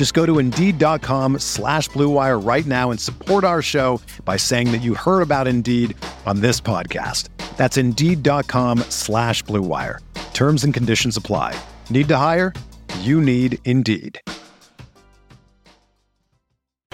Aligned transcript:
Just 0.00 0.14
go 0.14 0.24
to 0.24 0.38
Indeed.com 0.38 1.40
slash 1.40 1.90
BlueWire 1.90 2.42
right 2.42 2.64
now 2.64 2.90
and 2.90 2.98
support 2.98 3.44
our 3.44 3.60
show 3.60 4.00
by 4.24 4.38
saying 4.38 4.72
that 4.72 4.78
you 4.78 4.94
heard 4.94 5.20
about 5.20 5.46
Indeed 5.46 5.94
on 6.24 6.40
this 6.40 6.58
podcast. 6.58 7.28
That's 7.58 7.76
Indeed.com 7.76 8.78
slash 8.88 9.44
BlueWire. 9.44 9.98
Terms 10.32 10.64
and 10.64 10.72
conditions 10.72 11.18
apply. 11.18 11.54
Need 11.90 12.08
to 12.08 12.16
hire? 12.16 12.54
You 13.00 13.20
need 13.20 13.58
Indeed. 13.66 14.18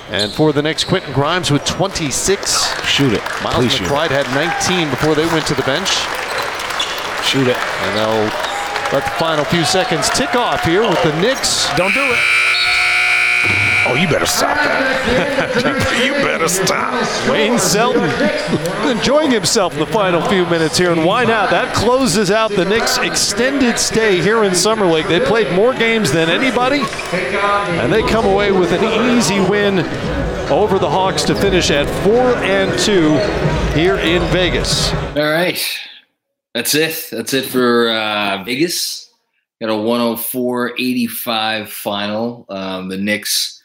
And 0.09 0.33
for 0.33 0.53
the 0.53 0.63
next, 0.63 0.89
Quentin 0.89 1.13
Grimes 1.15 1.53
with 1.53 1.65
26. 1.65 2.83
Shoot 2.85 3.13
it. 3.13 3.23
Miles 3.41 3.55
Please 3.55 3.73
shoot 3.73 3.87
McBride 3.87 4.11
had 4.11 4.27
19 4.35 4.91
before 4.91 5.15
they 5.15 5.27
went 5.27 5.47
to 5.47 5.55
the 5.55 5.63
bench. 5.63 5.91
Shoot 7.25 7.47
it. 7.47 7.57
And 7.57 7.97
they'll 7.97 8.25
let 8.93 9.05
the 9.05 9.15
final 9.17 9.45
few 9.45 9.65
seconds 9.65 10.11
tick 10.11 10.35
off 10.35 10.65
here 10.65 10.83
with 10.83 11.01
the 11.05 11.17
Knicks. 11.21 11.73
Don't 11.77 11.95
do 11.95 12.03
it. 12.03 12.56
Oh, 13.89 13.95
you 13.95 14.09
better 14.09 14.27
stop 14.27 14.57
that. 14.57 16.03
you 16.05 16.13
better 16.13 16.49
stop. 16.49 17.31
Wayne 17.31 17.59
Selden 17.59 18.11
enjoying 18.91 19.31
himself 19.31 19.75
the 19.77 19.87
final 19.87 20.21
few 20.23 20.45
minutes 20.47 20.77
here, 20.77 20.93
and 20.93 21.05
why 21.05 21.25
not? 21.25 21.51
That 21.51 21.75
closes 21.75 22.31
out 22.31 22.51
the 22.51 22.65
Knicks' 22.65 22.99
extended 22.99 23.79
stay 23.79 24.21
here 24.21 24.45
in 24.45 24.55
Summer 24.55 24.87
League. 24.87 25.07
They 25.07 25.21
played 25.21 25.55
more 25.55 25.73
games 25.73 26.11
than 26.13 26.29
anybody, 26.29 26.83
and 27.13 27.93
they 27.93 28.03
come 28.03 28.27
away 28.27 28.53
with 28.53 28.73
an 28.73 29.17
easy 29.17 29.41
win 29.41 29.79
over 30.51 30.79
the 30.79 30.91
Hawks 30.91 31.23
to 31.25 31.35
finish 31.35 31.71
at 31.71 31.87
four 32.05 32.35
and 32.37 32.79
two 32.81 33.17
here 33.79 33.97
in 33.97 34.23
Vegas. 34.33 34.93
All 34.93 35.31
right. 35.31 35.63
That's 36.55 36.75
it. 36.75 37.09
That's 37.11 37.35
it 37.35 37.45
for 37.45 37.91
uh, 37.91 38.43
Vegas. 38.45 39.11
Got 39.61 39.71
a 39.71 39.75
104-85 39.75 41.69
final. 41.69 42.47
Um, 42.49 42.89
the 42.89 42.97
Knicks, 42.97 43.56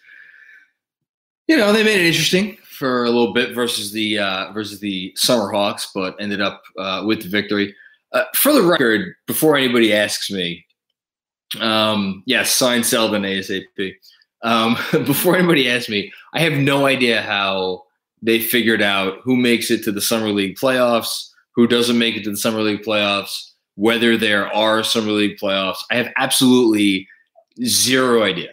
you 1.51 1.57
know, 1.57 1.73
they 1.73 1.83
made 1.83 1.99
it 1.99 2.05
interesting 2.05 2.55
for 2.63 3.03
a 3.03 3.09
little 3.09 3.33
bit 3.33 3.53
versus 3.53 3.91
the 3.91 4.17
uh, 4.17 4.53
versus 4.53 4.79
the 4.79 5.11
Summer 5.17 5.51
Hawks, 5.51 5.91
but 5.93 6.15
ended 6.17 6.39
up 6.39 6.63
uh, 6.77 7.03
with 7.05 7.21
the 7.23 7.27
victory. 7.27 7.75
Uh, 8.13 8.23
for 8.35 8.53
the 8.53 8.61
record, 8.61 9.15
before 9.27 9.57
anybody 9.57 9.93
asks 9.93 10.31
me, 10.31 10.65
um, 11.59 12.23
yes, 12.25 12.53
sign 12.53 12.85
Selden 12.85 13.23
ASAP. 13.23 13.95
Um, 14.43 14.77
before 15.05 15.35
anybody 15.35 15.69
asks 15.69 15.89
me, 15.89 16.09
I 16.33 16.39
have 16.39 16.53
no 16.53 16.85
idea 16.85 17.21
how 17.21 17.83
they 18.21 18.39
figured 18.39 18.81
out 18.81 19.17
who 19.21 19.35
makes 19.35 19.69
it 19.69 19.83
to 19.83 19.91
the 19.91 19.99
Summer 19.99 20.29
League 20.29 20.55
playoffs, 20.55 21.31
who 21.53 21.67
doesn't 21.67 21.97
make 21.97 22.15
it 22.15 22.23
to 22.23 22.31
the 22.31 22.37
Summer 22.37 22.61
League 22.61 22.83
playoffs, 22.83 23.51
whether 23.75 24.15
there 24.15 24.47
are 24.53 24.85
Summer 24.85 25.11
League 25.11 25.37
playoffs. 25.37 25.83
I 25.91 25.95
have 25.95 26.13
absolutely 26.15 27.09
zero 27.61 28.23
idea. 28.23 28.51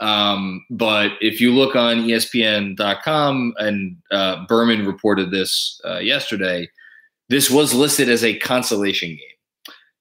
Um, 0.00 0.64
but 0.70 1.12
if 1.20 1.40
you 1.40 1.52
look 1.52 1.76
on 1.76 2.04
ESPN.com, 2.04 3.54
and 3.58 3.96
uh, 4.10 4.44
Berman 4.46 4.86
reported 4.86 5.30
this 5.30 5.80
uh, 5.84 5.98
yesterday, 5.98 6.68
this 7.28 7.50
was 7.50 7.74
listed 7.74 8.08
as 8.08 8.24
a 8.24 8.38
consolation 8.38 9.10
game. 9.10 9.18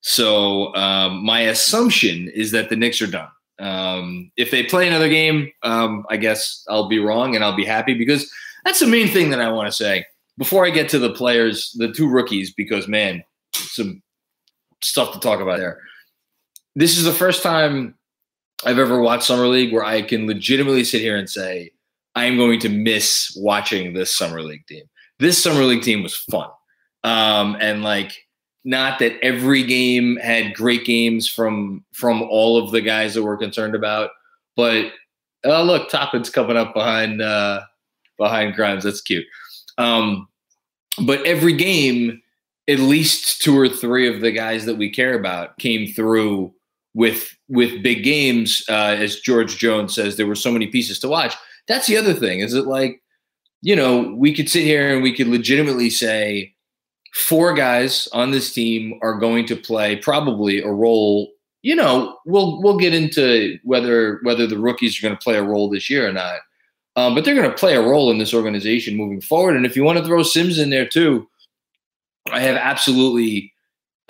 So 0.01 0.75
um, 0.75 1.23
my 1.23 1.41
assumption 1.41 2.29
is 2.33 2.51
that 2.51 2.69
the 2.69 2.75
Knicks 2.75 3.01
are 3.01 3.07
done. 3.07 3.29
Um, 3.59 4.31
if 4.35 4.51
they 4.51 4.63
play 4.63 4.87
another 4.87 5.07
game, 5.07 5.49
um, 5.61 6.05
I 6.09 6.17
guess 6.17 6.65
I'll 6.67 6.89
be 6.89 6.99
wrong 6.99 7.35
and 7.35 7.43
I'll 7.43 7.55
be 7.55 7.65
happy 7.65 7.93
because 7.93 8.29
that's 8.65 8.79
the 8.79 8.87
main 8.87 9.07
thing 9.07 9.29
that 9.29 9.39
I 9.39 9.51
want 9.51 9.67
to 9.67 9.71
say 9.71 10.05
before 10.37 10.65
I 10.65 10.71
get 10.71 10.89
to 10.89 10.99
the 10.99 11.13
players, 11.13 11.71
the 11.77 11.91
two 11.91 12.09
rookies, 12.09 12.51
because 12.53 12.87
man, 12.87 13.23
some 13.53 14.01
stuff 14.81 15.13
to 15.13 15.19
talk 15.19 15.39
about 15.39 15.59
there. 15.59 15.79
This 16.75 16.97
is 16.97 17.05
the 17.05 17.13
first 17.13 17.43
time 17.43 17.95
I've 18.65 18.79
ever 18.79 19.01
watched 19.01 19.23
Summer 19.23 19.47
League 19.47 19.73
where 19.73 19.83
I 19.83 20.01
can 20.01 20.27
legitimately 20.27 20.83
sit 20.83 21.01
here 21.01 21.17
and 21.17 21.29
say, 21.29 21.71
I 22.15 22.25
am 22.25 22.37
going 22.37 22.59
to 22.59 22.69
miss 22.69 23.35
watching 23.39 23.93
this 23.93 24.15
Summer 24.15 24.41
League 24.41 24.65
team. 24.67 24.83
This 25.19 25.41
Summer 25.41 25.63
League 25.63 25.83
team 25.83 26.03
was 26.03 26.15
fun. 26.15 26.49
Um, 27.03 27.57
and 27.59 27.83
like, 27.83 28.27
not 28.65 28.99
that 28.99 29.19
every 29.21 29.63
game 29.63 30.17
had 30.17 30.53
great 30.53 30.85
games 30.85 31.27
from 31.27 31.83
from 31.93 32.21
all 32.23 32.57
of 32.57 32.71
the 32.71 32.81
guys 32.81 33.13
that 33.13 33.23
we're 33.23 33.37
concerned 33.37 33.75
about, 33.75 34.11
but 34.55 34.85
oh 35.43 35.63
look, 35.63 35.89
Toppin's 35.89 36.29
coming 36.29 36.55
up 36.55 36.73
behind 36.73 37.21
uh, 37.21 37.61
behind 38.17 38.55
Grimes. 38.55 38.85
That's 38.85 39.01
cute. 39.01 39.25
Um, 39.77 40.27
but 41.05 41.25
every 41.25 41.53
game, 41.53 42.21
at 42.69 42.79
least 42.79 43.41
two 43.41 43.57
or 43.57 43.67
three 43.67 44.07
of 44.07 44.21
the 44.21 44.31
guys 44.31 44.65
that 44.65 44.77
we 44.77 44.89
care 44.89 45.19
about 45.19 45.57
came 45.57 45.91
through 45.91 46.53
with 46.93 47.35
with 47.49 47.83
big 47.83 48.03
games. 48.03 48.63
Uh, 48.69 48.95
as 48.97 49.19
George 49.19 49.57
Jones 49.57 49.95
says, 49.95 50.17
there 50.17 50.27
were 50.27 50.35
so 50.35 50.51
many 50.51 50.67
pieces 50.67 50.99
to 50.99 51.07
watch. 51.07 51.35
That's 51.67 51.87
the 51.87 51.97
other 51.97 52.13
thing. 52.13 52.39
Is 52.39 52.53
it 52.53 52.65
like, 52.65 53.01
you 53.61 53.75
know, 53.75 54.13
we 54.15 54.33
could 54.33 54.49
sit 54.49 54.63
here 54.63 54.93
and 54.93 55.01
we 55.01 55.15
could 55.15 55.27
legitimately 55.27 55.89
say 55.89 56.53
four 57.13 57.53
guys 57.53 58.07
on 58.13 58.31
this 58.31 58.53
team 58.53 58.99
are 59.01 59.17
going 59.17 59.45
to 59.47 59.55
play 59.55 59.95
probably 59.95 60.61
a 60.61 60.71
role. 60.71 61.31
You 61.61 61.75
know, 61.75 62.17
we'll 62.25 62.61
we'll 62.61 62.77
get 62.77 62.93
into 62.93 63.57
whether 63.63 64.19
whether 64.23 64.45
the 64.47 64.59
rookies 64.59 64.99
are 64.99 65.07
going 65.07 65.17
to 65.17 65.23
play 65.23 65.35
a 65.35 65.43
role 65.43 65.69
this 65.69 65.89
year 65.89 66.07
or 66.07 66.11
not. 66.11 66.39
Um, 66.95 67.15
but 67.15 67.25
they're 67.25 67.35
going 67.35 67.49
to 67.49 67.57
play 67.57 67.75
a 67.75 67.81
role 67.81 68.11
in 68.11 68.19
this 68.19 68.35
organization 68.35 68.95
moving 68.95 69.19
forward. 69.21 69.55
And 69.55 69.65
if 69.65 69.75
you 69.75 69.83
want 69.83 69.97
to 69.97 70.05
throw 70.05 70.21
Sims 70.21 70.59
in 70.59 70.69
there 70.69 70.87
too, 70.87 71.27
I 72.31 72.39
have 72.41 72.55
absolutely 72.55 73.51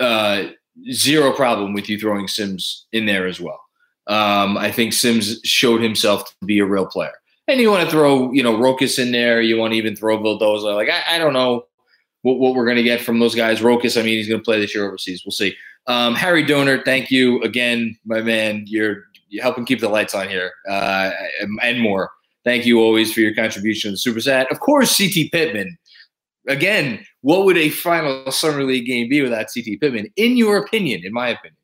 uh, 0.00 0.48
zero 0.90 1.32
problem 1.32 1.72
with 1.72 1.88
you 1.88 1.98
throwing 1.98 2.28
Sims 2.28 2.86
in 2.92 3.06
there 3.06 3.26
as 3.26 3.40
well. 3.40 3.60
Um, 4.06 4.56
I 4.56 4.70
think 4.70 4.92
Sims 4.92 5.40
showed 5.44 5.80
himself 5.80 6.28
to 6.28 6.46
be 6.46 6.58
a 6.58 6.66
real 6.66 6.86
player. 6.86 7.14
And 7.46 7.60
you 7.60 7.70
want 7.70 7.84
to 7.84 7.90
throw, 7.90 8.32
you 8.32 8.42
know, 8.42 8.56
Rokas 8.56 8.98
in 8.98 9.12
there. 9.12 9.40
You 9.40 9.58
want 9.58 9.72
to 9.72 9.78
even 9.78 9.96
throw 9.96 10.18
Vildoza. 10.18 10.74
Like 10.74 10.88
I, 10.88 11.16
I 11.16 11.18
don't 11.18 11.32
know 11.32 11.66
what, 12.22 12.38
what 12.38 12.54
we're 12.54 12.64
going 12.64 12.76
to 12.76 12.82
get 12.82 13.00
from 13.00 13.18
those 13.18 13.34
guys. 13.34 13.60
Rokas, 13.60 13.98
I 13.98 14.02
mean, 14.02 14.16
he's 14.16 14.28
going 14.28 14.40
to 14.40 14.44
play 14.44 14.58
this 14.58 14.74
year 14.74 14.86
overseas. 14.86 15.22
We'll 15.24 15.32
see. 15.32 15.54
Um, 15.86 16.14
Harry 16.14 16.44
Donor, 16.44 16.82
thank 16.82 17.10
you 17.10 17.42
again, 17.42 17.98
my 18.06 18.22
man. 18.22 18.64
You're, 18.66 19.04
you're 19.28 19.42
helping 19.42 19.66
keep 19.66 19.80
the 19.80 19.88
lights 19.88 20.14
on 20.14 20.28
here 20.28 20.52
uh, 20.68 21.10
and, 21.62 21.80
more. 21.80 22.10
Thank 22.44 22.64
you 22.64 22.80
always 22.80 23.12
for 23.12 23.20
your 23.20 23.34
contribution 23.34 23.88
to 23.88 23.92
the 23.92 23.98
Super 23.98 24.20
Sat. 24.20 24.50
Of 24.50 24.60
course, 24.60 24.96
CT 24.96 25.30
Pittman. 25.32 25.76
Again, 26.48 27.04
what 27.22 27.44
would 27.44 27.56
a 27.56 27.70
final 27.70 28.30
Summer 28.30 28.64
League 28.64 28.86
game 28.86 29.08
be 29.08 29.22
without 29.22 29.46
CT 29.54 29.80
Pittman? 29.80 30.08
In 30.16 30.36
your 30.36 30.58
opinion, 30.58 31.02
in 31.04 31.12
my 31.12 31.28
opinion, 31.28 31.56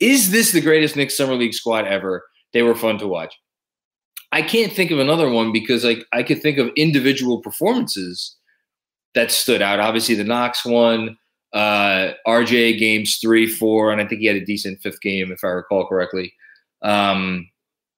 is 0.00 0.30
this 0.30 0.52
the 0.52 0.60
greatest 0.60 0.96
Knicks 0.96 1.16
Summer 1.16 1.34
League 1.34 1.54
squad 1.54 1.86
ever? 1.86 2.24
They 2.52 2.62
were 2.62 2.74
fun 2.74 2.98
to 2.98 3.06
watch. 3.06 3.34
I 4.32 4.42
can't 4.42 4.72
think 4.72 4.90
of 4.90 4.98
another 4.98 5.30
one 5.30 5.52
because 5.52 5.84
I, 5.84 5.96
I 6.12 6.22
could 6.22 6.42
think 6.42 6.58
of 6.58 6.70
individual 6.76 7.40
performances 7.40 8.36
that 9.14 9.30
stood 9.30 9.62
out. 9.62 9.80
Obviously, 9.80 10.14
the 10.14 10.24
Knox 10.24 10.64
one, 10.64 11.16
uh, 11.52 12.12
RJ 12.26 12.78
games 12.78 13.18
three, 13.18 13.46
four, 13.46 13.90
and 13.90 14.00
I 14.00 14.06
think 14.06 14.20
he 14.20 14.26
had 14.26 14.36
a 14.36 14.44
decent 14.44 14.80
fifth 14.82 15.00
game, 15.00 15.32
if 15.32 15.42
I 15.44 15.48
recall 15.48 15.86
correctly. 15.86 16.32
Um, 16.82 17.48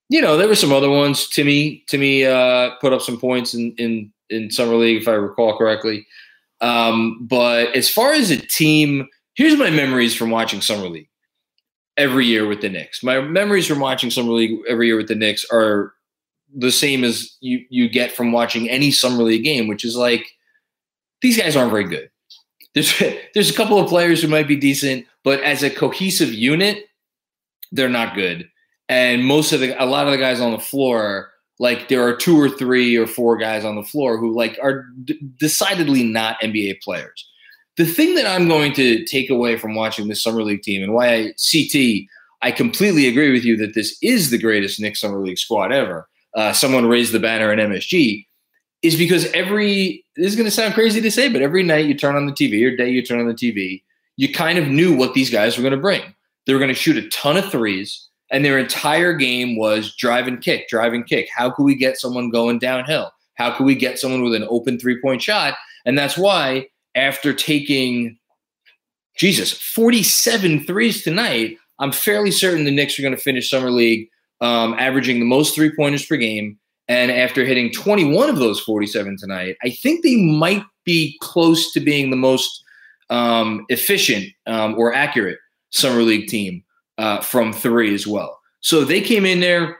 you 0.09 0.21
know, 0.21 0.37
there 0.37 0.47
were 0.47 0.55
some 0.55 0.73
other 0.73 0.89
ones. 0.89 1.27
Timmy, 1.27 1.83
Timmy 1.87 2.25
uh, 2.25 2.71
put 2.81 2.93
up 2.93 3.01
some 3.01 3.19
points 3.19 3.53
in, 3.53 3.73
in 3.77 4.11
in 4.31 4.49
summer 4.49 4.75
league, 4.75 5.01
if 5.01 5.07
I 5.07 5.13
recall 5.13 5.57
correctly. 5.57 6.07
Um, 6.61 7.19
but 7.21 7.75
as 7.75 7.89
far 7.89 8.13
as 8.13 8.29
a 8.31 8.37
team, 8.37 9.07
here's 9.35 9.57
my 9.57 9.69
memories 9.69 10.15
from 10.15 10.29
watching 10.29 10.61
summer 10.61 10.87
league 10.87 11.09
every 11.97 12.25
year 12.25 12.47
with 12.47 12.61
the 12.61 12.69
Knicks. 12.69 13.03
My 13.03 13.21
memories 13.21 13.67
from 13.67 13.79
watching 13.79 14.09
summer 14.09 14.31
league 14.31 14.59
every 14.67 14.87
year 14.87 14.97
with 14.97 15.07
the 15.07 15.15
Knicks 15.15 15.45
are 15.51 15.93
the 16.53 16.71
same 16.71 17.03
as 17.03 17.35
you 17.41 17.65
you 17.69 17.89
get 17.89 18.11
from 18.11 18.31
watching 18.31 18.69
any 18.69 18.91
summer 18.91 19.23
league 19.23 19.43
game, 19.43 19.67
which 19.67 19.85
is 19.85 19.95
like 19.95 20.25
these 21.21 21.37
guys 21.37 21.55
aren't 21.55 21.71
very 21.71 21.87
good. 21.87 22.09
there's 22.73 22.97
there's 23.33 23.49
a 23.49 23.55
couple 23.55 23.79
of 23.79 23.89
players 23.89 24.21
who 24.21 24.27
might 24.27 24.47
be 24.47 24.55
decent, 24.55 25.05
but 25.23 25.41
as 25.41 25.63
a 25.63 25.69
cohesive 25.69 26.33
unit, 26.33 26.85
they're 27.71 27.89
not 27.89 28.15
good. 28.15 28.49
And 28.89 29.25
most 29.25 29.53
of 29.53 29.61
the 29.61 29.81
a 29.81 29.85
lot 29.85 30.05
of 30.05 30.11
the 30.11 30.17
guys 30.17 30.41
on 30.41 30.51
the 30.51 30.59
floor, 30.59 31.30
like 31.61 31.89
there 31.89 32.03
are 32.03 32.15
two 32.15 32.41
or 32.41 32.49
three 32.49 32.97
or 32.97 33.05
four 33.05 33.37
guys 33.37 33.63
on 33.63 33.75
the 33.75 33.83
floor 33.83 34.17
who 34.17 34.33
like 34.35 34.57
are 34.63 34.83
d- 35.05 35.19
decidedly 35.39 36.01
not 36.01 36.41
NBA 36.41 36.81
players. 36.81 37.29
The 37.77 37.85
thing 37.85 38.15
that 38.15 38.25
I'm 38.25 38.47
going 38.47 38.73
to 38.73 39.05
take 39.05 39.29
away 39.29 39.59
from 39.59 39.75
watching 39.75 40.07
this 40.07 40.23
summer 40.23 40.41
league 40.41 40.63
team 40.63 40.81
and 40.81 40.91
why 40.91 41.13
I 41.13 41.33
CT, 41.51 42.07
I 42.41 42.51
completely 42.51 43.07
agree 43.07 43.31
with 43.31 43.45
you 43.45 43.55
that 43.57 43.75
this 43.75 43.95
is 44.01 44.31
the 44.31 44.39
greatest 44.39 44.79
Knicks 44.79 45.01
summer 45.01 45.19
league 45.19 45.37
squad 45.37 45.71
ever. 45.71 46.09
Uh, 46.35 46.51
someone 46.51 46.87
raised 46.87 47.11
the 47.11 47.19
banner 47.19 47.53
in 47.53 47.59
MSG 47.59 48.25
is 48.81 48.95
because 48.95 49.31
every 49.31 50.03
this 50.15 50.25
is 50.25 50.35
going 50.35 50.45
to 50.45 50.51
sound 50.51 50.73
crazy 50.73 50.99
to 50.99 51.11
say, 51.11 51.29
but 51.29 51.43
every 51.43 51.61
night 51.61 51.85
you 51.85 51.93
turn 51.93 52.15
on 52.15 52.25
the 52.25 52.31
TV 52.31 52.65
or 52.65 52.75
day 52.75 52.89
you 52.89 53.05
turn 53.05 53.19
on 53.19 53.27
the 53.27 53.35
TV, 53.35 53.83
you 54.17 54.33
kind 54.33 54.57
of 54.57 54.67
knew 54.67 54.97
what 54.97 55.13
these 55.13 55.29
guys 55.29 55.57
were 55.57 55.61
going 55.61 55.75
to 55.75 55.77
bring. 55.77 56.01
They 56.47 56.53
were 56.53 56.59
going 56.59 56.69
to 56.69 56.73
shoot 56.73 56.97
a 56.97 57.07
ton 57.09 57.37
of 57.37 57.51
threes, 57.51 58.07
and 58.31 58.43
their 58.43 58.57
entire 58.57 59.13
game 59.13 59.57
was 59.57 59.95
drive 59.95 60.27
and 60.27 60.41
kick, 60.41 60.69
drive 60.69 60.93
and 60.93 61.05
kick. 61.05 61.27
How 61.33 61.49
could 61.49 61.63
we 61.63 61.75
get 61.75 61.99
someone 61.99 62.29
going 62.29 62.59
downhill? 62.59 63.11
How 63.35 63.51
could 63.51 63.65
we 63.65 63.75
get 63.75 63.99
someone 63.99 64.23
with 64.23 64.33
an 64.33 64.47
open 64.49 64.79
three 64.79 65.01
point 65.01 65.21
shot? 65.21 65.55
And 65.85 65.97
that's 65.97 66.17
why 66.17 66.67
after 66.95 67.33
taking 67.33 68.17
Jesus 69.17 69.51
47 69.51 70.65
threes 70.65 71.03
tonight, 71.03 71.57
I'm 71.79 71.91
fairly 71.91 72.31
certain 72.31 72.63
the 72.63 72.71
Knicks 72.71 72.97
are 72.97 73.01
going 73.01 73.15
to 73.15 73.21
finish 73.21 73.49
summer 73.49 73.71
league 73.71 74.09
um, 74.39 74.75
averaging 74.79 75.19
the 75.19 75.25
most 75.25 75.53
three 75.53 75.75
pointers 75.75 76.05
per 76.05 76.17
game 76.17 76.57
and 76.91 77.09
after 77.09 77.45
hitting 77.45 77.71
21 77.71 78.29
of 78.29 78.37
those 78.37 78.59
47 78.59 79.15
tonight, 79.17 79.55
I 79.63 79.69
think 79.69 80.03
they 80.03 80.17
might 80.17 80.63
be 80.83 81.17
close 81.21 81.71
to 81.71 81.79
being 81.79 82.09
the 82.09 82.17
most 82.17 82.65
um, 83.09 83.65
efficient 83.69 84.25
um, 84.45 84.75
or 84.77 84.93
accurate 84.93 85.39
summer 85.69 86.01
league 86.01 86.27
team 86.27 86.63
uh, 87.01 87.19
from 87.19 87.51
three 87.51 87.93
as 87.95 88.05
well. 88.05 88.39
So 88.59 88.85
they 88.85 89.01
came 89.01 89.25
in 89.25 89.39
there 89.39 89.79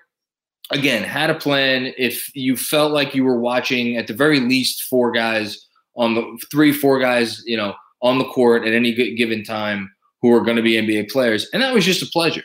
again, 0.72 1.04
had 1.04 1.30
a 1.30 1.36
plan. 1.36 1.94
If 1.98 2.36
you 2.36 2.58
felt 2.58 2.92
like 2.92 3.14
you 3.14 3.24
were 3.24 3.40
watching 3.40 3.96
at 3.96 4.08
the 4.08 4.14
very 4.14 4.40
least 4.40 4.84
four 4.84 5.12
guys 5.12 5.64
on 5.96 6.16
the 6.16 6.40
three, 6.50 6.74
four 6.74 7.00
guys, 7.00 7.44
you 7.46 7.56
know, 7.56 7.76
on 8.02 8.18
the 8.18 8.26
court 8.26 8.66
at 8.66 8.74
any 8.74 8.92
given 9.16 9.44
time 9.44 9.92
who 10.22 10.34
are 10.34 10.42
going 10.42 10.58
to 10.58 10.64
be 10.64 10.74
NBA 10.74 11.12
players, 11.12 11.48
and 11.54 11.62
that 11.62 11.74
was 11.74 11.86
just 11.86 12.02
a 12.02 12.08
pleasure. 12.08 12.44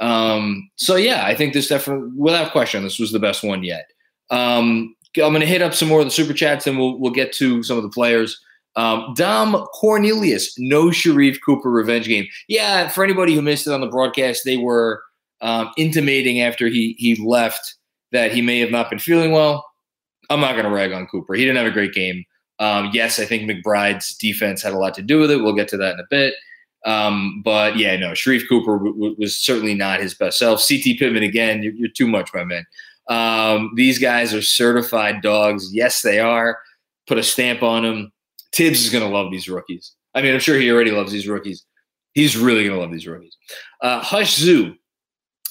Um, 0.00 0.70
so 0.76 0.96
yeah, 0.96 1.24
I 1.24 1.34
think 1.34 1.54
this 1.54 1.68
definitely, 1.68 2.10
without 2.16 2.52
question, 2.52 2.82
this 2.82 2.98
was 2.98 3.12
the 3.12 3.18
best 3.18 3.42
one 3.42 3.62
yet. 3.64 3.86
Um, 4.30 4.94
I'm 5.16 5.32
going 5.32 5.40
to 5.40 5.46
hit 5.46 5.62
up 5.62 5.74
some 5.74 5.88
more 5.88 6.00
of 6.00 6.06
the 6.06 6.10
super 6.10 6.34
chats, 6.34 6.66
and 6.66 6.78
we'll 6.78 6.98
we'll 6.98 7.10
get 7.10 7.32
to 7.34 7.62
some 7.62 7.78
of 7.78 7.82
the 7.82 7.88
players. 7.88 8.38
Um, 8.76 9.14
Dom 9.14 9.66
Cornelius, 9.74 10.54
no 10.58 10.86
Sharife 10.86 11.38
Cooper 11.44 11.70
revenge 11.70 12.06
game. 12.06 12.26
Yeah, 12.48 12.88
for 12.88 13.02
anybody 13.02 13.34
who 13.34 13.42
missed 13.42 13.66
it 13.66 13.72
on 13.72 13.80
the 13.80 13.88
broadcast, 13.88 14.42
they 14.44 14.56
were 14.56 15.02
um, 15.40 15.70
intimating 15.76 16.40
after 16.40 16.68
he 16.68 16.94
he 16.98 17.16
left 17.16 17.74
that 18.12 18.32
he 18.32 18.42
may 18.42 18.58
have 18.60 18.70
not 18.70 18.90
been 18.90 18.98
feeling 18.98 19.32
well. 19.32 19.66
I'm 20.28 20.40
not 20.40 20.52
going 20.52 20.64
to 20.64 20.70
rag 20.70 20.92
on 20.92 21.06
Cooper. 21.06 21.34
He 21.34 21.44
didn't 21.44 21.56
have 21.56 21.66
a 21.66 21.72
great 21.72 21.92
game. 21.92 22.24
Um, 22.60 22.90
yes, 22.92 23.18
I 23.18 23.24
think 23.24 23.50
McBride's 23.50 24.14
defense 24.16 24.62
had 24.62 24.72
a 24.72 24.78
lot 24.78 24.94
to 24.94 25.02
do 25.02 25.18
with 25.18 25.30
it. 25.30 25.42
We'll 25.42 25.54
get 25.54 25.68
to 25.68 25.76
that 25.78 25.94
in 25.94 26.00
a 26.00 26.06
bit. 26.10 26.34
Um, 26.86 27.42
but 27.44 27.76
yeah, 27.76 27.96
no, 27.96 28.12
Sharife 28.12 28.48
Cooper 28.48 28.76
w- 28.78 28.94
w- 28.94 29.16
was 29.18 29.36
certainly 29.36 29.74
not 29.74 30.00
his 30.00 30.14
best 30.14 30.38
self. 30.38 30.66
CT 30.66 30.98
Pittman, 30.98 31.22
again, 31.22 31.62
you're, 31.62 31.72
you're 31.72 31.88
too 31.88 32.06
much, 32.06 32.30
my 32.32 32.44
man. 32.44 32.64
Um, 33.08 33.72
these 33.76 33.98
guys 33.98 34.32
are 34.32 34.42
certified 34.42 35.20
dogs. 35.20 35.74
Yes, 35.74 36.02
they 36.02 36.20
are. 36.20 36.58
Put 37.06 37.18
a 37.18 37.22
stamp 37.22 37.62
on 37.62 37.82
them. 37.82 38.12
Thibs 38.52 38.84
is 38.84 38.90
going 38.90 39.04
to 39.04 39.14
love 39.14 39.30
these 39.30 39.48
rookies. 39.48 39.94
I 40.14 40.22
mean, 40.22 40.34
I'm 40.34 40.40
sure 40.40 40.58
he 40.58 40.70
already 40.70 40.90
loves 40.90 41.12
these 41.12 41.28
rookies. 41.28 41.64
He's 42.14 42.36
really 42.36 42.64
going 42.64 42.74
to 42.74 42.80
love 42.80 42.90
these 42.90 43.06
rookies. 43.06 43.36
Uh, 43.80 44.00
Hush 44.00 44.36
Zoo. 44.36 44.74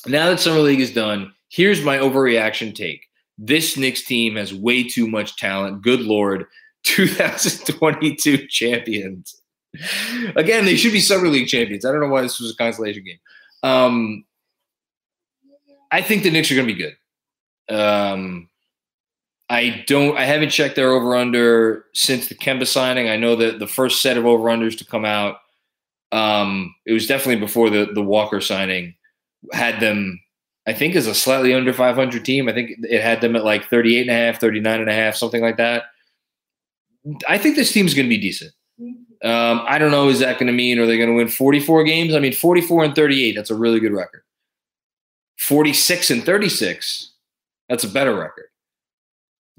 Now 0.05 0.29
that 0.29 0.39
Summer 0.39 0.59
League 0.59 0.81
is 0.81 0.93
done, 0.93 1.33
here's 1.49 1.83
my 1.83 1.97
overreaction 1.97 2.75
take. 2.75 3.05
This 3.37 3.77
Knicks 3.77 4.03
team 4.03 4.35
has 4.35 4.53
way 4.53 4.83
too 4.83 5.07
much 5.07 5.37
talent. 5.37 5.81
Good 5.81 6.01
Lord. 6.01 6.45
2022 6.83 8.47
champions. 8.47 9.41
Again, 10.35 10.65
they 10.65 10.75
should 10.75 10.93
be 10.93 11.01
Summer 11.01 11.27
League 11.27 11.47
champions. 11.47 11.85
I 11.85 11.91
don't 11.91 12.01
know 12.01 12.07
why 12.07 12.21
this 12.21 12.39
was 12.39 12.51
a 12.51 12.55
consolation 12.55 13.03
game. 13.03 13.19
Um, 13.63 14.23
I 15.91 16.01
think 16.01 16.23
the 16.23 16.31
Knicks 16.31 16.51
are 16.51 16.55
going 16.55 16.67
to 16.67 16.73
be 16.73 16.81
good. 16.81 17.75
Um, 17.75 18.48
I 19.49 19.83
don't. 19.87 20.17
I 20.17 20.25
haven't 20.25 20.49
checked 20.49 20.75
their 20.75 20.91
over 20.91 21.15
under 21.15 21.85
since 21.93 22.27
the 22.27 22.35
Kemba 22.35 22.67
signing. 22.67 23.09
I 23.09 23.17
know 23.17 23.35
that 23.35 23.59
the 23.59 23.67
first 23.67 24.01
set 24.01 24.17
of 24.17 24.25
over 24.25 24.43
unders 24.45 24.77
to 24.77 24.85
come 24.85 25.05
out, 25.05 25.37
um, 26.11 26.75
it 26.85 26.93
was 26.93 27.07
definitely 27.07 27.39
before 27.39 27.69
the 27.69 27.89
the 27.93 28.03
Walker 28.03 28.41
signing, 28.41 28.95
had 29.51 29.79
them. 29.79 30.21
I 30.67 30.73
think 30.73 30.95
as 30.95 31.07
a 31.07 31.15
slightly 31.15 31.53
under 31.53 31.73
500 31.73 32.23
team. 32.23 32.47
I 32.47 32.53
think 32.53 32.71
it 32.83 33.01
had 33.01 33.21
them 33.21 33.35
at 33.35 33.43
like 33.43 33.69
38 33.69 34.01
and 34.01 34.09
a 34.11 34.13
half, 34.13 34.39
39 34.39 34.81
and 34.81 34.89
a 34.89 34.93
half, 34.93 35.15
something 35.15 35.41
like 35.41 35.57
that. 35.57 35.85
I 37.27 37.39
think 37.39 37.55
this 37.55 37.71
team's 37.71 37.95
going 37.95 38.05
to 38.05 38.09
be 38.09 38.19
decent. 38.19 38.51
Um, 39.23 39.63
I 39.65 39.79
don't 39.79 39.89
know. 39.89 40.09
Is 40.09 40.19
that 40.19 40.37
going 40.37 40.47
to 40.47 40.53
mean 40.53 40.77
are 40.77 40.85
they 40.85 40.97
going 40.97 41.09
to 41.09 41.15
win 41.15 41.27
44 41.27 41.83
games? 41.85 42.13
I 42.13 42.19
mean, 42.19 42.33
44 42.33 42.83
and 42.83 42.95
38. 42.95 43.35
That's 43.35 43.49
a 43.49 43.55
really 43.55 43.79
good 43.79 43.93
record. 43.93 44.21
46 45.37 46.11
and 46.11 46.23
36 46.23 47.13
that's 47.69 47.83
a 47.83 47.87
better 47.87 48.15
record. 48.15 48.48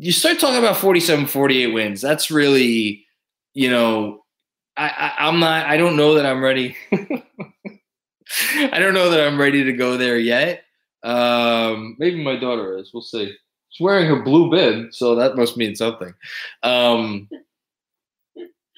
You 0.02 0.12
start 0.12 0.38
talking 0.38 0.58
about 0.58 0.78
47, 0.78 1.26
48 1.26 1.66
wins. 1.74 2.00
That's 2.00 2.30
really, 2.30 3.04
you 3.52 3.68
know, 3.68 4.24
I, 4.74 5.12
I, 5.18 5.28
am 5.28 5.40
not, 5.40 5.66
I 5.66 5.76
don't 5.76 5.94
know 5.94 6.14
that 6.14 6.24
I'm 6.24 6.42
ready. 6.42 6.74
I 6.94 8.78
don't 8.78 8.94
know 8.94 9.10
that 9.10 9.20
I'm 9.20 9.38
ready 9.38 9.62
to 9.64 9.74
go 9.74 9.98
there 9.98 10.18
yet. 10.18 10.62
Um, 11.02 11.96
maybe 11.98 12.24
my 12.24 12.36
daughter 12.36 12.78
is. 12.78 12.92
We'll 12.94 13.02
see. 13.02 13.36
She's 13.68 13.84
wearing 13.84 14.06
her 14.06 14.22
blue 14.22 14.50
bib, 14.50 14.94
so 14.94 15.14
that 15.16 15.36
must 15.36 15.58
mean 15.58 15.76
something. 15.76 16.14
Um, 16.62 17.28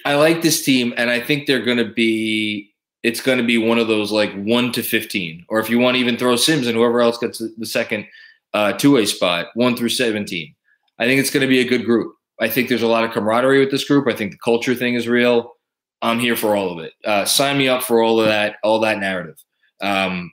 I 0.04 0.16
like 0.16 0.42
this 0.42 0.64
team, 0.64 0.92
and 0.96 1.08
I 1.08 1.20
think 1.20 1.46
they're 1.46 1.64
going 1.64 1.78
to 1.78 1.88
be. 1.88 2.74
It's 3.04 3.20
going 3.20 3.38
to 3.38 3.44
be 3.44 3.58
one 3.58 3.78
of 3.78 3.86
those 3.86 4.10
like 4.10 4.32
one 4.34 4.72
to 4.72 4.82
fifteen, 4.82 5.46
or 5.48 5.60
if 5.60 5.70
you 5.70 5.78
want 5.78 5.94
to 5.94 6.00
even 6.00 6.16
throw 6.16 6.34
Sims 6.34 6.66
and 6.66 6.76
whoever 6.76 7.00
else 7.00 7.18
gets 7.18 7.38
the 7.38 7.66
second 7.66 8.06
uh, 8.54 8.72
two 8.72 8.94
way 8.94 9.06
spot, 9.06 9.46
one 9.54 9.76
through 9.76 9.88
17. 9.88 10.54
I 11.02 11.06
think 11.06 11.20
it's 11.20 11.30
going 11.30 11.40
to 11.40 11.48
be 11.48 11.60
a 11.60 11.68
good 11.68 11.84
group. 11.84 12.14
I 12.40 12.48
think 12.48 12.68
there's 12.68 12.82
a 12.82 12.86
lot 12.86 13.02
of 13.02 13.10
camaraderie 13.10 13.58
with 13.58 13.72
this 13.72 13.84
group. 13.84 14.06
I 14.06 14.14
think 14.14 14.30
the 14.30 14.38
culture 14.38 14.74
thing 14.74 14.94
is 14.94 15.08
real. 15.08 15.54
I'm 16.00 16.20
here 16.20 16.36
for 16.36 16.54
all 16.54 16.70
of 16.70 16.84
it. 16.84 16.92
Uh, 17.04 17.24
sign 17.24 17.58
me 17.58 17.68
up 17.68 17.82
for 17.82 18.02
all 18.02 18.20
of 18.20 18.26
that, 18.26 18.56
all 18.62 18.78
that 18.80 18.98
narrative. 18.98 19.36
Um, 19.80 20.32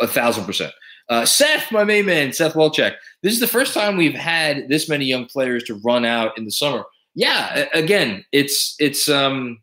a 0.00 0.06
thousand 0.06 0.44
percent. 0.44 0.72
Uh, 1.08 1.26
Seth, 1.26 1.72
my 1.72 1.82
main 1.82 2.06
man, 2.06 2.32
Seth 2.32 2.54
Welchek. 2.54 2.94
This 3.22 3.32
is 3.32 3.40
the 3.40 3.48
first 3.48 3.74
time 3.74 3.96
we've 3.96 4.14
had 4.14 4.68
this 4.68 4.88
many 4.88 5.04
young 5.04 5.26
players 5.26 5.64
to 5.64 5.80
run 5.84 6.04
out 6.04 6.38
in 6.38 6.44
the 6.44 6.50
summer. 6.50 6.84
Yeah, 7.16 7.66
again, 7.74 8.24
it's 8.30 8.76
it's 8.78 9.08
um, 9.08 9.58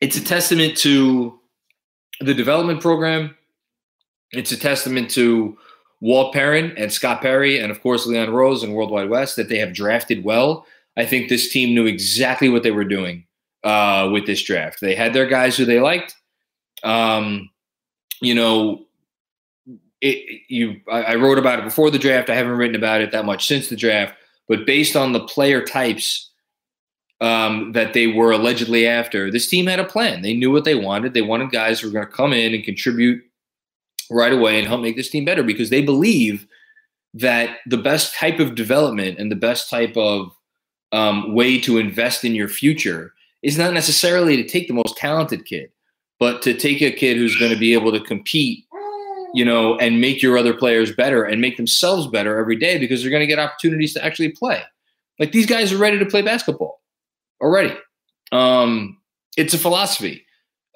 it's 0.00 0.16
a 0.16 0.24
testament 0.24 0.76
to 0.78 1.38
the 2.20 2.34
development 2.34 2.80
program 2.80 3.36
it's 4.32 4.52
a 4.52 4.56
testament 4.56 5.10
to 5.12 5.56
Walt 6.00 6.32
Perrin 6.32 6.72
and 6.76 6.92
Scott 6.92 7.22
Perry, 7.22 7.58
and 7.58 7.70
of 7.70 7.80
course 7.82 8.06
Leon 8.06 8.30
Rose 8.30 8.62
and 8.62 8.74
Worldwide 8.74 9.08
Wes, 9.08 9.34
that 9.36 9.48
they 9.48 9.58
have 9.58 9.72
drafted 9.72 10.24
well. 10.24 10.66
I 10.96 11.04
think 11.04 11.28
this 11.28 11.50
team 11.50 11.74
knew 11.74 11.86
exactly 11.86 12.48
what 12.48 12.62
they 12.62 12.70
were 12.70 12.84
doing 12.84 13.26
uh, 13.64 14.08
with 14.12 14.26
this 14.26 14.42
draft. 14.42 14.80
They 14.80 14.94
had 14.94 15.12
their 15.12 15.26
guys 15.26 15.56
who 15.56 15.64
they 15.64 15.80
liked. 15.80 16.14
Um, 16.82 17.50
you 18.20 18.34
know, 18.34 18.86
it, 20.00 20.42
you 20.48 20.80
I, 20.90 21.02
I 21.02 21.14
wrote 21.16 21.38
about 21.38 21.58
it 21.58 21.64
before 21.64 21.90
the 21.90 21.98
draft. 21.98 22.30
I 22.30 22.34
haven't 22.34 22.52
written 22.52 22.76
about 22.76 23.00
it 23.00 23.12
that 23.12 23.24
much 23.24 23.46
since 23.46 23.68
the 23.68 23.76
draft, 23.76 24.14
but 24.48 24.66
based 24.66 24.96
on 24.96 25.12
the 25.12 25.24
player 25.24 25.62
types 25.62 26.30
um, 27.20 27.72
that 27.72 27.94
they 27.94 28.06
were 28.06 28.32
allegedly 28.32 28.86
after, 28.86 29.30
this 29.30 29.48
team 29.48 29.66
had 29.66 29.80
a 29.80 29.84
plan. 29.84 30.22
They 30.22 30.34
knew 30.34 30.52
what 30.52 30.64
they 30.64 30.74
wanted. 30.74 31.14
They 31.14 31.22
wanted 31.22 31.50
guys 31.50 31.80
who 31.80 31.88
were 31.88 31.92
going 31.92 32.06
to 32.06 32.12
come 32.12 32.32
in 32.32 32.54
and 32.54 32.62
contribute 32.62 33.22
right 34.10 34.32
away 34.32 34.58
and 34.58 34.66
help 34.66 34.80
make 34.80 34.96
this 34.96 35.10
team 35.10 35.24
better 35.24 35.42
because 35.42 35.70
they 35.70 35.82
believe 35.82 36.46
that 37.14 37.58
the 37.66 37.78
best 37.78 38.14
type 38.14 38.38
of 38.38 38.54
development 38.54 39.18
and 39.18 39.30
the 39.30 39.36
best 39.36 39.70
type 39.70 39.96
of 39.96 40.30
um, 40.92 41.34
way 41.34 41.58
to 41.60 41.78
invest 41.78 42.24
in 42.24 42.34
your 42.34 42.48
future 42.48 43.12
is 43.42 43.56
not 43.56 43.72
necessarily 43.72 44.36
to 44.36 44.46
take 44.46 44.68
the 44.68 44.74
most 44.74 44.96
talented 44.96 45.44
kid, 45.46 45.70
but 46.18 46.42
to 46.42 46.52
take 46.52 46.82
a 46.82 46.90
kid 46.90 47.16
who's 47.16 47.36
going 47.36 47.52
to 47.52 47.58
be 47.58 47.72
able 47.72 47.92
to 47.92 48.00
compete, 48.00 48.64
you 49.34 49.44
know, 49.44 49.76
and 49.78 50.00
make 50.00 50.22
your 50.22 50.36
other 50.36 50.54
players 50.54 50.94
better 50.94 51.24
and 51.24 51.40
make 51.40 51.56
themselves 51.56 52.06
better 52.06 52.38
every 52.38 52.56
day 52.56 52.78
because 52.78 53.00
they're 53.00 53.10
going 53.10 53.20
to 53.20 53.26
get 53.26 53.38
opportunities 53.38 53.94
to 53.94 54.04
actually 54.04 54.30
play. 54.30 54.62
Like 55.18 55.32
these 55.32 55.46
guys 55.46 55.72
are 55.72 55.78
ready 55.78 55.98
to 55.98 56.06
play 56.06 56.22
basketball 56.22 56.80
already. 57.40 57.74
Um, 58.32 58.98
it's 59.36 59.54
a 59.54 59.58
philosophy. 59.58 60.25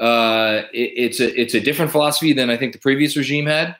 Uh, 0.01 0.63
it, 0.73 0.93
it's 0.97 1.21
a 1.21 1.41
it's 1.41 1.55
a 1.55 1.61
different 1.61 1.93
philosophy 1.93 2.33
than 2.33 2.49
I 2.49 2.57
think 2.57 2.73
the 2.73 2.79
previous 2.79 3.17
regime 3.17 3.47
had, 3.47 3.77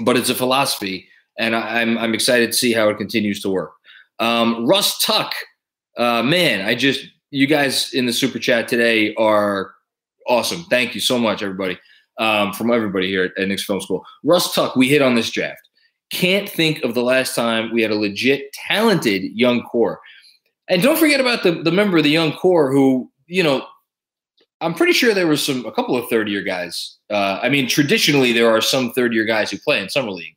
but 0.00 0.16
it's 0.16 0.30
a 0.30 0.34
philosophy, 0.34 1.08
and 1.38 1.54
I, 1.54 1.80
am 1.80 1.96
I'm, 1.96 2.04
I'm 2.04 2.14
excited 2.14 2.50
to 2.50 2.58
see 2.58 2.72
how 2.72 2.88
it 2.88 2.98
continues 2.98 3.40
to 3.42 3.48
work. 3.48 3.72
Um, 4.18 4.66
Russ 4.66 5.04
Tuck, 5.04 5.32
uh, 5.96 6.24
man, 6.24 6.66
I 6.66 6.74
just 6.74 7.06
you 7.30 7.46
guys 7.46 7.92
in 7.92 8.06
the 8.06 8.12
super 8.12 8.38
chat 8.38 8.66
today 8.66 9.14
are 9.14 9.74
awesome. 10.26 10.64
Thank 10.64 10.94
you 10.94 11.00
so 11.00 11.18
much, 11.18 11.42
everybody, 11.42 11.78
um, 12.18 12.52
from 12.52 12.72
everybody 12.72 13.08
here 13.08 13.24
at, 13.24 13.38
at 13.38 13.48
Knicks 13.48 13.64
Film 13.64 13.80
School. 13.80 14.04
Russ 14.24 14.54
Tuck, 14.54 14.76
we 14.76 14.88
hit 14.88 15.02
on 15.02 15.14
this 15.14 15.30
draft. 15.30 15.60
Can't 16.10 16.48
think 16.48 16.82
of 16.82 16.94
the 16.94 17.02
last 17.02 17.34
time 17.34 17.72
we 17.72 17.82
had 17.82 17.90
a 17.90 17.96
legit 17.96 18.52
talented 18.52 19.22
young 19.34 19.62
core. 19.62 20.00
And 20.68 20.82
don't 20.82 20.98
forget 20.98 21.20
about 21.20 21.42
the, 21.42 21.52
the 21.62 21.72
member 21.72 21.98
of 21.98 22.04
the 22.04 22.10
young 22.10 22.32
core 22.32 22.72
who, 22.72 23.10
you 23.26 23.42
know, 23.42 23.66
I'm 24.60 24.74
pretty 24.74 24.92
sure 24.92 25.14
there 25.14 25.26
was 25.26 25.44
some 25.44 25.64
a 25.66 25.72
couple 25.72 25.96
of 25.96 26.08
third 26.08 26.28
year 26.28 26.42
guys. 26.42 26.96
Uh, 27.10 27.38
I 27.42 27.48
mean, 27.48 27.68
traditionally 27.68 28.32
there 28.32 28.50
are 28.50 28.60
some 28.60 28.92
third 28.92 29.14
year 29.14 29.24
guys 29.24 29.50
who 29.50 29.58
play 29.58 29.80
in 29.80 29.88
summer 29.88 30.10
league. 30.10 30.36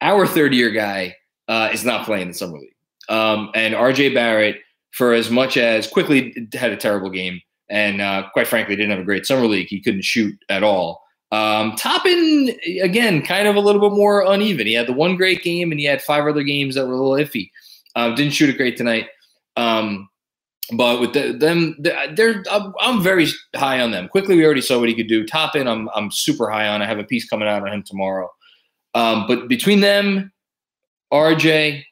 Our 0.00 0.26
third 0.26 0.54
year 0.54 0.70
guy 0.70 1.16
uh, 1.48 1.70
is 1.72 1.84
not 1.84 2.04
playing 2.04 2.28
in 2.28 2.34
summer 2.34 2.58
league, 2.58 2.74
um, 3.08 3.50
and 3.54 3.74
RJ 3.74 4.14
Barrett, 4.14 4.56
for 4.92 5.12
as 5.12 5.30
much 5.30 5.56
as 5.56 5.86
Quickley 5.86 6.48
had 6.52 6.72
a 6.72 6.76
terrible 6.76 7.10
game, 7.10 7.40
and 7.68 8.00
uh, 8.00 8.28
quite 8.32 8.46
frankly 8.46 8.76
didn't 8.76 8.90
have 8.90 9.00
a 9.00 9.04
great 9.04 9.26
summer 9.26 9.46
league. 9.46 9.68
He 9.68 9.80
couldn't 9.80 10.04
shoot 10.04 10.34
at 10.48 10.62
all. 10.62 11.02
Um, 11.30 11.74
Toppin 11.76 12.56
again, 12.80 13.22
kind 13.22 13.48
of 13.48 13.56
a 13.56 13.60
little 13.60 13.80
bit 13.80 13.96
more 13.96 14.22
uneven. 14.22 14.66
He 14.66 14.72
had 14.74 14.86
the 14.86 14.92
one 14.92 15.16
great 15.16 15.42
game, 15.42 15.70
and 15.70 15.80
he 15.80 15.86
had 15.86 16.02
five 16.02 16.26
other 16.26 16.42
games 16.42 16.74
that 16.74 16.86
were 16.86 16.94
a 16.94 16.96
little 16.96 17.12
iffy. 17.12 17.50
Uh, 17.96 18.14
didn't 18.14 18.32
shoot 18.32 18.50
it 18.50 18.56
great 18.56 18.76
tonight. 18.76 19.06
Um, 19.56 20.08
but 20.72 21.00
with 21.00 21.14
the, 21.14 21.32
them, 21.32 21.76
they're 21.78 22.42
I'm, 22.50 23.02
very 23.02 23.26
high 23.56 23.80
on 23.80 23.90
them. 23.90 24.08
Quickley, 24.08 24.36
we 24.36 24.44
already 24.44 24.60
saw 24.60 24.78
what 24.78 24.88
he 24.88 24.94
could 24.94 25.08
do. 25.08 25.26
Toppin, 25.26 25.66
I'm 25.66 25.88
I'm 25.94 26.10
super 26.10 26.50
high 26.50 26.68
on. 26.68 26.82
I 26.82 26.86
have 26.86 26.98
a 26.98 27.04
piece 27.04 27.28
coming 27.28 27.48
out 27.48 27.62
on 27.62 27.72
him 27.72 27.82
tomorrow. 27.82 28.30
Um, 28.94 29.26
but 29.26 29.48
between 29.48 29.80
them, 29.80 30.32
RJ, 31.12 31.84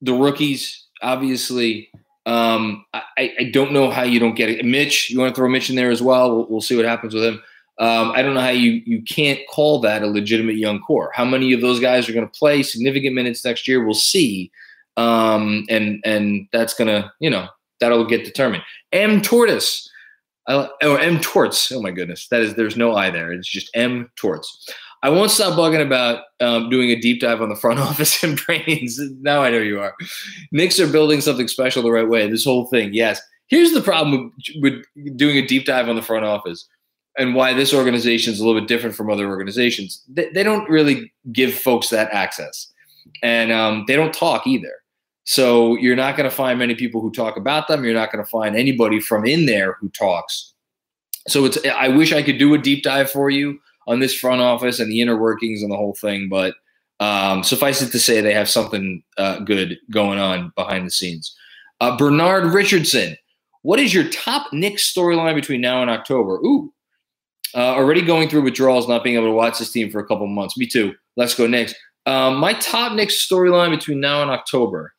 the 0.00 0.14
rookies, 0.14 0.86
obviously, 1.02 1.90
um, 2.26 2.84
I, 2.94 3.34
I 3.38 3.50
don't 3.52 3.72
know 3.72 3.90
how 3.90 4.02
you 4.02 4.18
don't 4.18 4.34
get 4.34 4.48
it. 4.48 4.64
Mitch, 4.64 5.10
you 5.10 5.18
want 5.18 5.34
to 5.34 5.38
throw 5.38 5.48
Mitch 5.48 5.68
in 5.68 5.76
there 5.76 5.90
as 5.90 6.00
well? 6.00 6.34
We'll, 6.34 6.46
we'll 6.48 6.60
see 6.60 6.76
what 6.76 6.86
happens 6.86 7.14
with 7.14 7.24
him. 7.24 7.42
Um, 7.80 8.12
I 8.12 8.22
don't 8.22 8.34
know 8.34 8.40
how 8.40 8.50
you 8.50 8.82
you 8.86 9.02
can't 9.02 9.40
call 9.50 9.80
that 9.80 10.02
a 10.02 10.06
legitimate 10.06 10.56
young 10.56 10.80
core. 10.80 11.10
How 11.12 11.24
many 11.24 11.52
of 11.52 11.60
those 11.60 11.80
guys 11.80 12.08
are 12.08 12.12
going 12.12 12.26
to 12.26 12.38
play 12.38 12.62
significant 12.62 13.14
minutes 13.14 13.44
next 13.44 13.66
year? 13.66 13.84
We'll 13.84 13.94
see, 13.94 14.52
um, 14.96 15.66
and 15.68 16.00
and 16.04 16.46
that's 16.52 16.74
gonna 16.74 17.12
you 17.18 17.30
know 17.30 17.48
that'll 17.80 18.06
get 18.06 18.24
determined. 18.24 18.62
M 18.92 19.20
Tortoise, 19.20 19.88
or 20.48 21.00
M 21.00 21.20
Torts. 21.20 21.70
Oh 21.72 21.82
my 21.82 21.90
goodness, 21.90 22.28
that 22.28 22.42
is 22.42 22.54
there's 22.54 22.76
no 22.76 22.94
I 22.94 23.10
there. 23.10 23.32
It's 23.32 23.48
just 23.48 23.70
M 23.74 24.10
Torts. 24.16 24.68
I 25.02 25.10
won't 25.10 25.30
stop 25.30 25.52
bugging 25.52 25.84
about 25.84 26.22
um, 26.40 26.70
doing 26.70 26.88
a 26.88 26.98
deep 26.98 27.20
dive 27.20 27.42
on 27.42 27.50
the 27.50 27.56
front 27.56 27.78
office 27.88 28.22
and 28.22 28.40
brains. 28.46 28.98
now 29.20 29.42
I 29.42 29.50
know 29.50 29.58
you 29.58 29.78
are. 29.78 29.94
Knicks 30.50 30.80
are 30.80 30.90
building 30.90 31.20
something 31.20 31.46
special 31.46 31.82
the 31.82 31.92
right 31.92 32.08
way. 32.08 32.28
This 32.28 32.44
whole 32.44 32.66
thing, 32.68 32.94
yes. 32.94 33.20
Here's 33.48 33.72
the 33.72 33.82
problem 33.82 34.32
with, 34.62 34.82
with 34.96 35.16
doing 35.18 35.36
a 35.36 35.46
deep 35.46 35.66
dive 35.66 35.90
on 35.90 35.96
the 35.96 36.02
front 36.02 36.24
office 36.24 36.66
and 37.18 37.34
why 37.34 37.52
this 37.52 37.74
organization 37.74 38.32
is 38.32 38.40
a 38.40 38.46
little 38.46 38.58
bit 38.58 38.66
different 38.66 38.96
from 38.96 39.10
other 39.10 39.28
organizations. 39.28 40.02
They, 40.08 40.30
they 40.30 40.42
don't 40.42 40.68
really 40.70 41.12
give 41.32 41.54
folks 41.54 41.90
that 41.90 42.10
access, 42.10 42.72
and 43.22 43.52
um, 43.52 43.84
they 43.86 43.96
don't 43.96 44.14
talk 44.14 44.46
either. 44.46 44.72
So 45.24 45.76
you're 45.78 45.96
not 45.96 46.16
going 46.16 46.28
to 46.28 46.34
find 46.34 46.58
many 46.58 46.74
people 46.74 47.00
who 47.00 47.10
talk 47.10 47.36
about 47.36 47.66
them. 47.66 47.84
You're 47.84 47.94
not 47.94 48.12
going 48.12 48.24
to 48.24 48.30
find 48.30 48.56
anybody 48.56 49.00
from 49.00 49.24
in 49.24 49.46
there 49.46 49.74
who 49.80 49.88
talks. 49.90 50.52
So 51.26 51.44
it's. 51.46 51.58
I 51.66 51.88
wish 51.88 52.12
I 52.12 52.22
could 52.22 52.38
do 52.38 52.52
a 52.54 52.58
deep 52.58 52.82
dive 52.82 53.10
for 53.10 53.30
you 53.30 53.58
on 53.86 54.00
this 54.00 54.14
front 54.14 54.42
office 54.42 54.80
and 54.80 54.90
the 54.90 55.00
inner 55.00 55.16
workings 55.16 55.62
and 55.62 55.70
the 55.70 55.76
whole 55.76 55.94
thing, 55.94 56.28
but 56.28 56.54
um, 57.00 57.42
suffice 57.42 57.82
it 57.82 57.90
to 57.90 57.98
say 57.98 58.20
they 58.20 58.34
have 58.34 58.48
something 58.48 59.02
uh, 59.18 59.40
good 59.40 59.78
going 59.90 60.18
on 60.18 60.52
behind 60.56 60.86
the 60.86 60.90
scenes. 60.90 61.34
Uh, 61.80 61.96
Bernard 61.96 62.52
Richardson, 62.52 63.16
what 63.62 63.80
is 63.80 63.92
your 63.92 64.08
top 64.10 64.52
Knicks 64.52 64.92
storyline 64.92 65.34
between 65.34 65.60
now 65.60 65.82
and 65.82 65.90
October? 65.90 66.36
Ooh, 66.36 66.72
uh, 67.54 67.74
already 67.74 68.02
going 68.02 68.28
through 68.28 68.42
withdrawals, 68.42 68.88
not 68.88 69.04
being 69.04 69.16
able 69.16 69.26
to 69.26 69.32
watch 69.32 69.58
this 69.58 69.70
team 69.72 69.90
for 69.90 69.98
a 69.98 70.06
couple 70.06 70.26
months. 70.26 70.56
Me 70.56 70.66
too. 70.66 70.94
Let's 71.16 71.34
go 71.34 71.46
Knicks. 71.46 71.74
Um, 72.06 72.36
my 72.36 72.52
top 72.54 72.92
Knicks 72.92 73.26
storyline 73.26 73.70
between 73.70 74.00
now 74.00 74.22
and 74.22 74.30
October. 74.30 74.94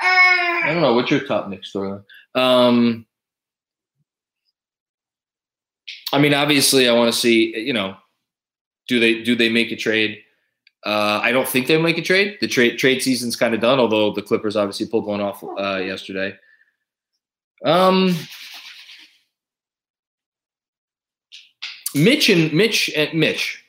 I 0.00 0.62
don't 0.66 0.82
know. 0.82 0.94
What's 0.94 1.10
your 1.10 1.20
top 1.20 1.48
Knicks 1.48 1.72
storyline? 1.72 2.04
Um, 2.34 3.06
I 6.12 6.18
mean, 6.18 6.34
obviously, 6.34 6.88
I 6.88 6.92
want 6.92 7.12
to 7.12 7.18
see. 7.18 7.56
You 7.58 7.72
know, 7.72 7.96
do 8.88 9.00
they 9.00 9.22
do 9.22 9.34
they 9.34 9.48
make 9.48 9.72
a 9.72 9.76
trade? 9.76 10.18
Uh, 10.84 11.20
I 11.22 11.32
don't 11.32 11.48
think 11.48 11.66
they'll 11.66 11.82
make 11.82 11.98
a 11.98 12.02
trade. 12.02 12.38
The 12.40 12.48
trade 12.48 12.78
trade 12.78 13.02
season's 13.02 13.36
kind 13.36 13.54
of 13.54 13.60
done. 13.60 13.80
Although 13.80 14.12
the 14.12 14.22
Clippers 14.22 14.56
obviously 14.56 14.86
pulled 14.86 15.06
one 15.06 15.20
off 15.20 15.42
uh, 15.42 15.76
yesterday. 15.76 16.36
Um, 17.64 18.14
Mitch 21.94 22.28
and 22.28 22.52
Mitch 22.52 22.90
and 22.94 23.18
Mitch 23.18 23.63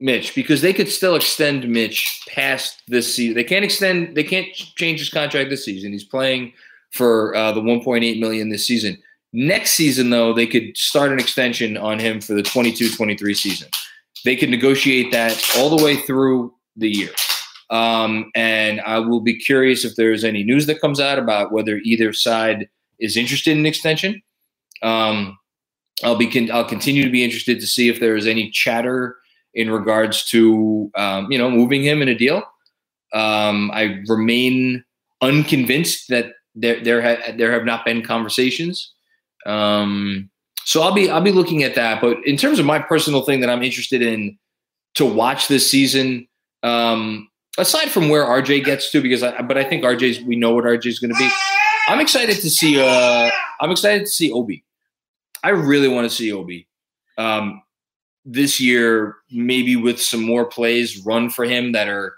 Mitch 0.00 0.34
because 0.34 0.62
they 0.62 0.72
could 0.72 0.88
still 0.88 1.14
extend 1.14 1.68
Mitch 1.68 2.22
past 2.28 2.82
this 2.88 3.14
season. 3.14 3.34
They 3.34 3.44
can't 3.44 3.64
extend. 3.64 4.16
They 4.16 4.24
can't 4.24 4.48
change 4.54 4.98
his 4.98 5.10
contract 5.10 5.50
this 5.50 5.64
season. 5.64 5.92
He's 5.92 6.04
playing 6.04 6.52
for 6.90 7.34
uh, 7.34 7.52
the 7.52 7.60
1.8 7.60 8.18
million 8.18 8.48
this 8.48 8.66
season. 8.66 8.98
Next 9.32 9.72
season, 9.72 10.10
though, 10.10 10.32
they 10.32 10.46
could 10.46 10.76
start 10.76 11.12
an 11.12 11.20
extension 11.20 11.76
on 11.76 11.98
him 12.00 12.20
for 12.20 12.34
the 12.34 12.42
22-23 12.42 13.36
season. 13.36 13.68
They 14.24 14.34
could 14.34 14.50
negotiate 14.50 15.12
that 15.12 15.40
all 15.56 15.74
the 15.74 15.82
way 15.82 15.96
through 15.96 16.52
the 16.76 16.90
year. 16.90 17.10
Um, 17.70 18.32
and 18.34 18.80
I 18.80 18.98
will 18.98 19.20
be 19.20 19.34
curious 19.34 19.84
if 19.84 19.94
there's 19.94 20.24
any 20.24 20.42
news 20.42 20.66
that 20.66 20.80
comes 20.80 20.98
out 20.98 21.18
about 21.18 21.52
whether 21.52 21.76
either 21.84 22.12
side 22.12 22.68
is 22.98 23.16
interested 23.16 23.56
in 23.56 23.66
extension. 23.66 24.20
Um, 24.82 25.38
I'll 26.02 26.16
be 26.16 26.26
con- 26.26 26.50
I'll 26.50 26.64
continue 26.64 27.04
to 27.04 27.10
be 27.10 27.22
interested 27.22 27.60
to 27.60 27.66
see 27.66 27.88
if 27.88 28.00
there 28.00 28.16
is 28.16 28.26
any 28.26 28.50
chatter 28.50 29.16
in 29.54 29.70
regards 29.70 30.24
to 30.30 30.90
um, 30.94 31.30
you 31.30 31.38
know 31.38 31.50
moving 31.50 31.82
him 31.82 32.02
in 32.02 32.08
a 32.08 32.14
deal. 32.14 32.42
Um, 33.12 33.70
I 33.72 34.02
remain 34.08 34.84
unconvinced 35.20 36.08
that 36.08 36.32
there 36.54 36.82
there 36.82 37.02
ha- 37.02 37.32
there 37.36 37.52
have 37.52 37.64
not 37.64 37.84
been 37.84 38.02
conversations. 38.02 38.92
Um, 39.46 40.30
so 40.64 40.82
I'll 40.82 40.92
be 40.92 41.10
I'll 41.10 41.20
be 41.20 41.32
looking 41.32 41.62
at 41.62 41.74
that. 41.74 42.00
But 42.00 42.18
in 42.24 42.36
terms 42.36 42.58
of 42.58 42.66
my 42.66 42.78
personal 42.78 43.22
thing 43.22 43.40
that 43.40 43.50
I'm 43.50 43.62
interested 43.62 44.02
in 44.02 44.38
to 44.94 45.04
watch 45.04 45.48
this 45.48 45.70
season, 45.70 46.28
um, 46.62 47.28
aside 47.58 47.90
from 47.90 48.08
where 48.08 48.24
RJ 48.24 48.64
gets 48.64 48.90
to, 48.92 49.00
because 49.00 49.22
I 49.22 49.42
but 49.42 49.58
I 49.58 49.64
think 49.64 49.84
RJ's 49.84 50.20
we 50.20 50.36
know 50.36 50.54
what 50.54 50.64
RJ's 50.64 50.98
going 50.98 51.12
to 51.12 51.18
be. 51.18 51.28
I'm 51.88 52.00
excited 52.00 52.36
to 52.36 52.50
see. 52.50 52.80
Uh, 52.80 53.30
I'm 53.60 53.70
excited 53.70 54.06
to 54.06 54.10
see 54.10 54.30
Obi. 54.30 54.64
I 55.42 55.50
really 55.50 55.88
want 55.88 56.08
to 56.08 56.14
see 56.14 56.32
Obi. 56.32 56.68
Um, 57.16 57.62
this 58.32 58.60
year, 58.60 59.16
maybe 59.30 59.76
with 59.76 60.00
some 60.00 60.22
more 60.22 60.44
plays 60.44 61.04
run 61.04 61.30
for 61.30 61.44
him 61.44 61.72
that 61.72 61.88
are, 61.88 62.14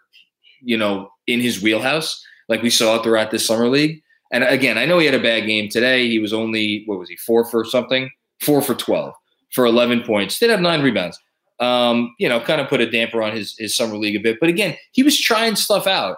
you 0.61 0.77
know, 0.77 1.11
in 1.27 1.41
his 1.41 1.63
wheelhouse, 1.63 2.23
like 2.49 2.63
we 2.63 2.71
saw 2.71 3.03
throughout 3.03 3.31
this 3.31 3.47
summer 3.47 3.69
league. 3.69 4.03
And 4.31 4.45
again, 4.45 4.79
I 4.79 4.85
know 4.87 4.99
he 4.99 5.07
had 5.07 5.15
a 5.15 5.23
bad 5.23 5.47
game 5.47 5.69
today. 5.69 6.09
He 6.09 6.19
was 6.19 6.33
only 6.33 6.85
what 6.87 6.99
was 6.99 7.09
he 7.09 7.17
four 7.17 7.45
for 7.45 7.65
something, 7.65 8.11
four 8.41 8.63
for 8.63 8.75
twelve 8.75 9.15
for 9.53 9.67
eleven 9.67 10.03
points. 10.03 10.39
Did 10.39 10.51
have 10.51 10.61
nine 10.61 10.83
rebounds. 10.83 11.19
Um, 11.61 12.15
you 12.19 12.29
know, 12.29 12.41
kind 12.41 12.61
of 12.61 12.69
put 12.69 12.81
a 12.81 12.91
damper 12.91 13.23
on 13.23 13.35
his 13.35 13.55
his 13.59 13.77
summer 13.77 13.97
league 13.97 14.17
a 14.17 14.21
bit. 14.21 14.39
But 14.41 14.49
again, 14.49 14.77
he 14.93 15.03
was 15.03 15.21
trying 15.21 15.57
stuff 15.57 15.87
out, 15.87 16.17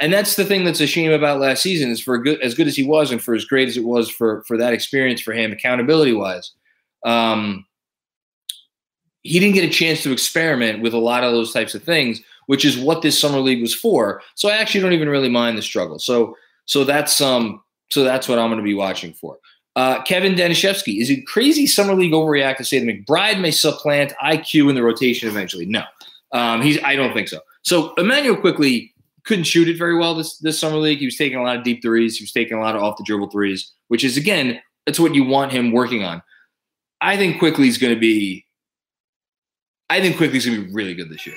and 0.00 0.12
that's 0.12 0.36
the 0.36 0.44
thing 0.44 0.64
that's 0.64 0.80
a 0.80 0.86
shame 0.86 1.10
about 1.10 1.40
last 1.40 1.62
season 1.62 1.90
is 1.90 2.00
for 2.00 2.18
good 2.18 2.40
as 2.40 2.54
good 2.54 2.66
as 2.66 2.76
he 2.76 2.86
was 2.86 3.10
and 3.10 3.22
for 3.22 3.34
as 3.34 3.44
great 3.44 3.68
as 3.68 3.76
it 3.76 3.84
was 3.84 4.10
for 4.10 4.44
for 4.46 4.56
that 4.58 4.74
experience 4.74 5.20
for 5.20 5.32
him 5.32 5.52
accountability 5.52 6.12
wise. 6.12 6.52
Um, 7.04 7.64
he 9.24 9.40
didn't 9.40 9.54
get 9.54 9.64
a 9.64 9.72
chance 9.72 10.02
to 10.02 10.12
experiment 10.12 10.82
with 10.82 10.94
a 10.94 10.98
lot 10.98 11.24
of 11.24 11.32
those 11.32 11.52
types 11.52 11.74
of 11.74 11.82
things, 11.82 12.20
which 12.46 12.64
is 12.64 12.78
what 12.78 13.02
this 13.02 13.18
summer 13.18 13.40
league 13.40 13.62
was 13.62 13.74
for. 13.74 14.22
So 14.36 14.48
I 14.48 14.52
actually 14.52 14.82
don't 14.82 14.92
even 14.92 15.08
really 15.08 15.30
mind 15.30 15.58
the 15.58 15.62
struggle. 15.62 15.98
So 15.98 16.36
so 16.66 16.84
that's 16.84 17.20
um 17.20 17.62
so 17.90 18.04
that's 18.04 18.28
what 18.28 18.38
I'm 18.38 18.48
going 18.48 18.58
to 18.58 18.64
be 18.64 18.74
watching 18.74 19.12
for. 19.12 19.38
Uh, 19.76 20.02
Kevin 20.04 20.34
Denishevsky, 20.34 21.00
is 21.00 21.10
it 21.10 21.26
crazy 21.26 21.66
summer 21.66 21.94
league 21.94 22.12
overreact 22.12 22.58
to 22.58 22.64
say 22.64 22.78
that 22.78 22.86
McBride 22.86 23.40
may 23.40 23.50
supplant 23.50 24.12
IQ 24.22 24.68
in 24.68 24.76
the 24.76 24.82
rotation 24.82 25.28
eventually? 25.28 25.66
No, 25.66 25.82
um, 26.32 26.62
he's. 26.62 26.80
I 26.84 26.94
don't 26.94 27.12
think 27.12 27.28
so. 27.28 27.40
So 27.62 27.92
Immanuel 27.94 28.36
Quickley 28.36 28.94
couldn't 29.24 29.44
shoot 29.44 29.68
it 29.68 29.78
very 29.78 29.96
well 29.96 30.14
this 30.14 30.38
this 30.38 30.58
summer 30.58 30.76
league. 30.76 30.98
He 30.98 31.06
was 31.06 31.16
taking 31.16 31.38
a 31.38 31.42
lot 31.42 31.56
of 31.56 31.64
deep 31.64 31.82
threes. 31.82 32.18
He 32.18 32.22
was 32.22 32.32
taking 32.32 32.56
a 32.56 32.60
lot 32.60 32.76
of 32.76 32.82
off 32.82 32.98
the 32.98 33.04
dribble 33.04 33.30
threes, 33.30 33.72
which 33.88 34.04
is 34.04 34.16
again, 34.16 34.60
that's 34.86 35.00
what 35.00 35.14
you 35.14 35.24
want 35.24 35.50
him 35.50 35.72
working 35.72 36.04
on. 36.04 36.22
I 37.00 37.16
think 37.16 37.38
Quickley 37.38 37.68
is 37.68 37.78
going 37.78 37.94
to 37.94 38.00
be 38.00 38.43
I 39.90 40.00
think 40.00 40.16
Quickley's 40.16 40.46
going 40.46 40.60
to 40.60 40.66
be 40.66 40.72
really 40.72 40.94
good 40.94 41.10
this 41.10 41.26
year. 41.26 41.36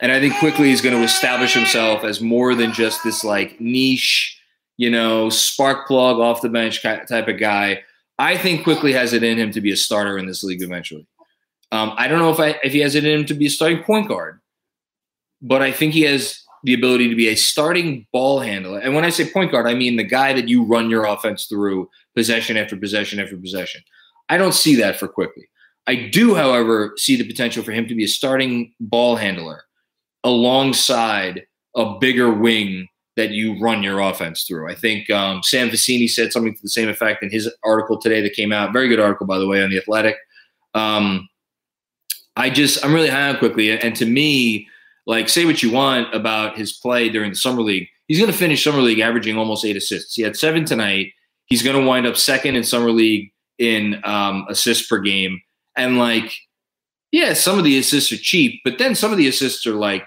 And 0.00 0.12
I 0.12 0.20
think 0.20 0.38
Quickley 0.38 0.70
is 0.70 0.80
going 0.80 0.96
to 0.96 1.02
establish 1.02 1.54
himself 1.54 2.04
as 2.04 2.20
more 2.20 2.54
than 2.54 2.72
just 2.72 3.02
this 3.02 3.24
like 3.24 3.60
niche, 3.60 4.40
you 4.76 4.90
know, 4.90 5.28
spark 5.28 5.86
plug 5.88 6.18
off 6.18 6.42
the 6.42 6.48
bench 6.48 6.82
type 6.82 7.28
of 7.28 7.38
guy. 7.38 7.82
I 8.18 8.36
think 8.36 8.64
Quickley 8.64 8.92
has 8.92 9.12
it 9.12 9.22
in 9.22 9.38
him 9.38 9.50
to 9.52 9.60
be 9.60 9.72
a 9.72 9.76
starter 9.76 10.18
in 10.18 10.26
this 10.26 10.44
league 10.44 10.62
eventually. 10.62 11.06
Um, 11.72 11.92
I 11.96 12.08
don't 12.08 12.20
know 12.20 12.30
if 12.30 12.40
I 12.40 12.58
if 12.62 12.72
he 12.72 12.78
has 12.80 12.94
it 12.94 13.04
in 13.04 13.20
him 13.20 13.26
to 13.26 13.34
be 13.34 13.46
a 13.46 13.50
starting 13.50 13.82
point 13.82 14.08
guard, 14.08 14.40
but 15.42 15.62
I 15.62 15.72
think 15.72 15.92
he 15.92 16.02
has 16.02 16.42
the 16.64 16.74
ability 16.74 17.08
to 17.08 17.14
be 17.14 17.28
a 17.28 17.36
starting 17.36 18.06
ball 18.12 18.40
handler. 18.40 18.78
And 18.78 18.94
when 18.94 19.04
I 19.04 19.10
say 19.10 19.30
point 19.30 19.52
guard, 19.52 19.66
I 19.66 19.74
mean 19.74 19.96
the 19.96 20.04
guy 20.04 20.32
that 20.32 20.48
you 20.48 20.64
run 20.64 20.90
your 20.90 21.04
offense 21.04 21.46
through 21.46 21.90
possession 22.14 22.56
after 22.56 22.76
possession 22.76 23.20
after 23.20 23.36
possession. 23.36 23.82
I 24.28 24.38
don't 24.38 24.54
see 24.54 24.74
that 24.76 24.96
for 24.96 25.08
Quickley. 25.08 25.48
I 25.88 26.08
do, 26.12 26.34
however, 26.34 26.92
see 26.96 27.16
the 27.16 27.26
potential 27.26 27.64
for 27.64 27.72
him 27.72 27.88
to 27.88 27.94
be 27.94 28.04
a 28.04 28.08
starting 28.08 28.74
ball 28.78 29.16
handler 29.16 29.64
alongside 30.22 31.46
a 31.74 31.98
bigger 31.98 32.30
wing 32.30 32.88
that 33.16 33.30
you 33.30 33.58
run 33.58 33.82
your 33.82 33.98
offense 33.98 34.44
through. 34.44 34.70
I 34.70 34.74
think 34.74 35.10
um, 35.10 35.42
Sam 35.42 35.70
Vecenie 35.70 36.08
said 36.08 36.32
something 36.32 36.54
to 36.54 36.62
the 36.62 36.68
same 36.68 36.88
effect 36.88 37.22
in 37.22 37.30
his 37.30 37.52
article 37.64 37.98
today 37.98 38.20
that 38.20 38.34
came 38.34 38.52
out. 38.52 38.72
Very 38.72 38.88
good 38.88 39.00
article, 39.00 39.26
by 39.26 39.38
the 39.38 39.48
way, 39.48 39.62
on 39.62 39.70
the 39.70 39.78
Athletic. 39.78 40.16
Um, 40.74 41.28
I 42.36 42.50
just 42.50 42.84
I'm 42.84 42.94
really 42.94 43.08
high 43.08 43.30
on 43.30 43.38
Quickley. 43.38 43.70
and 43.80 43.96
to 43.96 44.06
me, 44.06 44.68
like 45.06 45.28
say 45.28 45.46
what 45.46 45.62
you 45.62 45.72
want 45.72 46.14
about 46.14 46.56
his 46.56 46.72
play 46.72 47.08
during 47.08 47.30
the 47.30 47.36
summer 47.36 47.62
league, 47.62 47.88
he's 48.06 48.18
going 48.18 48.30
to 48.30 48.36
finish 48.36 48.62
summer 48.62 48.82
league 48.82 49.00
averaging 49.00 49.36
almost 49.36 49.64
eight 49.64 49.76
assists. 49.76 50.14
He 50.14 50.22
had 50.22 50.36
seven 50.36 50.64
tonight. 50.64 51.12
He's 51.46 51.62
going 51.62 51.80
to 51.80 51.84
wind 51.84 52.06
up 52.06 52.16
second 52.16 52.56
in 52.56 52.62
summer 52.62 52.92
league 52.92 53.32
in 53.58 54.00
um, 54.04 54.46
assists 54.48 54.86
per 54.86 55.00
game, 55.00 55.40
and 55.78 55.98
like, 55.98 56.32
yeah, 57.12 57.32
some 57.32 57.58
of 57.58 57.64
the 57.64 57.78
assists 57.78 58.12
are 58.12 58.18
cheap, 58.18 58.60
but 58.64 58.78
then 58.78 58.94
some 58.94 59.12
of 59.12 59.18
the 59.18 59.28
assists 59.28 59.66
are 59.66 59.74
like 59.74 60.06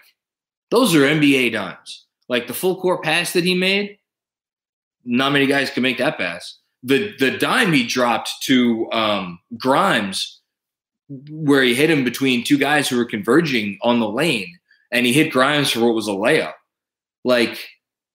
those 0.70 0.96
are 0.96 1.00
NBA 1.00 1.54
dimes. 1.54 2.06
Like 2.30 2.48
the 2.48 2.54
full 2.54 2.80
court 2.80 3.04
pass 3.04 3.34
that 3.34 3.44
he 3.44 3.56
made, 3.56 3.98
not 5.04 5.34
many 5.34 5.46
guys 5.48 5.70
can 5.70 5.84
make 5.84 5.98
that 5.98 6.18
pass. 6.18 6.58
The 6.84 7.14
the 7.20 7.38
dime 7.38 7.74
he 7.74 7.86
dropped 7.86 8.30
to 8.44 8.90
um, 8.92 9.40
Grimes, 9.58 10.40
where 11.30 11.64
he 11.64 11.76
hit 11.76 11.90
him 11.90 12.04
between 12.04 12.44
two 12.44 12.58
guys 12.58 12.88
who 12.88 12.98
were 12.98 13.06
converging 13.06 13.78
on 13.82 14.00
the 14.00 14.10
lane, 14.10 14.58
and 14.92 15.06
he 15.06 15.14
hit 15.14 15.32
Grimes 15.32 15.72
for 15.72 15.82
what 15.82 15.96
was 15.96 16.08
a 16.08 16.12
layup. 16.12 16.54
Like 17.24 17.60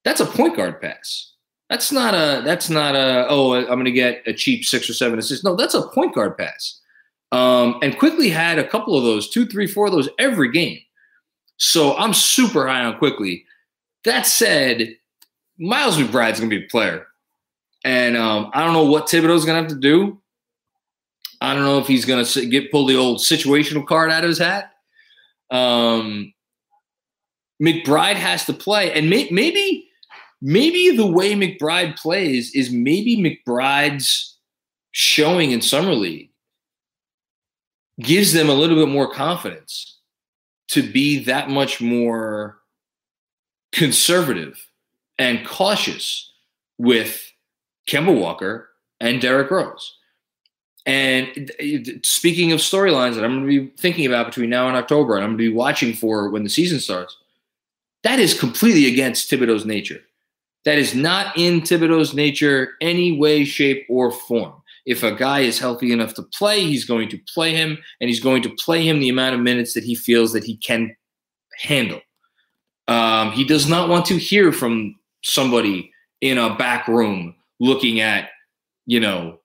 that's 0.04 0.20
a 0.20 0.26
point 0.26 0.56
guard 0.56 0.80
pass. 0.80 1.32
That's 1.68 1.90
not 1.90 2.14
a. 2.14 2.42
That's 2.44 2.70
not 2.70 2.94
a. 2.94 3.26
Oh, 3.28 3.54
I'm 3.54 3.66
going 3.66 3.84
to 3.86 3.92
get 3.92 4.22
a 4.26 4.32
cheap 4.32 4.64
six 4.64 4.88
or 4.88 4.94
seven 4.94 5.18
assists. 5.18 5.44
No, 5.44 5.56
that's 5.56 5.74
a 5.74 5.88
point 5.88 6.14
guard 6.14 6.38
pass. 6.38 6.80
Um, 7.32 7.78
and 7.82 7.98
Quickley 7.98 8.28
had 8.28 8.58
a 8.58 8.68
couple 8.68 8.96
of 8.96 9.04
those, 9.04 9.28
two, 9.28 9.46
three, 9.46 9.66
four 9.66 9.86
of 9.86 9.92
those 9.92 10.08
every 10.18 10.50
game. 10.50 10.78
So 11.56 11.96
I'm 11.96 12.14
super 12.14 12.66
high 12.66 12.84
on 12.84 12.98
Quickley. 12.98 13.44
That 14.04 14.26
said, 14.26 14.96
Miles 15.58 15.96
McBride's 15.96 16.38
going 16.38 16.50
to 16.50 16.58
be 16.58 16.64
a 16.64 16.68
player. 16.68 17.06
And 17.84 18.16
um, 18.16 18.50
I 18.52 18.64
don't 18.64 18.72
know 18.72 18.84
what 18.84 19.06
Thibodeau's 19.06 19.44
going 19.44 19.56
to 19.56 19.62
have 19.62 19.68
to 19.68 19.80
do. 19.80 20.20
I 21.40 21.54
don't 21.54 21.64
know 21.64 21.78
if 21.78 21.86
he's 21.86 22.04
going 22.04 22.24
to 22.24 22.46
get 22.46 22.70
pull 22.70 22.86
the 22.86 22.96
old 22.96 23.18
situational 23.18 23.86
card 23.86 24.10
out 24.10 24.24
of 24.24 24.28
his 24.28 24.38
hat. 24.38 24.72
Um, 25.50 26.32
McBride 27.62 28.16
has 28.16 28.44
to 28.46 28.52
play, 28.52 28.92
and 28.92 29.08
may, 29.08 29.28
maybe, 29.30 29.88
maybe 30.40 30.96
the 30.96 31.06
way 31.06 31.34
McBride 31.34 31.98
plays 31.98 32.54
is 32.54 32.70
maybe 32.70 33.16
McBride's 33.16 34.36
showing 34.92 35.52
in 35.52 35.60
summer 35.60 35.94
league 35.94 36.30
gives 38.00 38.32
them 38.32 38.48
a 38.48 38.54
little 38.54 38.76
bit 38.76 38.92
more 38.92 39.10
confidence 39.10 39.98
to 40.68 40.82
be 40.82 41.22
that 41.24 41.48
much 41.48 41.80
more 41.80 42.58
conservative 43.72 44.66
and 45.18 45.46
cautious 45.46 46.32
with 46.78 47.32
Kemba 47.88 48.18
Walker 48.18 48.68
and 49.00 49.20
Derrick 49.20 49.50
Rose. 49.50 49.96
And 50.84 51.50
speaking 52.02 52.52
of 52.52 52.60
storylines 52.60 53.14
that 53.14 53.24
I'm 53.24 53.40
going 53.40 53.50
to 53.50 53.70
be 53.70 53.76
thinking 53.76 54.06
about 54.06 54.26
between 54.26 54.50
now 54.50 54.68
and 54.68 54.76
October, 54.76 55.16
and 55.16 55.24
I'm 55.24 55.30
going 55.30 55.38
to 55.38 55.50
be 55.50 55.56
watching 55.56 55.92
for 55.92 56.30
when 56.30 56.44
the 56.44 56.50
season 56.50 56.78
starts, 56.78 57.16
that 58.04 58.20
is 58.20 58.38
completely 58.38 58.86
against 58.86 59.30
Thibodeau's 59.30 59.66
nature. 59.66 60.00
That 60.64 60.78
is 60.78 60.94
not 60.94 61.36
in 61.36 61.60
Thibodeau's 61.60 62.14
nature, 62.14 62.74
any 62.80 63.16
way, 63.16 63.44
shape, 63.44 63.86
or 63.88 64.12
form. 64.12 64.54
If 64.86 65.02
a 65.02 65.12
guy 65.12 65.40
is 65.40 65.58
healthy 65.58 65.92
enough 65.92 66.14
to 66.14 66.22
play, 66.22 66.60
he's 66.60 66.84
going 66.84 67.08
to 67.10 67.18
play 67.34 67.54
him, 67.54 67.76
and 68.00 68.08
he's 68.08 68.20
going 68.20 68.42
to 68.42 68.50
play 68.50 68.86
him 68.88 69.00
the 69.00 69.08
amount 69.08 69.34
of 69.34 69.40
minutes 69.40 69.74
that 69.74 69.84
he 69.84 69.94
feels 69.94 70.32
that 70.32 70.44
he 70.44 70.56
can 70.56 70.96
handle. 71.58 72.00
Um, 72.88 73.32
he 73.32 73.44
does 73.44 73.68
not 73.68 73.88
want 73.88 74.06
to 74.06 74.16
hear 74.16 74.52
from 74.52 74.94
somebody 75.22 75.92
in 76.20 76.38
a 76.38 76.54
back 76.54 76.86
room 76.86 77.34
looking 77.58 78.00
at, 78.00 78.30
you 78.86 79.00
know, 79.00 79.40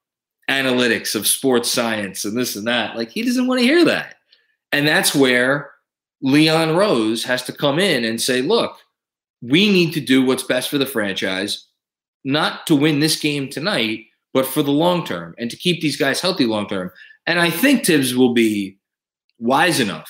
analytics 0.50 1.16
of 1.16 1.26
sports 1.26 1.72
science 1.72 2.24
and 2.26 2.38
this 2.38 2.56
and 2.56 2.68
that. 2.68 2.96
Like 2.96 3.10
he 3.10 3.24
doesn't 3.24 3.48
want 3.48 3.62
to 3.62 3.66
hear 3.66 3.84
that. 3.86 4.16
And 4.72 4.88
that's 4.88 5.16
where 5.16 5.72
Leon 6.22 6.76
Rose 6.76 7.24
has 7.24 7.44
to 7.44 7.54
come 7.54 7.80
in 7.80 8.06
and 8.06 8.22
say, 8.22 8.42
look, 8.42 8.78
we 9.42 9.72
need 9.72 9.92
to 9.94 10.02
do 10.02 10.24
what's 10.24 10.44
best 10.44 10.70
for 10.70 10.78
the 10.78 10.86
franchise, 10.86 11.66
not 12.24 12.68
to 12.68 12.76
win 12.76 13.00
this 13.00 13.20
game 13.20 13.50
tonight, 13.50 14.06
but 14.34 14.46
for 14.46 14.64
the 14.64 14.72
long 14.72 15.06
term 15.06 15.36
and 15.38 15.50
to 15.50 15.58
keep 15.58 15.82
these 15.82 15.98
guys 15.98 16.22
healthy 16.22 16.46
long 16.46 16.68
term. 16.68 16.92
And 17.26 17.40
I 17.40 17.50
think 17.50 17.86
Thibs 17.86 18.16
will 18.16 18.34
be 18.34 18.78
wise 19.40 19.80
enough 19.80 20.10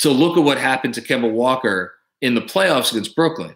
to 0.00 0.10
look 0.10 0.36
at 0.36 0.44
what 0.44 0.58
happened 0.58 0.94
to 0.94 1.00
Kemba 1.00 1.30
Walker 1.30 1.94
in 2.20 2.34
the 2.34 2.40
playoffs 2.40 2.92
against 2.92 3.16
Brooklyn 3.16 3.54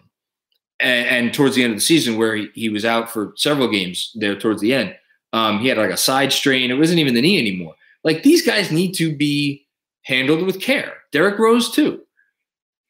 and, 0.79 1.07
and 1.07 1.33
towards 1.33 1.55
the 1.55 1.63
end 1.63 1.73
of 1.73 1.77
the 1.77 1.83
season, 1.83 2.17
where 2.17 2.35
he, 2.35 2.49
he, 2.53 2.69
was 2.69 2.85
out 2.85 3.11
for 3.11 3.33
several 3.35 3.69
games 3.69 4.11
there 4.15 4.35
towards 4.35 4.61
the 4.61 4.73
end. 4.73 4.95
Um, 5.33 5.59
he 5.59 5.67
had 5.67 5.77
like 5.77 5.91
a 5.91 5.97
side 5.97 6.33
strain. 6.33 6.71
It 6.71 6.77
wasn't 6.77 6.99
even 6.99 7.13
the 7.13 7.21
knee 7.21 7.39
anymore. 7.39 7.75
Like 8.03 8.23
these 8.23 8.45
guys 8.45 8.71
need 8.71 8.93
to 8.93 9.15
be 9.15 9.65
handled 10.03 10.45
with 10.45 10.61
care. 10.61 10.93
Derrick 11.11 11.37
Rose, 11.37 11.71
too. 11.71 12.01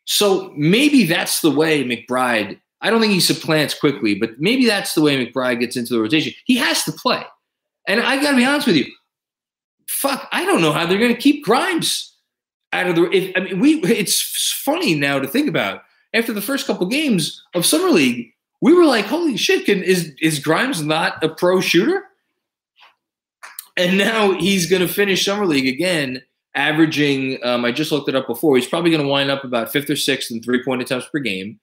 So 0.05 0.53
maybe 0.55 1.05
that's 1.05 1.41
the 1.41 1.51
way 1.51 1.83
McBride 1.83 2.59
I 2.81 2.89
don't 2.89 2.99
think 2.99 3.13
he 3.13 3.19
supplants 3.19 3.73
Quickley, 3.73 4.15
but 4.15 4.39
maybe 4.39 4.65
that's 4.65 4.93
the 4.93 5.01
way 5.01 5.23
McBride 5.23 5.59
gets 5.59 5.77
into 5.77 5.93
the 5.93 6.01
rotation. 6.01 6.33
He 6.45 6.57
has 6.57 6.83
to 6.83 6.91
play. 6.91 7.23
And 7.87 8.01
I 8.01 8.21
got 8.21 8.31
to 8.31 8.37
be 8.37 8.45
honest 8.45 8.67
with 8.67 8.75
you. 8.75 8.85
Fuck, 9.87 10.27
I 10.31 10.45
don't 10.45 10.61
know 10.61 10.71
how 10.71 10.85
they're 10.85 10.99
going 10.99 11.13
to 11.13 11.21
keep 11.21 11.43
Grimes 11.43 12.15
out 12.73 12.87
of 12.87 12.95
the. 12.95 13.09
If, 13.11 13.35
I 13.35 13.41
mean, 13.41 13.59
we. 13.59 13.81
It's 13.83 14.53
funny 14.63 14.95
now 14.95 15.19
to 15.19 15.27
think 15.27 15.47
about. 15.47 15.83
After 16.13 16.33
the 16.33 16.41
first 16.41 16.67
couple 16.67 16.85
games 16.87 17.41
of 17.53 17.65
summer 17.65 17.89
league, 17.89 18.33
we 18.61 18.73
were 18.73 18.85
like, 18.85 19.05
"Holy 19.05 19.37
shit! 19.37 19.65
Can 19.65 19.83
is 19.83 20.13
is 20.21 20.39
Grimes 20.39 20.81
not 20.81 21.23
a 21.23 21.29
pro 21.29 21.61
shooter?" 21.61 22.03
And 23.77 23.97
now 23.97 24.33
he's 24.33 24.69
going 24.69 24.85
to 24.85 24.93
finish 24.93 25.25
summer 25.25 25.45
league 25.45 25.67
again, 25.67 26.21
averaging. 26.55 27.39
Um, 27.43 27.63
I 27.65 27.71
just 27.71 27.91
looked 27.91 28.09
it 28.09 28.15
up 28.15 28.27
before. 28.27 28.55
He's 28.55 28.67
probably 28.67 28.91
going 28.91 29.03
to 29.03 29.07
wind 29.07 29.29
up 29.29 29.43
about 29.43 29.71
fifth 29.71 29.89
or 29.89 29.95
sixth 29.95 30.31
in 30.31 30.41
three 30.41 30.63
point 30.63 30.81
attempts 30.81 31.07
per 31.07 31.19
game 31.19 31.59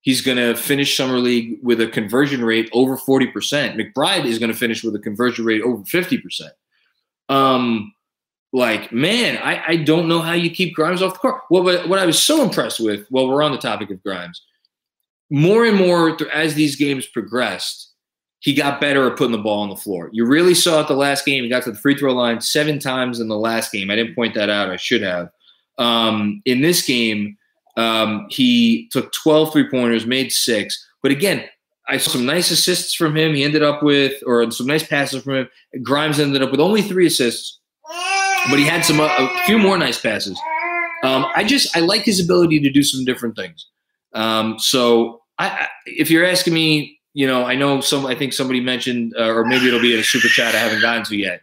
He's 0.00 0.20
going 0.20 0.38
to 0.38 0.54
finish 0.54 0.96
summer 0.96 1.18
league 1.18 1.58
with 1.62 1.80
a 1.80 1.88
conversion 1.88 2.44
rate 2.44 2.70
over 2.72 2.96
40%. 2.96 3.32
McBride 3.76 4.24
is 4.24 4.38
going 4.38 4.52
to 4.52 4.56
finish 4.56 4.82
with 4.84 4.94
a 4.94 5.00
conversion 5.00 5.44
rate 5.44 5.62
over 5.62 5.82
50%. 5.82 6.50
Um, 7.28 7.92
like, 8.52 8.92
man, 8.92 9.38
I, 9.38 9.62
I 9.66 9.76
don't 9.76 10.08
know 10.08 10.20
how 10.20 10.32
you 10.32 10.50
keep 10.50 10.74
Grimes 10.74 11.02
off 11.02 11.14
the 11.14 11.18
court. 11.18 11.42
Well, 11.50 11.62
but 11.62 11.88
what 11.88 11.98
I 11.98 12.06
was 12.06 12.22
so 12.22 12.42
impressed 12.42 12.80
with, 12.80 13.06
while 13.10 13.28
we're 13.28 13.42
on 13.42 13.52
the 13.52 13.58
topic 13.58 13.90
of 13.90 14.02
Grimes, 14.02 14.40
more 15.30 15.66
and 15.66 15.76
more 15.76 16.16
as 16.32 16.54
these 16.54 16.76
games 16.76 17.06
progressed, 17.06 17.92
he 18.40 18.54
got 18.54 18.80
better 18.80 19.10
at 19.10 19.18
putting 19.18 19.32
the 19.32 19.42
ball 19.42 19.60
on 19.60 19.68
the 19.68 19.76
floor. 19.76 20.10
You 20.12 20.24
really 20.24 20.54
saw 20.54 20.80
it 20.80 20.88
the 20.88 20.94
last 20.94 21.26
game. 21.26 21.42
He 21.42 21.50
got 21.50 21.64
to 21.64 21.72
the 21.72 21.78
free 21.78 21.96
throw 21.96 22.14
line 22.14 22.40
seven 22.40 22.78
times 22.78 23.20
in 23.20 23.28
the 23.28 23.36
last 23.36 23.72
game. 23.72 23.90
I 23.90 23.96
didn't 23.96 24.14
point 24.14 24.34
that 24.34 24.48
out. 24.48 24.70
I 24.70 24.76
should 24.76 25.02
have. 25.02 25.30
Um, 25.76 26.40
in 26.44 26.62
this 26.62 26.84
game, 26.86 27.36
um, 27.78 28.26
he 28.28 28.88
took 28.90 29.12
12 29.12 29.52
three 29.52 29.70
pointers, 29.70 30.04
made 30.04 30.32
six. 30.32 30.84
But 31.00 31.12
again, 31.12 31.44
I 31.88 31.96
saw 31.96 32.10
some 32.10 32.26
nice 32.26 32.50
assists 32.50 32.92
from 32.94 33.16
him. 33.16 33.34
He 33.34 33.44
ended 33.44 33.62
up 33.62 33.82
with, 33.82 34.20
or 34.26 34.50
some 34.50 34.66
nice 34.66 34.86
passes 34.86 35.22
from 35.22 35.36
him. 35.36 35.48
Grimes 35.82 36.18
ended 36.18 36.42
up 36.42 36.50
with 36.50 36.60
only 36.60 36.82
three 36.82 37.06
assists, 37.06 37.60
but 38.50 38.58
he 38.58 38.64
had 38.64 38.84
some 38.84 39.00
a 39.00 39.30
few 39.46 39.58
more 39.58 39.78
nice 39.78 39.98
passes. 39.98 40.38
Um, 41.04 41.26
I 41.36 41.44
just 41.44 41.74
I 41.76 41.80
like 41.80 42.02
his 42.02 42.22
ability 42.22 42.60
to 42.60 42.70
do 42.70 42.82
some 42.82 43.04
different 43.04 43.36
things. 43.36 43.64
Um, 44.12 44.58
so 44.58 45.22
I, 45.38 45.48
I, 45.48 45.68
if 45.86 46.10
you're 46.10 46.26
asking 46.26 46.54
me, 46.54 46.98
you 47.14 47.26
know, 47.26 47.44
I 47.44 47.54
know 47.54 47.80
some. 47.80 48.04
I 48.04 48.16
think 48.16 48.32
somebody 48.32 48.60
mentioned, 48.60 49.14
uh, 49.16 49.32
or 49.32 49.44
maybe 49.44 49.68
it'll 49.68 49.80
be 49.80 49.94
in 49.94 50.00
a 50.00 50.04
super 50.04 50.28
chat 50.28 50.54
I 50.54 50.58
haven't 50.58 50.82
gotten 50.82 51.04
to 51.04 51.16
yet 51.16 51.42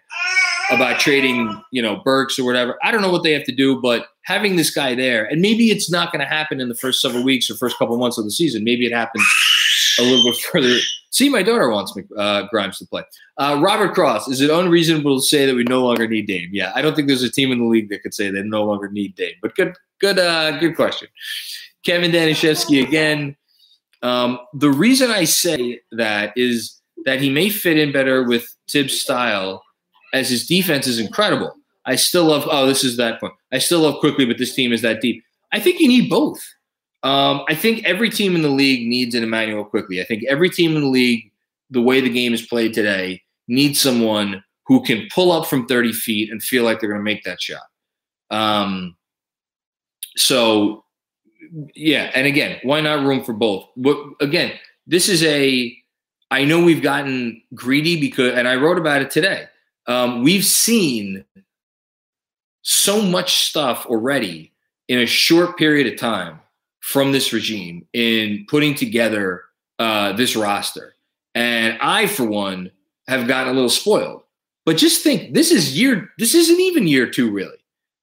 about 0.71 0.99
trading, 0.99 1.61
you 1.71 1.81
know, 1.81 1.97
Burks 1.97 2.39
or 2.39 2.43
whatever. 2.43 2.77
I 2.83 2.91
don't 2.91 3.01
know 3.01 3.11
what 3.11 3.23
they 3.23 3.33
have 3.33 3.43
to 3.45 3.55
do, 3.55 3.79
but 3.81 4.07
having 4.23 4.55
this 4.55 4.71
guy 4.71 4.95
there, 4.95 5.25
and 5.25 5.41
maybe 5.41 5.71
it's 5.71 5.89
not 5.89 6.11
going 6.11 6.21
to 6.21 6.27
happen 6.27 6.59
in 6.59 6.69
the 6.69 6.75
first 6.75 7.01
several 7.01 7.23
weeks 7.23 7.49
or 7.49 7.55
first 7.55 7.77
couple 7.77 7.97
months 7.97 8.17
of 8.17 8.25
the 8.25 8.31
season. 8.31 8.63
Maybe 8.63 8.85
it 8.85 8.93
happens 8.93 9.23
a 9.99 10.03
little 10.03 10.23
bit 10.23 10.35
further. 10.37 10.77
See, 11.11 11.29
my 11.29 11.43
daughter 11.43 11.69
wants 11.69 11.93
uh, 12.17 12.43
Grimes 12.51 12.79
to 12.79 12.87
play. 12.87 13.03
Uh, 13.37 13.59
Robert 13.63 13.93
Cross, 13.93 14.27
is 14.27 14.41
it 14.41 14.49
unreasonable 14.49 15.17
to 15.17 15.25
say 15.25 15.45
that 15.45 15.55
we 15.55 15.63
no 15.63 15.85
longer 15.85 16.07
need 16.07 16.27
Dame? 16.27 16.49
Yeah, 16.51 16.71
I 16.75 16.81
don't 16.81 16.95
think 16.95 17.07
there's 17.07 17.23
a 17.23 17.31
team 17.31 17.51
in 17.51 17.59
the 17.59 17.65
league 17.65 17.89
that 17.89 18.03
could 18.03 18.13
say 18.13 18.29
they 18.29 18.41
no 18.43 18.63
longer 18.63 18.89
need 18.89 19.15
Dame. 19.15 19.35
But 19.41 19.55
good, 19.55 19.75
good, 19.99 20.19
uh, 20.19 20.59
good 20.59 20.75
question. 20.75 21.07
Kevin 21.85 22.11
Danishevsky 22.11 22.85
again. 22.85 23.35
Um, 24.01 24.39
the 24.53 24.71
reason 24.71 25.09
I 25.11 25.23
say 25.23 25.79
that 25.91 26.33
is 26.35 26.81
that 27.05 27.21
he 27.21 27.29
may 27.29 27.49
fit 27.49 27.77
in 27.77 27.91
better 27.91 28.23
with 28.23 28.47
Thibs' 28.69 28.99
style 28.99 29.63
as 30.15 30.29
his 30.29 30.47
defense 30.47 30.87
is 30.87 30.97
incredible. 30.97 31.53
I 31.85 31.97
still 31.97 32.25
love. 32.25 32.47
Oh, 32.49 32.65
this 32.65 32.83
is 32.83 32.97
that 32.97 33.19
point. 33.19 33.33
I 33.51 33.59
still 33.59 33.81
love 33.81 33.99
Quickley, 33.99 34.25
but 34.25 34.37
this 34.37 34.55
team 34.55 34.71
is 34.71 34.81
that 34.81 35.01
deep. 35.01 35.23
I 35.51 35.59
think 35.59 35.79
you 35.79 35.87
need 35.87 36.09
both. 36.09 36.41
Um, 37.03 37.43
I 37.47 37.53
think 37.53 37.85
every 37.85 38.09
team 38.09 38.35
in 38.35 38.41
the 38.41 38.49
league 38.49 38.87
needs 38.87 39.13
an 39.13 39.23
Immanuel 39.23 39.65
Quickley. 39.65 40.01
I 40.01 40.05
think 40.05 40.23
every 40.27 40.49
team 40.49 40.75
in 40.75 40.81
the 40.81 40.87
league, 40.87 41.31
the 41.69 41.81
way 41.81 42.01
the 42.01 42.09
game 42.09 42.33
is 42.33 42.41
played 42.41 42.73
today, 42.73 43.21
needs 43.47 43.79
someone 43.79 44.43
who 44.65 44.81
can 44.81 45.07
pull 45.13 45.31
up 45.31 45.45
from 45.45 45.67
30 45.67 45.91
feet 45.91 46.31
and 46.31 46.41
feel 46.41 46.63
like 46.63 46.79
they're 46.79 46.89
going 46.89 46.99
to 46.99 47.03
make 47.03 47.23
that 47.25 47.39
shot. 47.39 47.61
Um, 48.31 48.95
so, 50.17 50.83
yeah, 51.75 52.09
and 52.15 52.25
again, 52.25 52.59
why 52.63 52.81
not 52.81 53.05
room 53.05 53.23
for 53.23 53.33
both? 53.33 53.67
But 53.77 53.97
again, 54.21 54.53
this 54.87 55.09
is 55.09 55.23
a. 55.23 55.75
I 56.31 56.43
know 56.43 56.63
we've 56.63 56.81
gotten 56.81 57.43
greedy 57.53 57.99
because, 57.99 58.33
and 58.33 58.47
I 58.47 58.55
wrote 58.55 58.79
about 58.79 59.03
it 59.03 59.11
today. 59.11 59.45
Um, 59.87 60.23
we've 60.23 60.45
seen 60.45 61.25
so 62.61 63.01
much 63.01 63.45
stuff 63.45 63.85
already 63.85 64.51
in 64.87 64.99
a 64.99 65.05
short 65.05 65.57
period 65.57 65.91
of 65.91 65.99
time 65.99 66.39
from 66.79 67.11
this 67.11 67.33
regime 67.33 67.87
in 67.93 68.45
putting 68.47 68.75
together 68.75 69.43
uh, 69.79 70.13
this 70.13 70.35
roster. 70.35 70.95
And 71.33 71.77
I, 71.81 72.07
for 72.07 72.25
one, 72.25 72.71
have 73.07 73.27
gotten 73.27 73.51
a 73.51 73.53
little 73.53 73.69
spoiled. 73.69 74.23
But 74.65 74.77
just 74.77 75.03
think, 75.03 75.33
this 75.33 75.51
is 75.51 75.77
year. 75.79 76.09
This 76.17 76.33
isn't 76.33 76.59
even 76.59 76.87
year 76.87 77.09
two, 77.09 77.29
really. 77.29 77.57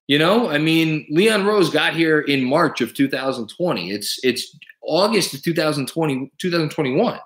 You 0.06 0.18
know, 0.18 0.48
I 0.48 0.58
mean, 0.58 1.06
Leon 1.10 1.46
Rose 1.46 1.70
got 1.70 1.94
here 1.94 2.20
in 2.20 2.44
March 2.44 2.80
of 2.80 2.94
2020. 2.94 3.90
It's 3.90 4.18
it's 4.22 4.56
August 4.82 5.34
of 5.34 5.42
2020, 5.42 6.30
2021. 6.38 7.18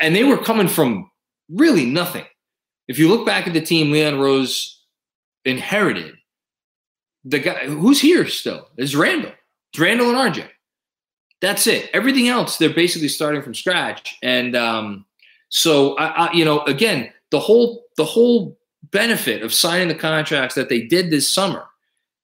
And 0.00 0.14
they 0.14 0.24
were 0.24 0.38
coming 0.38 0.68
from 0.68 1.10
really 1.50 1.86
nothing. 1.86 2.24
If 2.88 2.98
you 2.98 3.08
look 3.08 3.26
back 3.26 3.46
at 3.46 3.52
the 3.52 3.60
team 3.60 3.92
Leon 3.92 4.18
Rose 4.18 4.82
inherited, 5.44 6.14
the 7.24 7.38
guy 7.38 7.66
who's 7.66 8.00
here 8.00 8.26
still 8.26 8.68
is 8.76 8.96
Randle. 8.96 9.32
It's 9.72 9.78
Randle 9.78 10.08
and 10.10 10.34
RJ. 10.34 10.48
That's 11.40 11.66
it. 11.66 11.90
Everything 11.92 12.28
else, 12.28 12.56
they're 12.56 12.70
basically 12.70 13.08
starting 13.08 13.42
from 13.42 13.54
scratch. 13.54 14.16
And 14.22 14.56
um, 14.56 15.04
so, 15.50 15.96
I, 15.98 16.26
I, 16.26 16.32
you 16.32 16.44
know, 16.44 16.62
again, 16.62 17.12
the 17.30 17.38
whole 17.38 17.84
the 17.96 18.04
whole 18.04 18.58
benefit 18.90 19.42
of 19.42 19.52
signing 19.52 19.88
the 19.88 19.94
contracts 19.94 20.54
that 20.54 20.68
they 20.68 20.82
did 20.82 21.10
this 21.10 21.32
summer 21.32 21.64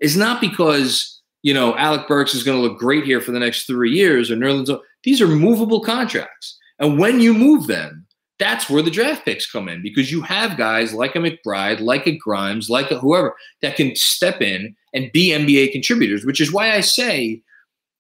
is 0.00 0.16
not 0.16 0.40
because 0.40 1.20
you 1.42 1.53
know 1.53 1.77
Alec 1.77 2.09
Burks 2.09 2.35
is 2.35 2.42
going 2.42 2.57
to 2.57 2.66
look 2.66 2.79
great 2.79 3.05
here 3.05 3.20
for 3.20 3.33
the 3.33 3.38
next 3.38 3.66
three 3.66 3.92
years 3.92 4.31
or 4.31 4.37
Nerlens. 4.37 4.77
These 5.03 5.20
are 5.20 5.29
movable 5.29 5.81
contracts, 5.81 6.59
and 6.79 6.98
when 6.98 7.20
you 7.20 7.35
move 7.35 7.66
them, 7.66 8.04
that's 8.38 8.68
where 8.68 8.83
the 8.83 8.90
draft 8.90 9.25
picks 9.25 9.51
come 9.51 9.68
in 9.68 9.83
because 9.83 10.11
you 10.11 10.23
have 10.23 10.57
guys 10.57 10.92
like 10.92 11.14
a 11.14 11.18
McBride, 11.18 11.81
like 11.81 12.07
a 12.07 12.16
Grimes, 12.16 12.68
like 12.68 12.90
a 12.90 12.99
whoever 12.99 13.37
that 13.62 13.77
can 13.77 13.94
step 13.94 14.40
in 14.42 14.75
and 14.92 15.12
be 15.12 15.29
NBA 15.29 15.73
contributors. 15.73 16.25
Which 16.25 16.40
is 16.40 16.53
why 16.53 16.73
I 16.73 16.81
say, 16.81 17.42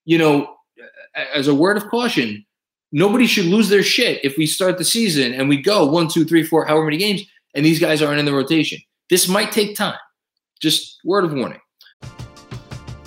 you 0.04 0.18
know, 0.18 0.54
as 1.34 1.46
a 1.46 1.54
word 1.54 1.76
of 1.76 1.88
caution, 1.88 2.44
nobody 2.90 3.26
should 3.26 3.46
lose 3.46 3.68
their 3.68 3.82
shit 3.82 4.24
if 4.24 4.36
we 4.36 4.46
start 4.46 4.78
the 4.78 4.84
season 4.84 5.32
and 5.32 5.48
we 5.48 5.60
go 5.60 5.86
one, 5.86 6.08
two, 6.08 6.24
three, 6.24 6.42
four, 6.42 6.64
however 6.64 6.86
many 6.86 6.96
games, 6.96 7.22
and 7.54 7.64
these 7.64 7.78
guys 7.78 8.02
aren't 8.02 8.18
in 8.18 8.24
the 8.24 8.34
rotation. 8.34 8.78
This 9.10 9.28
might 9.28 9.52
take 9.52 9.76
time. 9.76 9.98
Just 10.60 10.98
word 11.04 11.24
of 11.24 11.32
warning. 11.32 11.60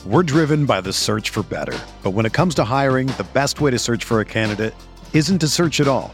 We're 0.05 0.23
driven 0.23 0.65
by 0.65 0.79
the 0.79 0.93
search 0.93 1.31
for 1.31 1.43
better. 1.43 1.77
But 2.01 2.11
when 2.11 2.25
it 2.25 2.31
comes 2.31 2.55
to 2.55 2.63
hiring, 2.63 3.07
the 3.07 3.27
best 3.33 3.59
way 3.59 3.71
to 3.71 3.79
search 3.79 4.05
for 4.05 4.21
a 4.21 4.25
candidate 4.25 4.73
isn't 5.13 5.39
to 5.39 5.47
search 5.49 5.81
at 5.81 5.87
all. 5.87 6.13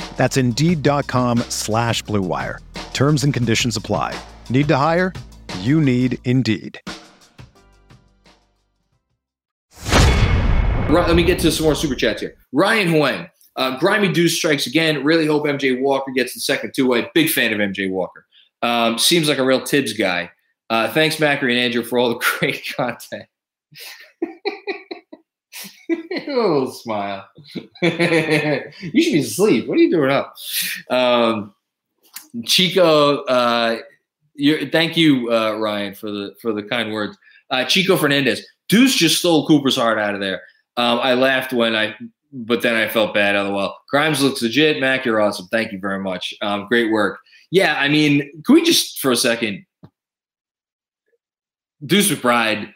That's 0.17 0.37
Indeed.com 0.37 1.39
slash 1.49 2.03
BlueWire. 2.03 2.59
Terms 2.93 3.23
and 3.23 3.33
conditions 3.33 3.75
apply. 3.75 4.13
Need 4.51 4.67
to 4.67 4.77
hire? 4.77 5.13
You 5.61 5.81
need 5.81 6.19
Indeed. 6.25 6.79
Let 10.89 11.15
me 11.15 11.23
get 11.23 11.39
to 11.39 11.51
some 11.51 11.65
more 11.65 11.75
super 11.75 11.95
chats 11.95 12.21
here. 12.21 12.35
Ryan 12.51 12.89
Huang. 12.89 13.29
Uh, 13.55 13.77
Grimy 13.79 14.11
Deuce 14.11 14.35
strikes 14.35 14.67
again. 14.67 15.03
Really 15.03 15.25
hope 15.25 15.45
MJ 15.45 15.79
Walker 15.81 16.11
gets 16.11 16.33
the 16.33 16.41
second 16.41 16.73
two 16.75 16.87
way. 16.87 17.09
Big 17.13 17.29
fan 17.29 17.53
of 17.53 17.59
MJ 17.59 17.89
Walker. 17.89 18.25
Um, 18.61 18.97
seems 18.97 19.27
like 19.29 19.37
a 19.37 19.45
real 19.45 19.65
Thibs 19.65 19.93
guy. 19.93 20.31
Uh, 20.69 20.91
thanks, 20.91 21.17
Macri 21.17 21.51
and 21.51 21.59
Andrew, 21.59 21.83
for 21.83 21.97
all 21.99 22.09
the 22.09 22.25
great 22.39 22.63
content. 22.75 23.25
oh, 26.27 26.69
smile. 26.71 27.27
you 27.55 27.61
should 27.91 29.13
be 29.13 29.19
asleep. 29.19 29.67
What 29.67 29.77
are 29.77 29.81
you 29.81 29.91
doing 29.91 30.11
up? 30.11 30.35
Um, 30.89 31.53
Chico, 32.45 33.23
uh, 33.23 33.79
thank 34.71 34.97
you, 34.97 35.31
uh, 35.31 35.57
Ryan, 35.57 35.93
for 35.93 36.11
the 36.11 36.35
for 36.41 36.53
the 36.53 36.63
kind 36.63 36.91
words. 36.91 37.17
Uh, 37.49 37.65
Chico 37.65 37.97
Fernandez, 37.97 38.45
Deuce 38.69 38.95
just 38.95 39.19
stole 39.19 39.45
Cooper's 39.47 39.75
heart 39.75 39.99
out 39.99 40.13
of 40.13 40.21
there. 40.21 40.41
Um, 40.77 40.99
I 40.99 41.13
laughed 41.13 41.51
when 41.51 41.75
I 41.75 41.95
but 42.33 42.61
then 42.61 42.75
I 42.75 42.87
felt 42.87 43.13
bad. 43.13 43.35
Oh 43.35 43.53
well, 43.53 43.77
Grimes 43.89 44.21
looks 44.21 44.41
legit. 44.41 44.79
Mac, 44.79 45.05
you're 45.05 45.19
awesome. 45.19 45.47
Thank 45.51 45.71
you 45.71 45.79
very 45.79 45.99
much. 45.99 46.33
Um, 46.41 46.67
great 46.67 46.91
work. 46.91 47.19
Yeah, 47.49 47.75
I 47.77 47.89
mean, 47.89 48.41
can 48.45 48.55
we 48.55 48.63
just 48.63 48.99
for 48.99 49.11
a 49.11 49.17
second? 49.17 49.65
Deuce 51.85 52.09
McBride, 52.09 52.73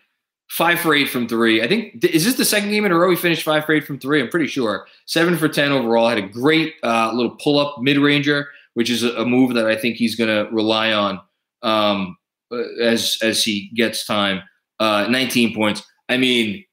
five 0.50 0.80
for 0.80 0.94
eight 0.94 1.10
from 1.10 1.28
three. 1.28 1.62
I 1.62 1.68
think 1.68 2.04
is 2.04 2.26
this 2.26 2.36
the 2.36 2.46
second 2.46 2.70
game 2.70 2.86
in 2.86 2.92
a 2.92 2.98
row 2.98 3.10
he 3.10 3.16
finished 3.16 3.44
five 3.44 3.66
for 3.66 3.74
eight 3.74 3.86
from 3.86 4.00
three. 4.00 4.22
I'm 4.22 4.30
pretty 4.30 4.48
sure 4.48 4.86
seven 5.06 5.38
for 5.38 5.48
ten 5.48 5.72
overall. 5.72 6.08
Had 6.08 6.18
a 6.18 6.28
great 6.28 6.76
uh, 6.84 7.12
little 7.14 7.36
pull 7.42 7.60
up 7.60 7.82
mid 7.82 7.98
ranger, 7.98 8.48
which 8.74 8.90
is 8.90 9.04
a, 9.04 9.14
a, 9.16 9.26
move 9.26 9.54
that 9.56 9.68
I 9.68 9.76
think 9.76 9.96
he's 9.96 10.16
going 10.16 10.30
to 10.30 10.52
rely 10.54 10.92
on 10.92 11.20
um, 11.64 12.18
as 12.82 13.18
as 13.22 13.44
he 13.44 13.70
gets 13.76 14.06
time. 14.06 14.42
Uh, 14.78 15.08
19 15.10 15.56
points. 15.56 15.84
I 16.10 16.18
mean, 16.18 16.66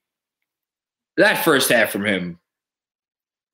that 1.17 1.45
first 1.45 1.71
half 1.71 1.91
from 1.91 2.05
him 2.05 2.41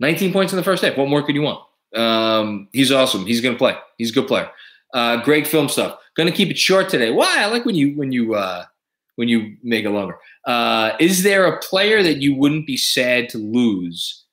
19 0.01 0.33
points 0.33 0.53
in 0.53 0.57
the 0.57 0.63
first 0.63 0.83
half. 0.83 0.97
What 0.97 1.09
more 1.09 1.23
could 1.23 1.35
you 1.35 1.43
want? 1.43 1.61
Um, 1.95 2.69
he's 2.73 2.93
awesome. 2.93 3.27
He's 3.27 3.41
going 3.41 3.55
to 3.55 3.59
play. 3.59 3.77
He's 3.97 4.11
a 4.11 4.15
good 4.15 4.29
player. 4.29 4.51
Uh, 4.95 5.23
great 5.23 5.47
film 5.47 5.69
stuff. 5.69 5.99
Going 6.17 6.29
to 6.29 6.35
keep 6.35 6.51
it 6.51 6.59
short 6.59 6.89
today. 6.89 7.11
Why? 7.11 7.37
I 7.39 7.47
like 7.47 7.65
when 7.65 7.75
you 7.75 7.97
when 7.97 8.13
you 8.13 8.35
uh, 8.35 8.65
when 9.19 9.27
you 9.27 9.57
make 9.65 9.85
it 9.85 9.91
longer. 9.91 10.17
Uh, 10.45 10.93
is 11.01 11.25
there 11.25 11.45
a 11.47 11.59
player 11.59 12.05
that 12.05 12.19
you 12.19 12.37
wouldn't 12.37 12.69
be 12.69 12.77
sad 12.77 13.29
to 13.29 13.37
lose 13.37 14.27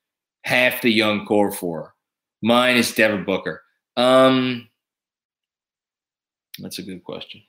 half 0.44 0.84
the 0.84 0.92
young 0.92 1.26
core 1.26 1.52
for? 1.52 1.96
Mine 2.44 2.78
is 2.78 2.94
Devin 2.94 3.26
Booker. 3.26 3.64
Um, 3.98 4.70
that's 6.60 6.78
a 6.78 6.84
good 6.84 7.04
question. 7.04 7.42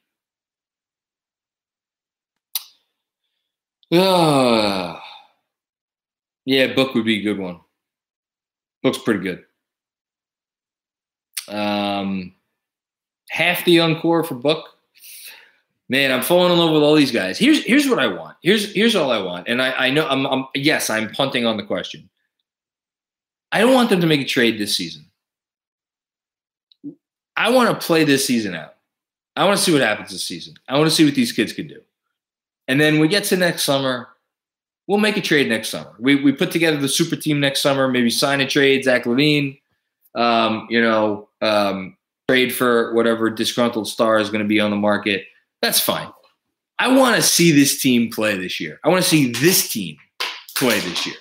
Uh, 3.92 4.99
yeah, 6.46 6.72
Book 6.72 6.94
would 6.94 7.05
be 7.05 7.20
a 7.20 7.22
good 7.22 7.38
one. 7.38 7.61
Looks 8.83 8.96
pretty 8.96 9.20
good. 9.20 9.44
Um, 11.49 12.35
half 13.29 13.66
the 13.66 13.72
young 13.72 14.01
core 14.01 14.25
for 14.25 14.37
Book. 14.37 14.75
Man, 15.88 16.11
I'm 16.11 16.22
falling 16.22 16.53
in 16.53 16.59
love 16.59 16.72
with 16.72 16.83
all 16.83 16.94
these 16.94 17.12
guys. 17.12 17.38
Here's 17.38 17.62
here's 17.64 17.88
what 17.88 17.99
I 17.99 18.09
want. 18.09 18.37
Here's 18.42 18.75
here's 18.75 18.96
all 18.96 19.11
I 19.11 19.22
want. 19.22 19.49
And 19.49 19.62
I, 19.62 19.72
I 19.87 19.90
know 19.90 20.07
I'm, 20.07 20.27
I'm 20.27 20.46
yes, 20.55 20.90
I'm 20.90 21.11
punting 21.11 21.46
on 21.46 21.57
the 21.57 21.62
question. 21.62 22.09
I 23.53 23.61
don't 23.61 23.75
want 23.75 23.90
them 23.90 24.01
to 24.01 24.07
make 24.07 24.20
a 24.20 24.25
trade 24.25 24.59
this 24.59 24.77
season. 24.77 25.05
I 27.37 27.51
want 27.51 27.68
to 27.68 27.87
play 27.87 28.05
this 28.05 28.27
season 28.27 28.55
out. 28.55 28.75
I 29.37 29.44
want 29.44 29.59
to 29.59 29.62
see 29.62 29.72
what 29.72 29.83
happens 29.83 30.11
this 30.11 30.25
season. 30.25 30.55
I 30.68 30.79
want 30.79 30.90
to 30.90 30.94
see 30.94 31.05
what 31.05 31.14
these 31.14 31.33
kids 31.33 31.53
can 31.53 31.68
do. 31.68 31.81
And 32.66 32.81
then 32.81 32.99
we 32.99 33.07
get 33.07 33.25
to 33.25 33.37
next 33.37 33.62
summer 33.62 34.09
we'll 34.87 34.99
make 34.99 35.16
a 35.16 35.20
trade 35.20 35.49
next 35.49 35.68
summer. 35.70 35.94
We 35.99 36.16
we 36.16 36.33
put 36.33 36.51
together 36.51 36.77
the 36.77 36.88
super 36.88 37.16
team 37.16 37.40
next 37.40 37.62
summer. 37.62 37.88
Maybe 37.88 38.11
sign 38.11 38.40
a 38.40 38.46
trade, 38.46 38.85
Zach 38.85 39.05
LaVine. 39.05 39.61
Um, 40.14 40.66
you 40.70 40.81
know, 40.81 41.29
um, 41.42 41.96
trade 42.29 42.55
for 42.55 42.94
whatever 42.94 43.29
disgruntled 43.29 43.88
star 43.88 44.18
is 44.18 44.31
going 44.31 44.42
to 44.42 44.49
be 44.49 44.61
on 44.61 44.70
the 44.70 44.77
market. 44.77 45.27
That's 45.62 45.80
fine. 45.80 46.08
I 46.78 46.96
want 46.96 47.16
to 47.16 47.22
see 47.22 47.52
this 47.52 47.80
team 47.80 48.10
play 48.10 48.36
this 48.36 48.60
year. 48.60 48.78
I 48.84 48.88
want 48.88 49.02
to 49.02 49.08
see 49.08 49.32
this 49.32 49.70
team 49.70 49.96
play 50.56 50.78
this 50.80 51.06
year. 51.06 51.16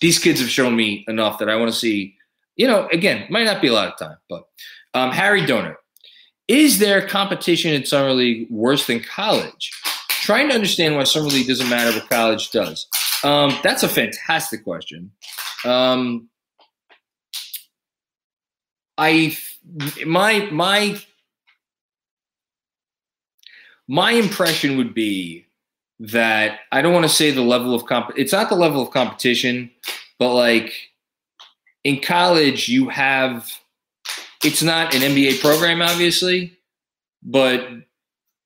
These 0.00 0.18
kids 0.18 0.40
have 0.40 0.50
shown 0.50 0.76
me 0.76 1.04
enough 1.08 1.38
that 1.38 1.48
I 1.48 1.56
want 1.56 1.72
to 1.72 1.78
see. 1.78 2.16
You 2.56 2.66
know, 2.66 2.88
again, 2.92 3.26
might 3.30 3.44
not 3.44 3.62
be 3.62 3.68
a 3.68 3.72
lot 3.72 3.88
of 3.88 3.98
time, 3.98 4.18
but 4.28 4.44
um, 4.94 5.10
Harry 5.10 5.46
Donor, 5.46 5.78
is 6.48 6.78
there 6.78 7.06
competition 7.06 7.72
in 7.72 7.86
summer 7.86 8.12
league 8.12 8.46
worse 8.50 8.86
than 8.86 9.00
college? 9.00 9.70
Trying 10.10 10.50
to 10.50 10.54
understand 10.54 10.96
why 10.96 11.04
summer 11.04 11.28
league 11.28 11.48
doesn't 11.48 11.68
matter, 11.68 11.98
but 11.98 12.10
college 12.10 12.50
does. 12.50 12.86
Um, 13.24 13.56
that's 13.62 13.82
a 13.82 13.88
fantastic 13.88 14.64
question. 14.64 15.12
Um, 15.64 16.28
I 18.98 19.36
my 20.04 20.48
my 20.50 21.00
my 23.92 24.12
impression 24.12 24.78
would 24.78 24.94
be 24.94 25.44
that 26.00 26.60
I 26.72 26.80
don't 26.80 26.94
want 26.94 27.04
to 27.04 27.14
say 27.14 27.30
the 27.30 27.42
level 27.42 27.74
of 27.74 27.84
comp. 27.84 28.10
It's 28.16 28.32
not 28.32 28.48
the 28.48 28.54
level 28.54 28.80
of 28.80 28.90
competition, 28.90 29.70
but 30.18 30.32
like 30.32 30.72
in 31.84 32.00
college, 32.00 32.70
you 32.70 32.88
have. 32.88 33.52
It's 34.42 34.62
not 34.62 34.94
an 34.94 35.02
NBA 35.02 35.42
program, 35.42 35.82
obviously, 35.82 36.56
but 37.22 37.68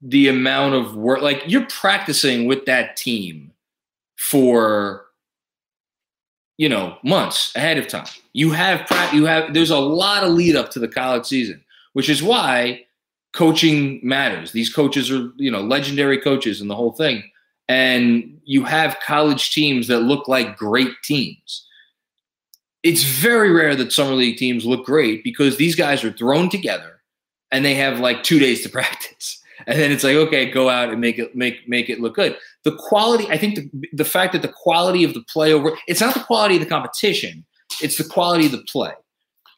the 0.03 0.27
amount 0.27 0.75
of 0.75 0.97
work, 0.97 1.23
like 1.23 1.45
you're 1.47 1.67
practicing 1.67 2.47
with 2.47 2.67
that 2.67 2.97
team 2.97 3.53
for, 4.19 5.07
you 6.59 6.69
know, 6.69 6.99
months 7.05 7.55
ahead 7.55 7.79
of 7.79 7.87
time. 7.87 8.09
You 8.33 8.51
have 8.51 8.85
you 9.13 9.27
have. 9.27 9.55
There's 9.55 9.71
a 9.71 9.79
lot 9.79 10.25
of 10.25 10.33
lead 10.33 10.57
up 10.57 10.73
to 10.73 10.81
the 10.81 10.89
college 10.89 11.27
season, 11.27 11.65
which 11.93 12.11
is 12.11 12.21
why 12.21 12.86
coaching 13.37 14.01
matters. 14.03 14.53
These 14.53 14.72
coaches 14.72 15.11
are, 15.11 15.31
you 15.37 15.51
know, 15.51 15.61
legendary 15.61 16.18
coaches 16.18 16.61
and 16.61 16.70
the 16.70 16.75
whole 16.75 16.92
thing. 16.92 17.22
And 17.68 18.40
you 18.44 18.64
have 18.64 18.99
college 19.01 19.53
teams 19.53 19.88
that 19.88 20.01
look 20.01 20.27
like 20.27 20.57
great 20.57 20.92
teams. 21.05 21.66
It's 22.83 23.03
very 23.03 23.51
rare 23.51 23.77
that 23.77 23.92
summer 23.92 24.14
league 24.14 24.38
teams 24.38 24.64
look 24.64 24.87
great 24.87 25.22
because 25.22 25.57
these 25.57 25.75
guys 25.75 26.03
are 26.03 26.12
thrown 26.12 26.49
together 26.49 27.03
and 27.53 27.64
they 27.64 27.75
have 27.75 28.01
like 28.01 28.22
two 28.22 28.38
days 28.38 28.62
to 28.62 28.68
practice. 28.70 29.42
And 29.66 29.79
then 29.79 29.90
it's 29.90 30.05
like, 30.05 30.16
okay, 30.16 30.51
go 30.51 30.68
out 30.68 30.90
and 30.90 31.01
make 31.01 31.18
it 31.18 31.35
make 31.35 31.68
make 31.68 31.90
it 31.90 32.01
look 32.01 32.14
good. 32.14 32.37
The 32.64 32.77
quality, 32.77 33.27
I 33.29 33.38
think 33.38 33.55
the, 33.55 33.88
the 33.92 34.05
fact 34.05 34.33
that 34.35 34.42
the 34.42 34.53
quality 34.55 35.03
of 35.03 35.14
the 35.14 35.25
play 35.33 35.53
over 35.53 35.72
it's 35.88 36.01
not 36.01 36.14
the 36.14 36.20
quality 36.20 36.57
of 36.57 36.61
the 36.61 36.68
competition, 36.68 37.44
it's 37.83 37.96
the 37.96 38.05
quality 38.05 38.46
of 38.46 38.53
the 38.53 38.64
play. 38.70 38.92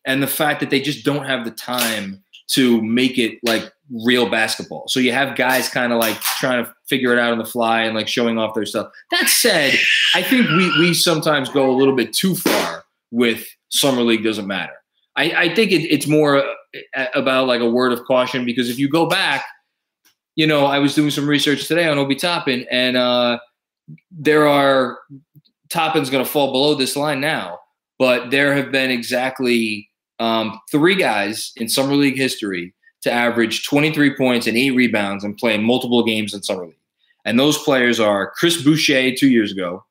And 0.04 0.22
the 0.22 0.28
fact 0.28 0.60
that 0.60 0.70
they 0.70 0.80
just 0.80 1.04
don't 1.04 1.26
have 1.26 1.44
the 1.44 1.50
time 1.50 2.22
to 2.48 2.80
make 2.82 3.18
it 3.18 3.38
like 3.42 3.70
real 4.04 4.28
basketball. 4.28 4.88
So 4.88 5.00
you 5.00 5.12
have 5.12 5.36
guys 5.36 5.68
kind 5.68 5.92
of 5.92 5.98
like 5.98 6.20
trying 6.20 6.64
to 6.64 6.74
figure 6.88 7.12
it 7.12 7.18
out 7.18 7.32
on 7.32 7.38
the 7.38 7.44
fly 7.44 7.82
and 7.82 7.94
like 7.94 8.08
showing 8.08 8.38
off 8.38 8.54
their 8.54 8.66
stuff. 8.66 8.90
That 9.10 9.28
said, 9.28 9.74
I 10.14 10.22
think 10.22 10.48
we 10.48 10.78
we 10.78 10.94
sometimes 10.94 11.48
go 11.48 11.70
a 11.70 11.76
little 11.76 11.94
bit 11.94 12.12
too 12.12 12.34
far 12.34 12.84
with 13.10 13.46
summer 13.70 14.02
league 14.02 14.24
doesn't 14.24 14.46
matter. 14.46 14.72
I, 15.16 15.32
I 15.32 15.54
think 15.54 15.72
it, 15.72 15.82
it's 15.82 16.06
more 16.06 16.38
uh, 16.96 17.06
about 17.14 17.48
like 17.48 17.60
a 17.60 17.68
word 17.68 17.92
of 17.92 18.04
caution 18.04 18.44
because 18.44 18.70
if 18.70 18.78
you 18.78 18.88
go 18.88 19.06
back, 19.06 19.44
you 20.36 20.46
know, 20.46 20.66
I 20.66 20.78
was 20.78 20.94
doing 20.94 21.10
some 21.10 21.28
research 21.28 21.66
today 21.66 21.88
on 21.88 21.98
Obi 21.98 22.14
Toppin, 22.14 22.64
and 22.70 22.96
uh, 22.96 23.38
there 24.10 24.46
are 24.46 24.98
Toppin's 25.70 26.10
going 26.10 26.24
to 26.24 26.30
fall 26.30 26.52
below 26.52 26.74
this 26.74 26.96
line 26.96 27.20
now, 27.20 27.58
but 27.98 28.30
there 28.30 28.54
have 28.54 28.70
been 28.70 28.90
exactly 28.90 29.88
um, 30.18 30.58
three 30.70 30.94
guys 30.94 31.52
in 31.56 31.68
summer 31.68 31.94
league 31.94 32.16
history 32.16 32.74
to 33.02 33.12
average 33.12 33.66
23 33.66 34.16
points 34.16 34.46
and 34.46 34.56
eight 34.56 34.72
rebounds 34.72 35.24
and 35.24 35.36
play 35.36 35.56
multiple 35.56 36.04
games 36.04 36.34
in 36.34 36.42
summer 36.42 36.66
league. 36.66 36.74
And 37.24 37.38
those 37.38 37.58
players 37.58 38.00
are 38.00 38.32
Chris 38.32 38.62
Boucher 38.62 39.14
two 39.14 39.28
years 39.28 39.52
ago, 39.52 39.84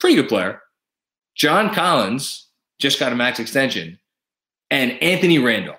pretty 0.00 0.16
good 0.16 0.28
player. 0.28 0.60
John 1.34 1.72
Collins 1.72 2.46
just 2.78 2.98
got 2.98 3.12
a 3.12 3.16
max 3.16 3.38
extension, 3.38 3.98
and 4.70 5.00
Anthony 5.02 5.38
Randolph. 5.38 5.78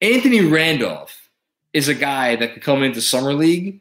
Anthony 0.00 0.40
Randolph 0.40 1.30
is 1.72 1.88
a 1.88 1.94
guy 1.94 2.36
that 2.36 2.54
could 2.54 2.62
come 2.62 2.82
into 2.82 3.00
summer 3.00 3.34
league 3.34 3.80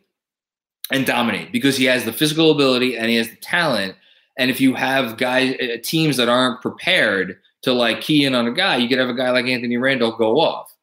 and 0.92 1.06
dominate 1.06 1.52
because 1.52 1.78
he 1.78 1.86
has 1.86 2.06
the 2.06 2.14
physical 2.14 2.52
ability 2.52 2.98
and 2.98 3.10
he 3.10 3.16
has 3.16 3.30
the 3.30 3.36
talent. 3.38 3.96
And 4.38 4.50
if 4.50 4.60
you 4.60 4.76
have 4.76 5.18
guys, 5.18 5.56
uh, 5.60 5.78
teams 5.84 6.18
that 6.18 6.30
aren't 6.30 6.62
prepared 6.62 7.40
to 7.68 7.74
like 7.74 8.02
key 8.02 8.24
in 8.24 8.34
on 8.34 8.48
a 8.48 8.52
guy, 8.52 8.78
you 8.78 8.88
could 8.88 8.98
have 8.98 9.10
a 9.10 9.14
guy 9.14 9.30
like 9.30 9.46
Anthony 9.46 9.78
Randolph 9.78 10.18
go 10.18 10.40
off. 10.40 10.74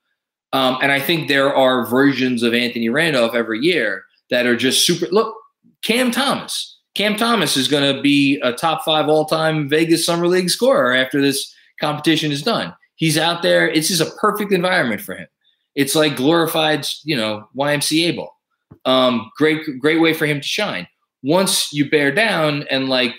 Um, 0.53 0.79
and 0.83 0.93
I 0.93 1.01
think 1.01 1.29
there 1.29 1.53
are 1.53 1.87
versions 1.87 2.43
of 2.43 2.55
Anthony 2.55 2.89
Randolph 2.89 3.35
every 3.35 3.59
year 3.61 4.05
that 4.31 4.47
are 4.47 4.57
just 4.57 4.87
super. 4.87 5.07
Look, 5.11 5.35
Cam 5.83 6.11
Thomas. 6.11 6.79
Cam 6.95 7.17
Thomas 7.17 7.57
is 7.57 7.67
going 7.67 7.95
to 7.95 8.01
be 8.01 8.39
a 8.43 8.53
top 8.53 8.85
five 8.85 9.09
all 9.09 9.25
time 9.25 9.69
Vegas 9.69 10.07
Summer 10.07 10.29
League 10.29 10.51
scorer 10.51 10.95
after 10.95 11.21
this 11.21 11.53
competition 11.81 12.31
is 12.31 12.43
done. 12.43 12.73
He's 12.97 13.19
out 13.19 13.43
there. 13.43 13.69
It's 13.69 13.89
just 13.89 14.01
a 14.01 14.15
perfect 14.21 14.53
environment 14.53 15.01
for 15.01 15.17
him. 15.17 15.27
It's 15.75 15.97
like 15.97 16.15
glorified, 16.15 16.87
you 17.03 17.17
know, 17.17 17.49
YMCA 17.57 18.15
ball. 18.15 18.39
Um, 18.85 19.33
great, 19.37 19.63
great 19.81 20.01
way 20.01 20.13
for 20.13 20.27
him 20.27 20.41
to 20.41 20.47
shine. 20.47 20.87
Once 21.25 21.73
you 21.73 21.91
bear 21.91 22.13
down 22.13 22.65
and 22.71 22.89
like 22.89 23.15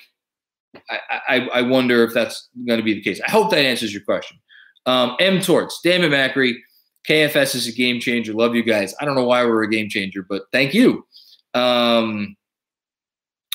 I, 0.90 1.50
I, 1.54 1.62
wonder 1.62 2.04
if 2.04 2.14
that's 2.14 2.50
going 2.68 2.78
to 2.80 2.84
be 2.84 2.94
the 2.94 3.02
case. 3.02 3.20
I 3.28 3.32
hope 3.32 3.50
that 3.52 3.60
answers 3.60 3.94
your 3.94 4.04
question. 4.04 4.38
Um, 4.86 5.16
M. 5.20 5.42
Torts, 5.42 5.82
Damon 5.82 6.12
Macri, 6.12 6.56
KFS 7.08 7.56
is 7.56 7.68
a 7.68 7.72
game 7.72 8.00
changer. 8.00 8.34
Love 8.34 8.56
you 8.56 8.64
guys. 8.64 8.94
I 9.00 9.06
don't 9.06 9.16
know 9.16 9.26
why 9.26 9.46
we're 9.46 9.64
a 9.64 9.70
game 9.70 9.90
changer, 9.90 10.24
but 10.28 10.44
thank 10.52 10.74
you. 10.74 11.06
Um, 11.54 12.36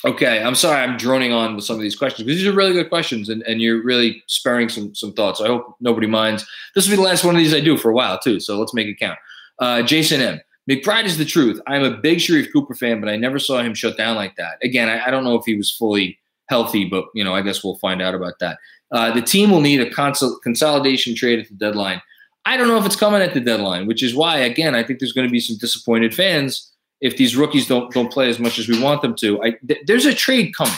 okay, 0.05 0.41
I'm 0.41 0.55
sorry 0.55 0.81
I'm 0.81 0.97
droning 0.97 1.31
on 1.31 1.55
with 1.55 1.65
some 1.65 1.75
of 1.75 1.81
these 1.81 1.95
questions 1.95 2.25
because 2.25 2.39
these 2.39 2.47
are 2.47 2.53
really 2.55 2.73
good 2.73 2.89
questions 2.89 3.29
and, 3.29 3.43
and 3.43 3.61
you're 3.61 3.83
really 3.83 4.23
sparing 4.27 4.69
some 4.69 4.95
some 4.95 5.13
thoughts. 5.13 5.41
I 5.41 5.47
hope 5.47 5.75
nobody 5.79 6.07
minds. 6.07 6.45
This 6.75 6.87
will 6.87 6.93
be 6.93 6.95
the 6.97 7.07
last 7.07 7.23
one 7.23 7.35
of 7.35 7.39
these 7.39 7.53
I 7.53 7.59
do 7.59 7.77
for 7.77 7.91
a 7.91 7.95
while 7.95 8.17
too, 8.19 8.39
so 8.39 8.59
let's 8.59 8.73
make 8.73 8.87
it 8.87 8.99
count. 8.99 9.19
Uh, 9.59 9.81
Jason 9.83 10.21
M. 10.21 10.41
McBride 10.69 11.05
is 11.05 11.17
the 11.17 11.25
truth. 11.25 11.59
I'm 11.67 11.83
a 11.83 11.97
big 11.97 12.19
Sharife 12.19 12.51
Cooper 12.53 12.75
fan, 12.75 12.99
but 12.99 13.09
I 13.09 13.15
never 13.15 13.39
saw 13.39 13.61
him 13.61 13.73
shut 13.73 13.97
down 13.97 14.15
like 14.15 14.35
that. 14.37 14.57
Again, 14.63 14.89
I, 14.89 15.07
I 15.07 15.11
don't 15.11 15.23
know 15.23 15.35
if 15.35 15.43
he 15.45 15.55
was 15.55 15.71
fully 15.71 16.17
healthy, 16.51 16.85
but 16.85 17.05
you 17.15 17.23
know, 17.23 17.33
I 17.33 17.41
guess 17.41 17.63
we'll 17.63 17.77
find 17.77 18.01
out 18.01 18.13
about 18.13 18.37
that. 18.39 18.59
Uh, 18.91 19.11
the 19.11 19.21
team 19.21 19.49
will 19.49 19.61
need 19.61 19.79
a 19.79 19.89
consol- 19.89 20.39
consolidation 20.43 21.15
trade 21.15 21.39
at 21.39 21.47
the 21.47 21.55
deadline. 21.55 22.01
I 22.45 22.57
don't 22.57 22.67
know 22.67 22.77
if 22.77 22.85
it's 22.85 22.95
coming 22.95 23.21
at 23.21 23.33
the 23.33 23.39
deadline, 23.39 23.87
which 23.87 24.03
is 24.03 24.13
why, 24.13 24.37
again, 24.37 24.75
I 24.75 24.83
think 24.83 24.99
there's 24.99 25.13
going 25.13 25.27
to 25.27 25.31
be 25.31 25.39
some 25.39 25.57
disappointed 25.57 26.13
fans 26.13 26.71
if 26.99 27.17
these 27.17 27.35
rookies 27.35 27.67
don't 27.67 27.91
don't 27.91 28.11
play 28.11 28.29
as 28.29 28.37
much 28.37 28.59
as 28.59 28.67
we 28.67 28.81
want 28.81 29.01
them 29.01 29.15
to. 29.15 29.41
I, 29.41 29.51
th- 29.67 29.81
there's 29.87 30.05
a 30.05 30.13
trade 30.13 30.53
coming. 30.55 30.73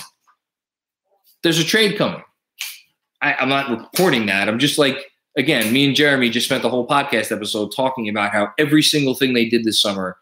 There's 1.41 1.59
a 1.59 1.65
trade 1.65 1.97
coming. 1.97 2.23
I, 3.21 3.33
I'm 3.33 3.49
not 3.49 3.69
reporting 3.69 4.27
that. 4.27 4.47
I'm 4.47 4.59
just 4.59 4.77
like, 4.77 4.97
again, 5.37 5.73
me 5.73 5.85
and 5.85 5.95
Jeremy 5.95 6.29
just 6.29 6.45
spent 6.45 6.61
the 6.61 6.69
whole 6.69 6.87
podcast 6.87 7.31
episode 7.31 7.73
talking 7.75 8.07
about 8.07 8.31
how 8.31 8.51
every 8.57 8.83
single 8.83 9.15
thing 9.15 9.33
they 9.33 9.49
did 9.49 9.63
this 9.63 9.81
summer 9.81 10.17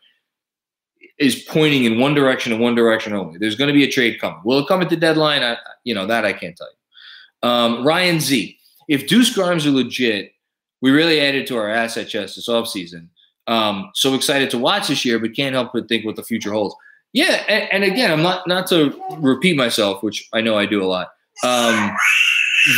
is 1.21 1.35
pointing 1.35 1.85
in 1.85 1.99
one 1.99 2.13
direction 2.13 2.51
and 2.51 2.61
one 2.61 2.75
direction 2.75 3.13
only. 3.13 3.37
There's 3.37 3.55
going 3.55 3.67
to 3.67 3.73
be 3.73 3.83
a 3.83 3.91
trade 3.91 4.19
coming. 4.19 4.41
Will 4.43 4.59
it 4.59 4.67
come 4.67 4.81
at 4.81 4.89
the 4.89 4.97
deadline? 4.97 5.43
I, 5.43 5.57
you 5.83 5.93
know, 5.93 6.05
that 6.07 6.25
I 6.25 6.33
can't 6.33 6.57
tell 6.57 6.67
you. 6.67 7.49
Um, 7.49 7.85
Ryan 7.85 8.19
Z. 8.19 8.57
If 8.87 9.07
Deuce 9.07 9.33
Grimes 9.33 9.65
are 9.65 9.71
legit, 9.71 10.33
we 10.81 10.91
really 10.91 11.21
added 11.21 11.47
to 11.47 11.57
our 11.57 11.69
asset 11.69 12.09
chest 12.09 12.35
this 12.35 12.49
offseason. 12.49 13.07
Um, 13.47 13.91
so 13.93 14.13
excited 14.13 14.49
to 14.51 14.57
watch 14.57 14.87
this 14.87 15.05
year, 15.05 15.19
but 15.19 15.35
can't 15.35 15.55
help 15.55 15.71
but 15.73 15.87
think 15.87 16.05
what 16.05 16.15
the 16.15 16.23
future 16.23 16.51
holds. 16.51 16.75
Yeah, 17.13 17.43
and, 17.47 17.71
and 17.71 17.83
again, 17.83 18.11
I'm 18.11 18.21
not 18.21 18.47
not 18.47 18.67
to 18.67 18.99
repeat 19.17 19.57
myself, 19.57 20.01
which 20.01 20.27
I 20.33 20.41
know 20.41 20.57
I 20.57 20.65
do 20.65 20.83
a 20.83 20.87
lot. 20.87 21.09
Um, 21.43 21.95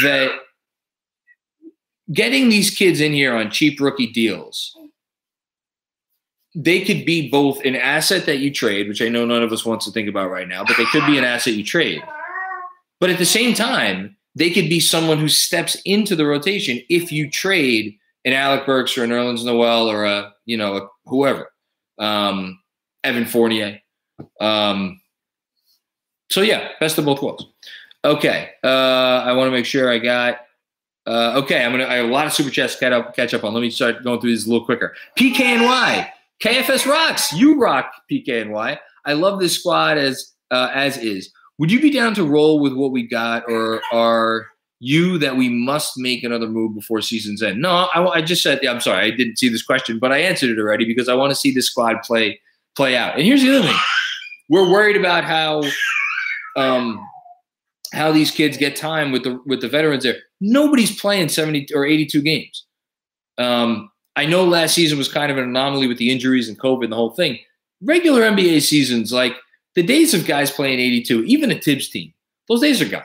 that 0.04 0.32
getting 2.12 2.50
these 2.50 2.72
kids 2.72 3.00
in 3.00 3.14
here 3.14 3.36
on 3.36 3.52
cheap 3.52 3.80
rookie 3.80 4.12
deals 4.12 4.76
they 6.56 6.82
could 6.82 7.06
be 7.06 7.30
both 7.30 7.64
an 7.66 7.76
asset 7.76 8.26
that 8.26 8.38
you 8.38 8.52
trade, 8.52 8.88
which 8.88 9.02
I 9.02 9.10
know 9.10 9.26
none 9.26 9.44
of 9.44 9.52
us 9.52 9.66
wants 9.66 9.86
to 9.86 9.92
think 9.92 10.08
about 10.08 10.30
right 10.30 10.48
now, 10.48 10.64
but 10.64 10.78
they 10.78 10.86
could 10.86 11.06
be 11.06 11.18
an 11.18 11.24
asset 11.24 11.54
you 11.54 11.64
trade. 11.64 12.02
But 13.00 13.10
at 13.10 13.18
the 13.18 13.26
same 13.26 13.54
time, 13.54 14.16
they 14.36 14.50
could 14.50 14.70
be 14.70 14.80
someone 14.80 15.18
who 15.18 15.28
steps 15.28 15.76
into 15.86 16.16
the 16.16 16.26
rotation 16.26 16.82
if 16.90 17.12
you 17.12 17.30
trade 17.30 17.98
an 18.26 18.34
Alec 18.34 18.66
Burks 18.66 18.98
or 18.98 19.04
an 19.04 19.10
Nerlens 19.10 19.44
Noel 19.44 19.90
or 19.90 20.06
a 20.06 20.34
you 20.46 20.58
know 20.58 20.78
a, 20.78 20.88
whoever, 21.06 21.52
um, 22.00 22.60
Evan 23.04 23.26
Fournier. 23.26 23.80
Um, 24.40 25.02
so 26.30 26.42
yeah, 26.42 26.70
best 26.80 26.98
of 26.98 27.06
both 27.06 27.22
worlds. 27.22 27.46
Okay, 28.06 28.52
uh, 28.64 28.68
I 29.26 29.34
want 29.34 29.48
to 29.48 29.52
make 29.52 29.66
sure 29.66 29.90
I 29.92 30.00
got. 30.00 30.40
Uh, 31.06 31.42
okay, 31.44 31.64
I'm 31.64 31.72
gonna. 31.72 31.86
I 31.86 31.96
have 31.96 32.06
a 32.10 32.12
lot 32.12 32.26
of 32.26 32.34
super 32.34 32.50
chats 32.50 32.76
to 32.76 32.80
catch 32.80 32.94
up, 32.94 33.16
catch 33.16 33.34
up 33.34 33.44
on. 33.44 33.54
Let 33.54 33.62
me 33.62 33.70
start 33.70 34.04
going 34.04 34.20
through 34.22 34.32
these 34.32 34.46
a 34.46 34.50
little 34.50 34.66
quicker. 34.66 34.96
PKNY. 35.18 36.10
KFS 36.44 36.86
rocks. 36.86 37.32
You 37.32 37.58
rock 37.58 37.94
PKNY. 38.12 38.78
I 39.06 39.14
love 39.14 39.40
this 39.40 39.58
squad 39.58 39.98
as 39.98 40.34
uh, 40.52 40.70
as 40.74 40.98
is. 40.98 41.32
Would 41.58 41.72
you 41.72 41.80
be 41.80 41.90
down 41.90 42.14
to 42.16 42.26
roll 42.26 42.60
with 42.60 42.74
what 42.74 42.92
we 42.92 43.08
got, 43.08 43.44
or 43.48 43.82
are 43.94 44.48
you 44.80 45.18
that 45.20 45.38
we 45.38 45.48
must 45.48 45.94
make 45.96 46.22
another 46.22 46.48
move 46.48 46.76
before 46.76 47.00
season's 47.02 47.42
end? 47.42 47.62
No, 47.62 47.88
I, 47.94 48.06
I 48.06 48.22
just 48.22 48.44
said, 48.44 48.66
I'm 48.66 48.82
sorry, 48.82 49.06
I 49.06 49.12
didn't 49.12 49.38
see 49.38 49.48
this 49.48 49.64
question, 49.64 50.00
but 50.00 50.12
I 50.12 50.18
answered 50.18 50.50
it 50.50 50.60
already 50.60 50.84
because 50.84 51.08
I 51.08 51.14
want 51.14 51.32
to 51.32 51.36
see 51.36 51.52
this 51.54 51.68
squad 51.68 52.02
play 52.04 52.42
play 52.76 52.98
out. 52.98 53.16
And 53.16 53.24
here's 53.24 53.42
the 53.42 53.58
other 53.58 53.66
thing: 53.66 53.78
we're 54.50 54.70
worried 54.70 54.98
about 54.98 55.24
how 55.24 55.64
um, 56.58 57.00
how 57.94 58.12
these 58.12 58.32
kids 58.32 58.58
get 58.58 58.76
time 58.76 59.14
with 59.14 59.24
the 59.24 59.40
with 59.46 59.62
the 59.62 59.70
veterans 59.70 60.04
there. 60.04 60.18
Nobody's 60.42 61.00
playing 61.00 61.30
70 61.30 61.68
or 61.74 61.86
82 61.86 62.22
games. 62.22 62.66
Um, 63.38 63.90
I 64.16 64.26
know 64.26 64.44
last 64.44 64.76
season 64.76 64.98
was 64.98 65.12
kind 65.12 65.32
of 65.32 65.38
an 65.38 65.46
anomaly 65.46 65.88
with 65.88 65.98
the 65.98 66.12
injuries 66.12 66.48
and 66.48 66.60
COVID 66.60 66.84
and 66.84 66.92
the 66.92 66.98
whole 66.98 67.12
thing. 67.12 67.40
Regular 67.82 68.22
NBA 68.22 68.62
seasons, 68.62 69.12
like 69.12 69.36
the 69.76 69.84
days 69.84 70.14
of 70.14 70.28
guys 70.28 70.52
playing 70.52 70.80
82, 70.80 71.24
even 71.26 71.52
a 71.52 71.60
Thibs 71.60 71.90
team, 71.90 72.14
those 72.48 72.62
days 72.62 72.82
are 72.82 72.90
gone. 72.90 73.04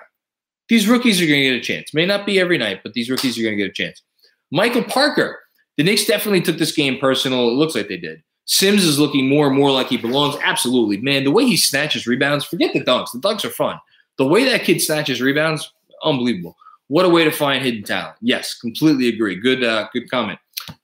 These 0.68 0.86
rookies 0.86 1.20
are 1.20 1.26
going 1.26 1.40
to 1.40 1.50
get 1.50 1.56
a 1.56 1.60
chance. 1.60 1.94
May 1.94 2.04
not 2.04 2.26
be 2.26 2.38
every 2.38 2.58
night, 2.58 2.80
but 2.82 2.92
these 2.92 3.08
rookies 3.08 3.38
are 3.38 3.42
going 3.42 3.56
to 3.56 3.62
get 3.62 3.70
a 3.70 3.72
chance. 3.72 4.02
Michael 4.50 4.84
Parker, 4.84 5.40
the 5.76 5.82
Knicks 5.82 6.04
definitely 6.04 6.42
took 6.42 6.58
this 6.58 6.72
game 6.72 6.98
personal. 6.98 7.48
It 7.48 7.54
looks 7.54 7.74
like 7.74 7.88
they 7.88 7.96
did. 7.96 8.22
Sims 8.44 8.84
is 8.84 8.98
looking 8.98 9.28
more 9.28 9.46
and 9.46 9.56
more 9.56 9.70
like 9.70 9.88
he 9.88 9.96
belongs. 9.96 10.36
Absolutely, 10.42 10.98
man. 10.98 11.24
The 11.24 11.30
way 11.30 11.44
he 11.44 11.56
snatches 11.56 12.06
rebounds, 12.06 12.44
forget 12.44 12.72
the 12.72 12.82
dunks. 12.82 13.12
The 13.12 13.18
dunks 13.18 13.44
are 13.44 13.50
fun. 13.50 13.78
The 14.16 14.26
way 14.26 14.44
that 14.44 14.64
kid 14.64 14.80
snatches 14.80 15.20
rebounds, 15.20 15.70
unbelievable. 16.02 16.56
What 16.88 17.04
a 17.04 17.10
way 17.10 17.24
to 17.24 17.30
find 17.30 17.62
hidden 17.62 17.84
talent. 17.84 18.16
Yes, 18.20 18.54
completely 18.54 19.08
agree. 19.08 19.36
Good, 19.36 19.62
uh, 19.62 19.88
good 19.92 20.10
comment. 20.10 20.38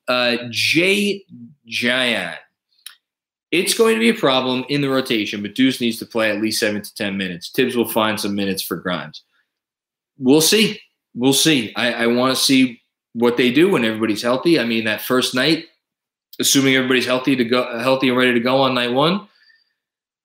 Uh, 0.09 0.37
Jay 0.51 1.25
Giant. 1.67 2.39
It's 3.51 3.75
going 3.75 3.95
to 3.95 4.01
be 4.01 4.09
a 4.09 4.15
problem 4.15 4.65
in 4.69 4.81
the 4.81 4.89
rotation, 4.89 5.41
but 5.41 5.55
Deuce 5.55 5.81
needs 5.81 5.99
to 6.01 6.07
play 6.07 6.31
at 6.31 6.43
least 6.43 6.59
seven 6.59 6.83
to 6.83 6.95
10 6.95 7.17
minutes. 7.17 7.51
Thibs 7.51 7.77
will 7.77 7.89
find 7.89 8.19
some 8.19 8.35
minutes 8.35 8.63
for 8.63 8.77
Grimes. 8.77 9.23
We'll 10.19 10.41
see. 10.41 10.81
We'll 11.15 11.33
see. 11.33 11.73
I, 11.77 11.93
I 11.93 12.07
want 12.09 12.37
to 12.37 12.43
see 12.43 12.81
what 13.13 13.37
they 13.37 13.53
do 13.53 13.71
when 13.71 13.85
everybody's 13.85 14.23
healthy. 14.23 14.59
I 14.59 14.65
mean, 14.65 14.85
that 14.85 15.01
first 15.01 15.35
night, 15.35 15.67
assuming 16.41 16.75
everybody's 16.75 17.07
healthy 17.07 17.37
to 17.37 17.45
go, 17.45 17.79
healthy 17.79 18.09
and 18.09 18.19
ready 18.19 18.35
to 18.35 18.41
go 18.41 18.59
on 18.59 18.75
night 18.75 18.93
one, 18.93 19.29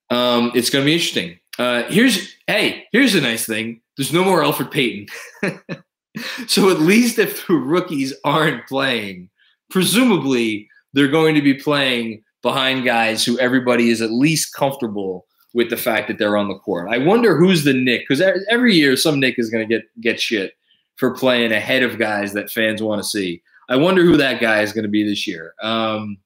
um, 0.10 0.52
it's 0.56 0.69
going 0.69 0.84
to 0.84 0.88
be 0.88 0.93
interesting. 0.93 1.39
Uh, 1.58 1.84
here's 1.84 2.34
hey, 2.48 2.86
here's 2.91 3.15
a 3.15 3.22
nice 3.22 3.45
thing. 3.45 3.82
There's 3.98 4.13
no 4.13 4.24
more 4.24 4.41
Elfrid 4.41 4.72
Payton, 4.72 5.08
so 6.48 6.69
at 6.69 6.80
least 6.80 7.19
if 7.19 7.45
the 7.48 7.54
rookies 7.54 8.13
aren't 8.24 8.65
playing, 8.65 9.30
presumably 9.69 10.67
they're 10.93 11.08
going 11.08 11.36
to 11.36 11.41
be 11.41 11.53
playing 11.53 12.23
behind 12.41 12.86
guys 12.86 13.23
who 13.23 13.38
everybody 13.39 13.89
is 13.89 14.01
at 14.01 14.12
least 14.12 14.53
comfortable 14.53 15.25
with 15.53 15.69
the 15.69 15.77
fact 15.77 16.08
that 16.08 16.17
they're 16.17 16.38
on 16.38 16.47
the 16.47 16.60
court. 16.60 16.89
I 16.89 16.97
wonder 16.97 17.36
who's 17.36 17.63
the 17.63 17.73
Knick 17.73 18.05
because 18.08 18.21
every 18.49 18.75
year 18.75 18.95
some 18.95 19.19
Knick 19.19 19.36
is 19.38 19.49
going 19.49 19.67
to 19.67 19.73
get 19.73 19.86
get 20.01 20.19
shit 20.19 20.53
for 20.95 21.13
playing 21.13 21.51
ahead 21.51 21.84
of 21.84 21.97
guys 21.97 22.34
that 22.34 22.51
fans 22.51 22.82
want 22.82 23.01
to 23.01 23.08
see. 23.08 23.41
I 23.69 23.75
wonder 23.75 24.03
who 24.03 24.17
that 24.17 24.41
guy 24.41 24.62
is 24.62 24.73
going 24.73 24.84
to 24.84 24.89
be 24.89 25.03
this 25.03 25.27
year. 25.27 25.53
Um, 25.62 26.17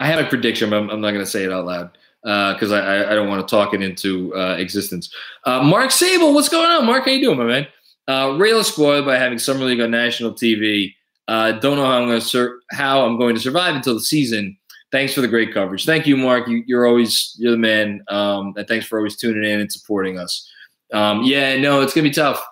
I 0.00 0.06
have 0.06 0.24
a 0.24 0.28
prediction, 0.28 0.70
but 0.70 0.76
I'm, 0.76 0.90
I'm 0.90 1.00
not 1.00 1.12
going 1.12 1.24
to 1.24 1.30
say 1.30 1.44
it 1.44 1.52
out 1.52 1.66
loud 1.66 1.90
because 2.22 2.72
uh, 2.72 2.76
I, 2.76 3.12
I, 3.12 3.14
don't 3.14 3.28
want 3.28 3.46
to 3.46 3.50
talk 3.50 3.74
it 3.74 3.82
into 3.82 4.34
uh, 4.34 4.56
existence. 4.58 5.14
Uh, 5.44 5.62
Mark 5.62 5.90
Sable, 5.90 6.32
what's 6.32 6.48
going 6.48 6.70
on? 6.70 6.86
Mark, 6.86 7.04
how 7.04 7.10
you 7.10 7.20
doing, 7.20 7.38
my 7.38 7.44
man? 7.44 7.66
Uh, 8.06 8.36
Real 8.38 8.62
spoiled 8.64 9.06
by 9.06 9.16
having 9.16 9.38
Summer 9.38 9.64
League 9.64 9.80
on 9.80 9.90
national 9.90 10.32
TV. 10.32 10.94
Uh, 11.26 11.52
don't 11.52 11.76
know 11.76 11.86
how 11.86 11.98
I'm 11.98 12.06
going 12.06 12.20
to 12.20 12.26
sur- 12.26 12.60
how 12.70 13.06
I'm 13.06 13.18
going 13.18 13.34
to 13.34 13.40
survive 13.40 13.74
until 13.74 13.94
the 13.94 14.00
season. 14.00 14.56
Thanks 14.92 15.14
for 15.14 15.22
the 15.22 15.28
great 15.28 15.52
coverage. 15.52 15.86
Thank 15.86 16.06
you, 16.06 16.16
Mark. 16.16 16.46
You, 16.46 16.78
are 16.78 16.86
always 16.86 17.34
you're 17.38 17.52
the 17.52 17.58
man. 17.58 18.04
Um, 18.08 18.54
and 18.56 18.68
thanks 18.68 18.86
for 18.86 18.98
always 18.98 19.16
tuning 19.16 19.50
in 19.50 19.60
and 19.60 19.72
supporting 19.72 20.18
us. 20.18 20.48
Um, 20.92 21.22
yeah, 21.24 21.56
no, 21.56 21.80
it's 21.80 21.94
gonna 21.94 22.08
be 22.08 22.14
tough. 22.14 22.44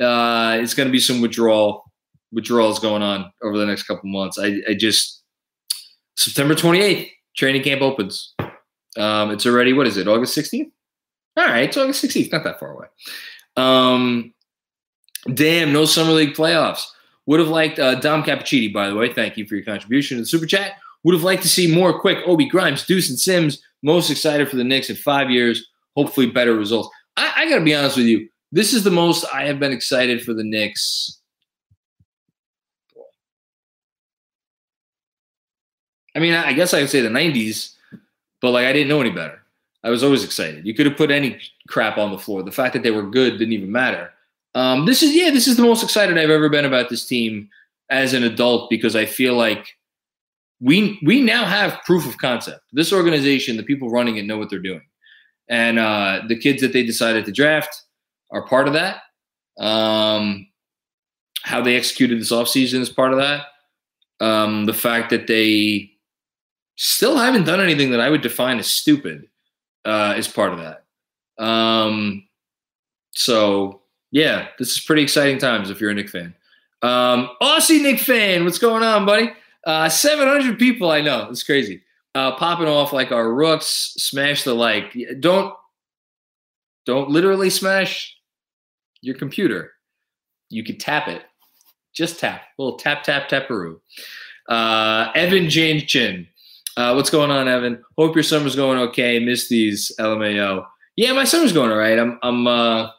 Uh, 0.00 0.58
it's 0.60 0.74
gonna 0.74 0.90
be 0.90 1.00
some 1.00 1.20
withdrawal 1.20 1.84
withdrawals 2.32 2.78
going 2.78 3.02
on 3.02 3.30
over 3.42 3.58
the 3.58 3.66
next 3.66 3.82
couple 3.82 4.08
months. 4.08 4.38
I, 4.38 4.60
I 4.68 4.74
just 4.74 5.22
September 6.16 6.54
28th, 6.54 7.10
training 7.36 7.62
camp 7.62 7.82
opens. 7.82 8.34
Um, 8.96 9.30
it's 9.30 9.44
already 9.46 9.72
what 9.72 9.86
is 9.86 9.96
it? 9.96 10.08
August 10.08 10.36
16th. 10.38 10.70
All 11.36 11.46
right, 11.46 11.64
it's 11.64 11.76
August 11.76 12.04
16th. 12.04 12.32
Not 12.32 12.44
that 12.44 12.60
far 12.60 12.72
away. 12.72 12.86
Um, 13.56 14.32
damn, 15.34 15.72
no 15.72 15.84
summer 15.84 16.12
league 16.12 16.34
playoffs. 16.34 16.86
Would 17.26 17.40
have 17.40 17.48
liked 17.48 17.78
uh, 17.78 17.96
Dom 17.96 18.22
Cappuccini, 18.22 18.72
by 18.72 18.88
the 18.88 18.96
way. 18.96 19.12
Thank 19.12 19.36
you 19.36 19.46
for 19.46 19.54
your 19.54 19.64
contribution 19.64 20.16
to 20.16 20.22
the 20.22 20.26
super 20.26 20.46
chat. 20.46 20.72
Would 21.04 21.14
have 21.14 21.22
liked 21.22 21.42
to 21.42 21.48
see 21.48 21.72
more 21.72 21.98
quick 21.98 22.18
Obi 22.26 22.46
Grimes, 22.46 22.84
Deuce, 22.84 23.08
and 23.08 23.18
Sims. 23.18 23.62
Most 23.82 24.10
excited 24.10 24.48
for 24.48 24.56
the 24.56 24.64
Knicks 24.64 24.90
in 24.90 24.96
five 24.96 25.30
years. 25.30 25.68
Hopefully, 25.96 26.26
better 26.26 26.54
results. 26.54 26.88
I, 27.16 27.32
I 27.36 27.48
got 27.48 27.58
to 27.58 27.64
be 27.64 27.74
honest 27.74 27.96
with 27.96 28.06
you. 28.06 28.28
This 28.52 28.72
is 28.72 28.84
the 28.84 28.90
most 28.90 29.24
I 29.32 29.44
have 29.44 29.60
been 29.60 29.72
excited 29.72 30.22
for 30.22 30.34
the 30.34 30.44
Knicks. 30.44 31.20
I 36.14 36.18
mean, 36.18 36.34
I 36.34 36.52
guess 36.52 36.74
I 36.74 36.80
would 36.80 36.90
say 36.90 37.00
the 37.00 37.08
90s, 37.08 37.74
but 38.40 38.50
like 38.50 38.66
I 38.66 38.72
didn't 38.72 38.88
know 38.88 39.00
any 39.00 39.10
better. 39.10 39.40
I 39.84 39.90
was 39.90 40.02
always 40.02 40.24
excited. 40.24 40.66
You 40.66 40.74
could 40.74 40.86
have 40.86 40.96
put 40.96 41.10
any 41.10 41.40
crap 41.68 41.96
on 41.96 42.10
the 42.10 42.18
floor. 42.18 42.42
The 42.42 42.52
fact 42.52 42.74
that 42.74 42.82
they 42.82 42.90
were 42.90 43.08
good 43.08 43.38
didn't 43.38 43.52
even 43.52 43.70
matter. 43.70 44.10
Um, 44.54 44.86
this 44.86 45.02
is 45.02 45.14
yeah, 45.14 45.30
this 45.30 45.46
is 45.46 45.56
the 45.56 45.62
most 45.62 45.82
excited 45.82 46.18
I've 46.18 46.30
ever 46.30 46.48
been 46.48 46.64
about 46.64 46.88
this 46.88 47.06
team 47.06 47.48
as 47.88 48.14
an 48.14 48.24
adult 48.24 48.70
because 48.70 48.96
I 48.96 49.06
feel 49.06 49.34
like 49.34 49.66
we 50.60 50.98
we 51.04 51.22
now 51.22 51.44
have 51.44 51.80
proof 51.84 52.06
of 52.06 52.18
concept. 52.18 52.60
This 52.72 52.92
organization, 52.92 53.56
the 53.56 53.62
people 53.62 53.90
running 53.90 54.16
it, 54.16 54.26
know 54.26 54.38
what 54.38 54.50
they're 54.50 54.58
doing, 54.58 54.82
and 55.48 55.78
uh, 55.78 56.22
the 56.28 56.38
kids 56.38 56.60
that 56.62 56.72
they 56.72 56.82
decided 56.84 57.24
to 57.26 57.32
draft 57.32 57.82
are 58.32 58.46
part 58.46 58.66
of 58.66 58.74
that. 58.74 59.02
Um, 59.58 60.48
how 61.42 61.60
they 61.60 61.76
executed 61.76 62.20
this 62.20 62.32
offseason 62.32 62.80
is 62.80 62.90
part 62.90 63.12
of 63.12 63.18
that. 63.18 63.46
Um, 64.20 64.66
the 64.66 64.74
fact 64.74 65.10
that 65.10 65.26
they 65.26 65.90
still 66.76 67.16
haven't 67.16 67.44
done 67.44 67.60
anything 67.60 67.90
that 67.90 68.00
I 68.00 68.10
would 68.10 68.20
define 68.20 68.58
as 68.58 68.66
stupid 68.66 69.26
uh, 69.84 70.14
is 70.16 70.28
part 70.28 70.52
of 70.52 70.58
that. 70.58 70.84
Um, 71.42 72.26
so 73.12 73.79
yeah, 74.10 74.48
this 74.58 74.72
is 74.72 74.80
pretty 74.80 75.02
exciting 75.02 75.38
times 75.38 75.70
if 75.70 75.80
you're 75.80 75.90
a 75.90 75.94
Knick 75.94 76.08
fan. 76.08 76.34
Um, 76.82 77.30
Aussie 77.42 77.82
Knick 77.82 78.00
fan, 78.00 78.44
what's 78.44 78.58
going 78.58 78.82
on, 78.82 79.06
buddy? 79.06 79.30
Uh, 79.66 79.88
700 79.88 80.58
people, 80.58 80.90
I 80.90 81.00
know. 81.00 81.28
It's 81.30 81.42
crazy. 81.42 81.82
Uh, 82.14 82.36
popping 82.36 82.66
off 82.66 82.92
like 82.92 83.12
our 83.12 83.32
rooks. 83.32 83.94
Smash 83.96 84.42
the 84.42 84.54
like. 84.54 84.96
Don't 85.20 85.54
don't 86.86 87.10
literally 87.10 87.50
smash 87.50 88.16
your 89.00 89.14
computer. 89.14 89.72
You 90.48 90.64
could 90.64 90.80
tap 90.80 91.06
it. 91.06 91.22
Just 91.92 92.18
tap. 92.18 92.42
A 92.58 92.62
little 92.62 92.78
tap, 92.78 93.04
tap, 93.04 93.28
taparoo. 93.28 93.78
Uh, 94.48 95.12
Evan 95.14 95.44
Janchin. 95.44 96.26
Uh, 96.76 96.94
what's 96.94 97.10
going 97.10 97.30
on, 97.30 97.46
Evan? 97.46 97.82
Hope 97.96 98.16
your 98.16 98.24
summer's 98.24 98.56
going 98.56 98.78
okay. 98.78 99.18
Miss 99.20 99.48
these 99.48 99.92
LMAO. 100.00 100.66
Yeah, 100.96 101.12
my 101.12 101.24
summer's 101.24 101.52
going 101.52 101.70
all 101.70 101.76
right. 101.76 101.98
I'm 101.98 102.18
I'm 102.22 102.46
uh 102.46 102.90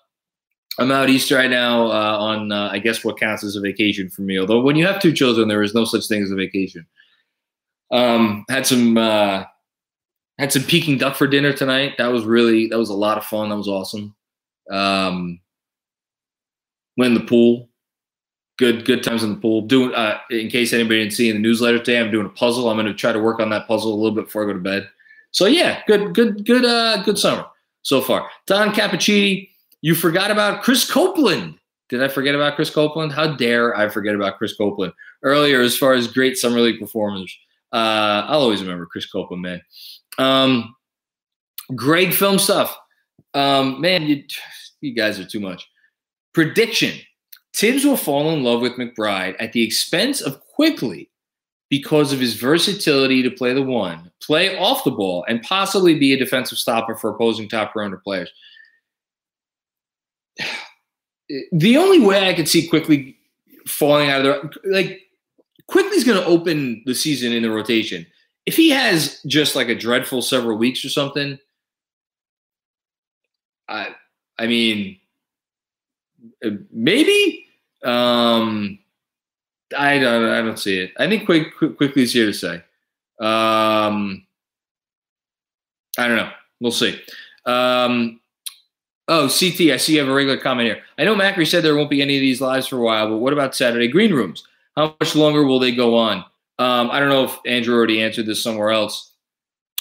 I'm 0.80 0.92
out 0.92 1.10
east 1.10 1.32
right 1.32 1.50
now 1.50 1.88
uh, 1.88 2.18
on, 2.20 2.52
uh, 2.52 2.70
I 2.72 2.80
guess, 2.80 3.04
what 3.04 3.20
counts 3.20 3.44
as 3.44 3.56
a 3.56 3.62
vacation 3.62 4.10
for 4.10 4.22
me. 4.22 4.40
Although 4.40 4.62
when 4.62 4.76
you 4.76 4.86
have 4.86 5.02
two 5.02 5.12
children, 5.12 5.48
there 5.48 5.64
is 5.64 5.74
no 5.74 5.86
such 5.86 6.08
thing 6.08 6.24
as 6.24 6.32
a 6.32 6.36
vacation. 6.36 6.86
Um, 7.92 8.46
had 8.50 8.66
some 8.66 8.98
uh, 8.98 9.44
had 10.40 10.52
some 10.52 10.64
Peking 10.64 10.98
duck 10.98 11.16
for 11.16 11.28
dinner 11.28 11.52
tonight. 11.52 11.98
That 11.98 12.08
was 12.08 12.24
really 12.24 12.68
that 12.68 12.80
was 12.80 12.90
a 12.90 12.96
lot 12.96 13.18
of 13.18 13.26
fun. 13.26 13.50
That 13.50 13.58
was 13.58 13.68
awesome. 13.68 14.16
Um, 14.72 15.42
went 16.98 17.16
in 17.16 17.22
the 17.22 17.28
pool. 17.28 17.70
Good 18.58 18.86
good 18.86 19.04
times 19.04 19.24
in 19.24 19.32
the 19.32 19.40
pool. 19.40 19.62
Doing 19.62 19.94
uh, 19.94 20.20
in 20.30 20.50
case 20.50 20.72
anybody 20.72 21.02
didn't 21.02 21.14
see 21.14 21.30
in 21.30 21.36
the 21.36 21.42
newsletter 21.42 21.80
today, 21.80 22.00
I'm 22.00 22.12
doing 22.12 22.26
a 22.26 22.30
puzzle. 22.30 22.70
I'm 22.70 22.78
going 22.78 22.88
to 22.88 22.94
try 22.94 23.12
to 23.12 23.20
work 23.20 23.40
on 23.40 23.50
that 23.50 23.68
puzzle 23.68 23.94
a 23.94 23.96
little 23.96 24.16
bit 24.16 24.26
before 24.26 24.44
I 24.44 24.48
go 24.48 24.54
to 24.54 24.60
bed. 24.60 24.90
So 25.32 25.46
yeah, 25.46 25.82
good 25.86 26.16
good 26.16 26.46
good 26.46 26.64
uh, 26.64 27.04
good 27.04 27.20
summer 27.20 27.46
so 27.82 28.02
far. 28.02 28.30
Don 28.48 28.72
Cappuccini 28.72 29.51
you 29.82 29.96
forgot 29.96 30.32
about 30.32 30.63
Chris 30.63 30.89
Copeland. 30.89 31.58
Did 31.89 32.02
I 32.02 32.08
forget 32.08 32.36
about 32.36 32.56
Chris 32.56 32.70
Copeland? 32.70 33.12
How 33.12 33.36
dare 33.36 33.76
I 33.76 33.89
forget 33.89 34.16
about 34.16 34.38
Chris 34.38 34.56
Copeland 34.56 34.93
earlier? 35.24 35.60
As 35.60 35.78
far 35.78 35.93
as 35.93 36.08
great 36.08 36.38
summer 36.38 36.62
league 36.62 36.80
performers, 36.80 37.36
uh, 37.74 38.26
I'll 38.28 38.41
always 38.41 38.62
remember 38.62 38.86
Chris 38.86 39.06
Copeland, 39.06 39.41
man. 39.41 39.62
Um, 40.18 40.76
great 41.76 42.14
film 42.14 42.39
stuff, 42.39 42.78
um, 43.34 43.82
man. 43.82 44.03
You, 44.03 44.24
you 44.80 44.93
guys 44.93 45.20
are 45.20 45.26
too 45.26 45.41
much. 45.41 45.68
Prediction: 46.34 46.97
Thibs 47.53 47.84
will 47.84 47.97
fall 47.97 48.32
in 48.32 48.43
love 48.43 48.62
with 48.62 48.74
McBride 48.74 49.36
at 49.39 49.51
the 49.51 49.64
expense 49.64 50.22
of 50.22 50.39
Quickley 50.45 51.10
because 51.70 52.14
of 52.14 52.20
his 52.20 52.36
versatility 52.36 53.22
to 53.24 53.32
play 53.32 53.53
the 53.53 53.62
one, 53.62 54.12
play 54.22 54.58
off 54.58 54.84
the 54.84 54.91
ball, 54.91 55.26
and 55.28 55.41
possibly 55.41 55.97
be 55.97 56.14
a 56.14 56.18
defensive 56.18 56.58
stopper 56.58 56.95
for 56.95 57.10
opposing 57.10 57.49
top 57.49 57.74
perimeter 57.74 58.01
players 58.03 58.32
the 61.52 61.78
only 61.78 62.00
way 62.00 62.30
I 62.30 62.34
could 62.34 62.50
see 62.50 62.68
Quickley 62.68 63.18
falling 63.68 64.10
out 64.10 64.26
of 64.26 64.52
the 64.52 64.60
like 64.72 65.02
Quickley's 65.68 66.04
going 66.04 66.20
to 66.20 66.28
open 66.28 66.84
the 66.86 66.96
season 66.96 67.32
in 67.32 67.44
the 67.44 67.52
rotation. 67.52 68.06
If 68.46 68.56
he 68.56 68.70
has 68.72 69.22
just 69.24 69.56
like 69.56 69.70
a 69.70 69.76
dreadful 69.76 70.22
several 70.22 70.58
weeks 70.58 70.84
or 70.84 70.90
something, 70.90 71.38
I 73.70 73.96
I 74.38 74.48
mean 74.48 74.98
maybe. 76.72 77.48
Um, 77.84 78.80
I 79.78 80.00
don't. 80.00 80.30
I 80.30 80.42
don't 80.42 80.60
see 80.60 80.80
it. 80.80 80.92
I 80.98 81.08
think 81.08 81.26
quick, 81.26 81.56
quick 81.58 81.78
Quickley 81.78 82.04
is 82.04 82.14
here 82.14 82.26
to 82.26 82.34
say. 82.34 82.56
Um, 83.20 84.26
I 85.98 86.08
don't 86.08 86.18
know. 86.18 86.32
We'll 86.60 86.72
see. 86.72 87.00
Um, 87.46 88.20
oh, 89.12 89.28
CT, 89.28 89.72
I 89.72 89.78
see 89.78 89.93
you 89.93 89.99
have 89.99 90.07
a 90.07 90.14
regular 90.14 90.38
comment 90.38 90.68
here. 90.68 90.82
I 90.97 91.03
know 91.03 91.16
Macri 91.16 91.45
said 91.45 91.64
there 91.64 91.76
won't 91.76 91.89
be 91.89 92.01
any 92.01 92.16
of 92.16 92.22
these 92.22 92.39
lives 92.39 92.68
for 92.68 92.78
a 92.78 92.82
while, 92.82 93.09
but 93.09 93.18
what 93.18 93.34
about 93.34 93.53
Saturday 93.53 93.89
green 93.89 94.14
rooms? 94.14 94.43
How 94.78 94.95
much 95.01 95.16
longer 95.16 95.43
will 95.43 95.59
they 95.59 95.76
go 95.76 95.97
on? 95.97 96.20
Um, 96.59 96.89
I 96.89 96.99
don't 96.99 97.09
know 97.09 97.26
if 97.26 97.38
Andrew 97.45 97.76
already 97.76 98.01
answered 98.01 98.26
this 98.26 98.41
somewhere 98.41 98.72
else. 98.72 99.12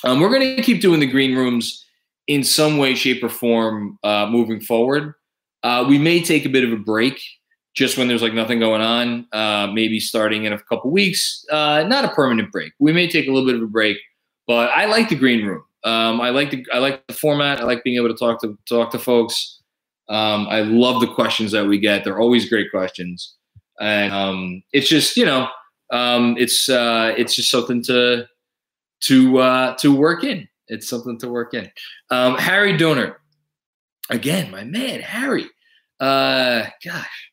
Um, 0.03 0.21
we're 0.21 0.31
going 0.31 0.57
to 0.57 0.63
keep 0.63 0.81
doing 0.81 0.99
the 0.99 1.07
green 1.07 1.37
rooms 1.37 1.85
in 2.27 2.43
some 2.43 2.77
way, 2.77 2.97
shape, 2.97 3.23
or 3.23 3.29
form 3.29 3.99
uh, 4.03 4.27
moving 4.27 4.61
forward. 4.61 5.15
Uh, 5.63 5.85
we 5.87 5.97
may 5.97 6.21
take 6.21 6.45
a 6.45 6.49
bit 6.49 6.65
of 6.65 6.73
a 6.73 6.77
break 6.77 7.23
just 7.75 7.97
when 7.97 8.09
there's 8.09 8.23
like 8.23 8.35
nothing 8.35 8.59
going 8.59 8.81
on, 8.81 9.29
uh, 9.33 9.69
maybe 9.73 10.01
starting 10.01 10.45
in 10.45 10.53
a 10.53 10.59
couple 10.59 10.91
weeks. 10.91 11.45
Uh, 11.51 11.85
not 11.87 12.05
a 12.05 12.09
permanent 12.09 12.51
break. 12.51 12.73
We 12.81 12.93
may 12.93 13.09
take 13.09 13.29
a 13.29 13.31
little 13.31 13.47
bit 13.47 13.55
of 13.55 13.63
a 13.63 13.69
break, 13.69 13.99
but 14.49 14.71
I 14.71 14.87
like 14.87 15.09
the 15.09 15.15
green 15.15 15.47
room. 15.47 15.63
Um, 15.85 16.21
I 16.21 16.31
like 16.31 16.51
the 16.51 16.67
I 16.73 16.79
like 16.79 17.07
the 17.07 17.15
format. 17.15 17.61
I 17.61 17.65
like 17.65 17.85
being 17.85 17.97
able 17.97 18.09
to 18.09 18.15
talk 18.15 18.41
to 18.43 18.59
talk 18.69 18.91
to 18.93 18.99
folks. 18.99 19.61
Um, 20.09 20.47
I 20.49 20.61
love 20.63 21.01
the 21.01 21.13
questions 21.13 21.53
that 21.53 21.67
we 21.67 21.79
get. 21.79 22.05
They're 22.05 22.19
always 22.19 22.49
great 22.49 22.71
questions, 22.71 23.35
and 23.81 24.13
um, 24.13 24.63
it's 24.73 24.89
just 24.89 25.17
you 25.17 25.25
know 25.25 25.49
um, 25.91 26.37
it's 26.39 26.69
uh, 26.69 27.15
it's 27.17 27.35
just 27.35 27.51
something 27.51 27.83
to 27.85 28.27
to 29.03 29.39
uh, 29.39 29.77
to 29.77 29.95
work 29.95 30.25
in. 30.25 30.49
It's 30.69 30.89
something 30.89 31.19
to 31.19 31.29
work 31.29 31.55
in. 31.55 31.71
Um, 32.11 32.37
Harry 32.37 32.77
Donor, 32.77 33.21
again, 34.09 34.51
my 34.51 34.65
man, 34.65 35.01
Harry. 35.01 35.47
Uh, 35.99 36.65
gosh, 36.85 37.31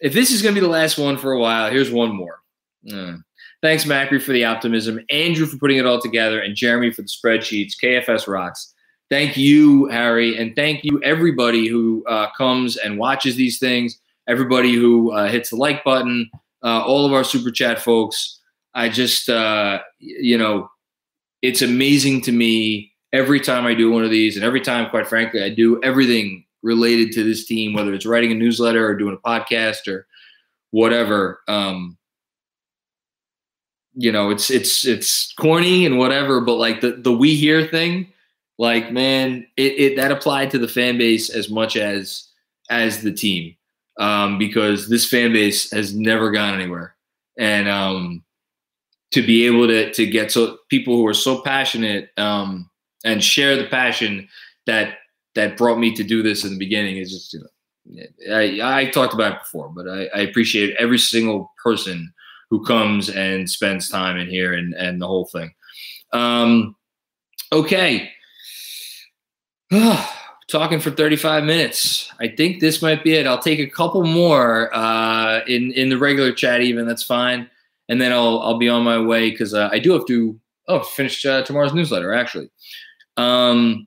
if 0.00 0.12
this 0.12 0.30
is 0.30 0.42
to 0.42 0.52
be 0.52 0.60
the 0.60 0.68
last 0.68 0.98
one 0.98 1.16
for 1.16 1.32
a 1.32 1.38
while, 1.38 1.70
here's 1.70 1.90
one 1.90 2.14
more. 2.14 2.40
Mm. 2.88 3.22
Thanks, 3.62 3.84
Macri, 3.84 4.22
for 4.22 4.32
the 4.32 4.44
optimism, 4.44 5.00
Andrew 5.10 5.44
for 5.44 5.58
putting 5.58 5.76
it 5.76 5.84
all 5.84 6.00
together, 6.00 6.40
and 6.40 6.56
Jeremy 6.56 6.90
for 6.90 7.02
the 7.02 7.08
spreadsheets. 7.08 7.74
KFS 7.82 8.26
rocks. 8.26 8.74
Thank 9.10 9.36
you, 9.36 9.86
Harry, 9.86 10.38
and 10.38 10.54
thank 10.56 10.82
you 10.84 11.00
everybody 11.02 11.68
who 11.68 12.04
uh, 12.06 12.28
comes 12.38 12.76
and 12.76 12.98
watches 12.98 13.36
these 13.36 13.58
things. 13.58 13.98
Everybody 14.28 14.74
who 14.74 15.10
uh, 15.10 15.28
hits 15.28 15.50
the 15.50 15.56
like 15.56 15.84
button, 15.84 16.30
uh, 16.62 16.82
all 16.84 17.04
of 17.04 17.12
our 17.12 17.24
super 17.24 17.50
chat 17.50 17.80
folks. 17.80 18.40
I 18.72 18.88
just, 18.88 19.28
uh, 19.28 19.80
you 19.98 20.38
know, 20.38 20.70
it's 21.42 21.60
amazing 21.60 22.20
to 22.22 22.32
me 22.32 22.92
every 23.12 23.40
time 23.40 23.66
I 23.66 23.74
do 23.74 23.90
one 23.90 24.04
of 24.04 24.10
these, 24.10 24.36
and 24.36 24.44
every 24.44 24.60
time, 24.60 24.88
quite 24.88 25.08
frankly, 25.08 25.42
I 25.42 25.50
do 25.50 25.82
everything 25.82 26.44
related 26.62 27.12
to 27.12 27.24
this 27.24 27.46
team, 27.46 27.74
whether 27.74 27.92
it's 27.92 28.06
writing 28.06 28.32
a 28.32 28.36
newsletter 28.36 28.86
or 28.86 28.94
doing 28.94 29.18
a 29.22 29.28
podcast 29.28 29.88
or 29.88 30.06
whatever. 30.70 31.40
Um, 31.48 31.98
you 33.94 34.12
know, 34.12 34.30
it's 34.30 34.50
it's 34.50 34.86
it's 34.86 35.32
corny 35.34 35.84
and 35.84 35.98
whatever, 35.98 36.40
but 36.40 36.54
like 36.54 36.80
the 36.80 36.92
the 36.92 37.12
we 37.12 37.34
hear 37.34 37.66
thing, 37.66 38.12
like 38.58 38.92
man, 38.92 39.46
it, 39.56 39.72
it 39.78 39.96
that 39.96 40.12
applied 40.12 40.50
to 40.52 40.58
the 40.58 40.68
fan 40.68 40.98
base 40.98 41.30
as 41.30 41.50
much 41.50 41.76
as 41.76 42.28
as 42.70 43.02
the 43.02 43.12
team, 43.12 43.56
um, 43.98 44.38
because 44.38 44.88
this 44.88 45.08
fan 45.08 45.32
base 45.32 45.70
has 45.72 45.94
never 45.94 46.30
gone 46.30 46.54
anywhere, 46.54 46.94
and 47.38 47.68
um, 47.68 48.24
to 49.10 49.22
be 49.26 49.46
able 49.46 49.66
to 49.66 49.92
to 49.92 50.06
get 50.06 50.30
so 50.30 50.58
people 50.68 50.96
who 50.96 51.06
are 51.06 51.14
so 51.14 51.40
passionate 51.42 52.10
um, 52.16 52.70
and 53.04 53.24
share 53.24 53.56
the 53.56 53.66
passion 53.66 54.28
that 54.66 54.98
that 55.34 55.56
brought 55.56 55.78
me 55.78 55.94
to 55.94 56.04
do 56.04 56.22
this 56.22 56.44
in 56.44 56.50
the 56.52 56.58
beginning 56.58 56.96
is 56.96 57.10
just 57.10 57.32
you 57.32 57.40
know, 57.40 58.36
I, 58.36 58.82
I 58.82 58.90
talked 58.90 59.14
about 59.14 59.32
it 59.32 59.40
before, 59.40 59.68
but 59.68 59.88
I, 59.88 60.06
I 60.14 60.20
appreciate 60.20 60.76
every 60.78 60.98
single 60.98 61.52
person 61.62 62.12
who 62.50 62.64
comes 62.64 63.08
and 63.08 63.48
spends 63.48 63.88
time 63.88 64.18
in 64.18 64.28
here 64.28 64.52
and 64.54 64.74
and 64.74 65.00
the 65.00 65.06
whole 65.06 65.26
thing. 65.26 65.54
Um, 66.12 66.76
okay. 67.52 68.10
Talking 70.48 70.80
for 70.80 70.90
35 70.90 71.44
minutes. 71.44 72.12
I 72.18 72.26
think 72.26 72.58
this 72.58 72.82
might 72.82 73.04
be 73.04 73.14
it. 73.14 73.24
I'll 73.24 73.38
take 73.38 73.60
a 73.60 73.70
couple 73.70 74.04
more 74.04 74.74
uh, 74.74 75.44
in 75.46 75.70
in 75.72 75.88
the 75.90 75.98
regular 75.98 76.32
chat. 76.32 76.60
Even 76.60 76.88
that's 76.88 77.04
fine, 77.04 77.48
and 77.88 78.00
then 78.00 78.12
I'll 78.12 78.40
I'll 78.40 78.58
be 78.58 78.68
on 78.68 78.82
my 78.82 78.98
way 79.00 79.30
because 79.30 79.54
uh, 79.54 79.68
I 79.70 79.78
do 79.78 79.92
have 79.92 80.06
to 80.06 80.38
oh 80.66 80.80
finish 80.80 81.24
uh, 81.24 81.42
tomorrow's 81.42 81.72
newsletter 81.72 82.12
actually. 82.12 82.50
Um, 83.16 83.86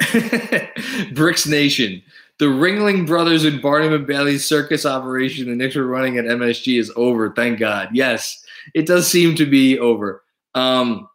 Bricks 1.12 1.46
Nation. 1.46 2.02
The 2.38 2.46
Ringling 2.46 3.06
Brothers 3.06 3.44
and 3.44 3.60
Barnum 3.60 3.92
and 3.92 4.06
Bailey 4.06 4.38
circus 4.38 4.86
operation 4.86 5.48
the 5.48 5.56
Knicks 5.56 5.74
were 5.74 5.86
running 5.86 6.18
at 6.18 6.24
MSG 6.24 6.78
is 6.78 6.92
over. 6.94 7.32
Thank 7.32 7.58
God. 7.58 7.88
Yes, 7.92 8.44
it 8.74 8.86
does 8.86 9.08
seem 9.08 9.34
to 9.36 9.46
be 9.46 9.78
over. 9.78 10.22
Um, 10.54 11.08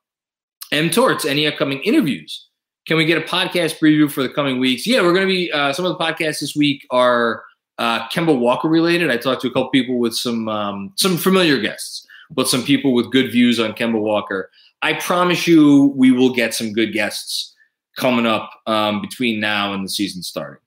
M. 0.71 0.89
Torts, 0.89 1.23
any 1.23 1.47
upcoming 1.47 1.79
interviews? 1.81 2.47
Can 2.85 2.97
we 2.97 3.05
get 3.05 3.17
a 3.17 3.25
podcast 3.25 3.79
preview 3.79 4.11
for 4.11 4.23
the 4.23 4.29
coming 4.29 4.59
weeks? 4.59 4.85
Yeah, 4.85 5.01
we're 5.01 5.13
going 5.13 5.27
to 5.27 5.33
be, 5.33 5.51
uh, 5.51 5.71
some 5.71 5.85
of 5.85 5.97
the 5.97 6.03
podcasts 6.03 6.41
this 6.41 6.55
week 6.55 6.85
are 6.91 7.43
uh, 7.77 8.07
Kemba 8.09 8.37
Walker 8.37 8.67
related. 8.67 9.09
I 9.09 9.17
talked 9.17 9.41
to 9.43 9.47
a 9.47 9.51
couple 9.51 9.69
people 9.69 9.99
with 9.99 10.13
some 10.13 10.49
um, 10.49 10.93
some 10.95 11.17
familiar 11.17 11.59
guests, 11.59 12.05
but 12.29 12.47
some 12.47 12.63
people 12.63 12.93
with 12.93 13.11
good 13.11 13.31
views 13.31 13.59
on 13.59 13.73
Kemba 13.73 13.99
Walker. 13.99 14.49
I 14.81 14.93
promise 14.93 15.47
you, 15.47 15.93
we 15.95 16.11
will 16.11 16.33
get 16.33 16.53
some 16.53 16.73
good 16.73 16.91
guests 16.91 17.53
coming 17.97 18.25
up 18.25 18.49
um, 18.67 19.01
between 19.01 19.39
now 19.39 19.73
and 19.73 19.85
the 19.85 19.89
season 19.89 20.21
starting. 20.21 20.59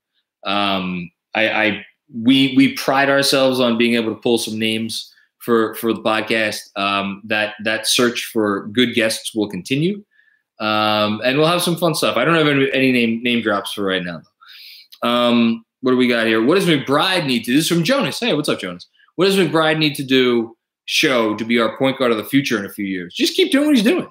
Um, 0.47 1.11
I, 1.35 1.49
I 1.49 1.87
we 2.15 2.55
we 2.57 2.75
pride 2.75 3.11
ourselves 3.11 3.61
on 3.61 3.79
being 3.79 3.95
able 3.95 4.15
to 4.15 4.21
pull 4.21 4.39
some 4.39 4.59
names 4.59 5.13
for 5.39 5.75
for 5.77 5.93
the 5.93 6.01
podcast. 6.01 6.61
Um, 6.77 7.23
that 7.25 7.55
that 7.65 7.87
search 7.87 8.31
for 8.33 8.67
good 8.69 8.95
guests 8.95 9.35
will 9.35 9.49
continue, 9.49 10.05
um, 10.61 11.21
and 11.25 11.39
we'll 11.39 11.49
have 11.49 11.63
some 11.63 11.77
fun 11.77 11.95
stuff. 11.95 12.17
I 12.17 12.25
don't 12.25 12.37
have 12.37 12.49
any, 12.49 12.71
any 12.73 12.93
name 12.93 13.23
name 13.23 13.43
drops 13.43 13.73
for 13.73 13.85
right 13.85 14.05
now. 14.05 14.23
Um, 15.03 15.65
what 15.81 15.91
do 15.93 15.97
we 15.97 16.09
got 16.09 16.27
here? 16.27 16.43
What 16.45 16.55
does 16.55 16.67
McBride 16.67 17.27
need 17.27 17.41
to 17.41 17.53
do? 17.53 17.57
This 17.57 17.67
is 17.67 17.69
from 17.71 17.85
Jonas. 17.85 18.19
Hey, 18.19 18.35
what's 18.35 18.49
up, 18.49 18.61
Jonas? 18.61 18.87
What 19.17 19.27
does 19.27 19.37
McBride 19.37 19.79
need 19.79 19.95
to 19.97 20.05
do? 20.05 20.57
Show 20.89 21.35
to 21.35 21.45
be 21.45 21.59
our 21.59 21.77
point 21.77 21.99
guard 21.99 22.13
of 22.13 22.17
the 22.17 22.25
future 22.25 22.57
in 22.61 22.65
a 22.65 22.69
few 22.73 22.85
years. 22.85 23.13
Just 23.13 23.35
keep 23.35 23.51
doing 23.51 23.67
what 23.67 23.75
he's 23.75 23.85
doing. 23.85 24.09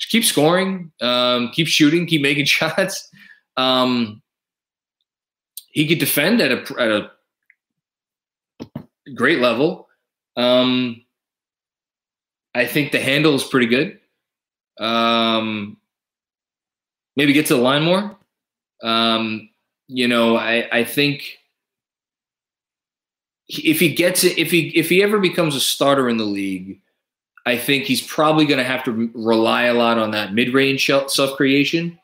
Just 0.00 0.10
keep 0.10 0.24
scoring. 0.24 0.90
Um, 1.00 1.52
keep 1.52 1.68
shooting. 1.68 2.04
Keep 2.04 2.22
making 2.22 2.44
shots. 2.46 3.08
Um, 3.56 4.20
he 5.70 5.86
could 5.86 5.98
defend 5.98 6.40
at 6.40 6.52
a 6.52 6.80
at 6.80 6.90
a 6.90 7.10
great 9.14 9.40
level. 9.40 9.88
Um, 10.36 11.04
I 12.54 12.66
think 12.66 12.92
the 12.92 13.00
handle 13.00 13.34
is 13.34 13.44
pretty 13.44 13.66
good. 13.66 13.98
Um, 14.78 15.76
maybe 17.16 17.32
get 17.32 17.46
to 17.46 17.54
the 17.54 17.60
line 17.60 17.84
more. 17.84 18.16
Um, 18.82 19.50
you 19.88 20.08
know, 20.08 20.36
I, 20.36 20.68
I 20.72 20.84
think 20.84 21.38
if 23.48 23.80
he 23.80 23.94
gets 23.94 24.24
it, 24.24 24.38
if 24.38 24.50
he 24.50 24.68
if 24.70 24.88
he 24.88 25.02
ever 25.02 25.18
becomes 25.18 25.54
a 25.54 25.60
starter 25.60 26.08
in 26.08 26.16
the 26.16 26.24
league, 26.24 26.80
I 27.46 27.56
think 27.56 27.84
he's 27.84 28.00
probably 28.00 28.46
going 28.46 28.58
to 28.58 28.64
have 28.64 28.84
to 28.84 29.10
rely 29.14 29.64
a 29.64 29.74
lot 29.74 29.98
on 29.98 30.12
that 30.12 30.32
mid 30.32 30.54
range 30.54 30.86
self 30.86 31.36
creation 31.36 31.98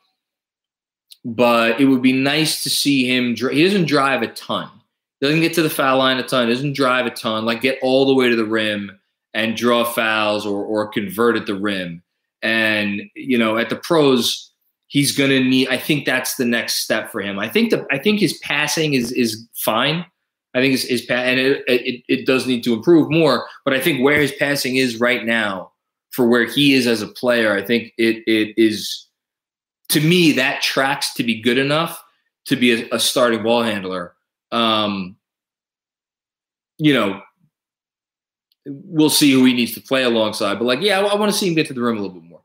but 1.27 1.81
it 1.81 1.87
would 1.87 2.03
be 2.03 2.13
nice 2.13 2.63
to 2.63 2.71
see 2.71 3.05
him. 3.05 3.35
He 3.35 3.65
doesn't 3.65 3.87
drive 3.87 4.23
a 4.23 4.29
ton. 4.29 4.71
Doesn't 5.21 5.41
get 5.41 5.55
to 5.55 5.63
the 5.63 5.71
foul 5.71 5.99
line 5.99 6.19
a 6.19 6.23
ton. 6.23 6.49
Doesn't 6.49 6.75
drive 6.75 7.05
a 7.05 7.11
ton. 7.11 7.45
Like 7.45 7.63
get 7.63 7.81
all 7.83 8.07
the 8.07 8.15
way 8.15 8.29
to 8.29 8.37
the 8.37 8.45
rim 8.45 8.97
and 9.35 9.57
draw 9.57 9.83
fouls 9.83 10.47
or 10.47 10.65
or 10.65 10.87
convert 10.87 11.37
at 11.37 11.47
the 11.47 11.55
rim. 11.55 12.03
And 12.43 13.03
you 13.17 13.37
know, 13.37 13.59
at 13.59 13.71
the 13.71 13.77
pros, 13.77 14.53
he's 14.87 15.17
to 15.17 15.27
need. 15.27 15.69
I 15.69 15.79
think 15.79 16.07
that's 16.07 16.37
the 16.37 16.45
next 16.45 16.75
step 16.75 17.11
for 17.11 17.21
him. 17.21 17.41
I 17.41 17.49
think 17.49 17.71
the 17.71 17.85
I 17.91 17.99
think 17.99 18.21
his 18.21 18.39
passing 18.39 18.95
is 18.95 19.11
is 19.11 19.49
fine. 19.55 20.07
I 20.55 20.61
think 20.61 20.73
his, 20.73 20.85
his 20.85 21.07
and 21.11 21.41
it, 21.41 21.65
it 21.67 22.05
it 22.09 22.27
does 22.27 22.47
need 22.47 22.63
to 22.65 22.75
improve 22.75 23.11
more. 23.11 23.47
But 23.65 23.75
I 23.75 23.81
think 23.81 24.01
where 24.01 24.21
his 24.21 24.33
passing 24.33 24.77
is 24.77 25.01
right 25.01 25.25
now, 25.25 25.73
for 26.11 26.29
where 26.29 26.45
he 26.45 26.75
is 26.75 26.87
as 26.87 27.03
a 27.03 27.09
player, 27.09 27.53
I 27.53 27.65
think 27.65 27.95
it 27.99 28.23
it 28.29 28.55
is 28.57 29.06
to 29.91 30.01
me, 30.01 30.33
that 30.33 30.63
tracks 30.63 31.15
to 31.15 31.23
be 31.23 31.41
good 31.41 31.59
enough 31.59 32.03
to 32.47 32.57
be 32.57 32.83
a, 32.83 32.89
a 32.93 32.99
starting 32.99 33.43
ball 33.43 33.63
handler. 33.63 34.15
Um, 34.53 35.17
you 36.79 36.93
know, 36.93 37.23
we'll 38.67 39.11
see 39.11 39.33
who 39.33 39.45
he 39.45 39.53
needs 39.53 39.75
to 39.75 39.81
play 39.81 40.03
alongside. 40.03 40.59
But 40.59 40.65
like, 40.65 40.81
yeah, 40.81 41.01
I, 41.01 41.05
I 41.05 41.15
want 41.17 41.33
to 41.33 41.39
see 41.39 41.49
him 41.49 41.55
get 41.55 41.67
to 41.69 41.75
the 41.75 41.83
rim 41.83 41.99
a 41.99 42.01
little 42.01 42.21
bit 42.21 42.29
more. 42.29 42.43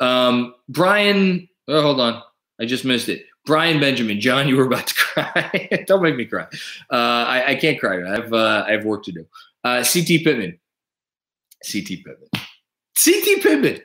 Um, 0.00 0.54
Brian, 0.68 1.48
oh, 1.68 1.82
hold 1.82 2.00
on, 2.00 2.22
I 2.60 2.66
just 2.66 2.84
missed 2.84 3.08
it. 3.08 3.26
Brian 3.44 3.80
Benjamin, 3.80 4.20
John, 4.20 4.48
you 4.48 4.56
were 4.56 4.66
about 4.66 4.86
to 4.86 4.94
cry. 4.94 5.84
Don't 5.86 6.02
make 6.02 6.16
me 6.16 6.24
cry. 6.24 6.46
Uh, 6.90 6.96
I, 6.96 7.44
I, 7.48 7.54
can't 7.56 7.78
cry. 7.78 8.02
I 8.02 8.14
have 8.14 8.32
uh, 8.32 8.64
I 8.66 8.72
have 8.72 8.84
work 8.84 9.04
to 9.04 9.12
do. 9.12 9.26
Uh, 9.64 9.84
CT 9.84 10.24
Pittman, 10.24 10.58
CT 11.64 12.04
Pittman, 12.04 12.28
CT 12.96 13.42
Pittman 13.42 13.80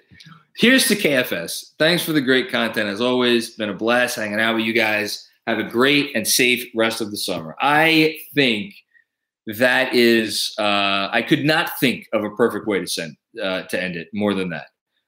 here's 0.58 0.88
to 0.88 0.96
KFS. 0.96 1.74
Thanks 1.80 2.04
for 2.04 2.14
the 2.14 2.22
great 2.22 2.52
content 2.52 2.90
as 2.90 3.02
always. 3.02 3.52
Been 3.52 3.70
a 3.70 3.74
blast 3.74 4.16
hanging 4.16 4.40
out 4.40 4.56
with 4.56 4.66
you 4.66 4.74
guys. 4.74 5.28
Have 5.46 5.60
a 5.60 5.64
great 5.64 6.16
and 6.16 6.28
safe 6.28 6.68
rest 6.76 7.00
of 7.00 7.12
the 7.12 7.18
summer. 7.18 7.56
I 7.62 8.20
think 8.34 8.74
that 9.46 9.94
is, 9.94 10.54
uh, 10.60 11.08
I 11.12 11.24
could 11.26 11.46
not 11.46 11.80
think 11.80 12.08
of 12.12 12.24
a 12.24 12.32
perfect 12.32 12.68
way 12.68 12.80
to 12.80 12.88
send 12.88 13.16
uh, 13.42 13.64
to 13.64 13.82
end 13.82 13.96
it 13.96 14.10
more 14.14 14.34
than 14.34 14.50
that. 14.50 14.68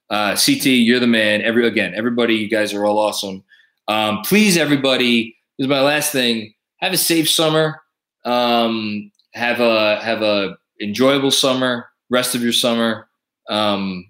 Uh, 0.09 0.35
CT, 0.35 0.65
you're 0.65 0.99
the 0.99 1.07
man. 1.07 1.41
Every 1.41 1.67
again, 1.67 1.93
everybody, 1.93 2.35
you 2.35 2.49
guys 2.49 2.73
are 2.73 2.85
all 2.85 2.97
awesome. 2.97 3.43
Um, 3.87 4.21
please, 4.21 4.55
everybody, 4.57 5.35
this 5.57 5.65
is 5.65 5.69
my 5.69 5.81
last 5.81 6.11
thing. 6.11 6.53
Have 6.77 6.93
a 6.93 6.97
safe 6.97 7.29
summer. 7.29 7.81
Um, 8.23 9.11
have 9.33 9.59
a 9.59 9.99
have 10.01 10.21
a 10.21 10.57
enjoyable 10.81 11.31
summer. 11.31 11.89
Rest 12.09 12.33
of 12.33 12.41
your 12.41 12.53
summer. 12.53 13.07
Um, 13.49 14.08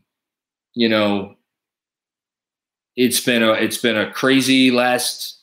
you 0.73 0.89
know, 0.89 1.35
it's 2.95 3.19
been 3.19 3.43
a 3.43 3.53
it's 3.53 3.77
been 3.77 3.97
a 3.97 4.11
crazy 4.11 4.71
last 4.71 5.39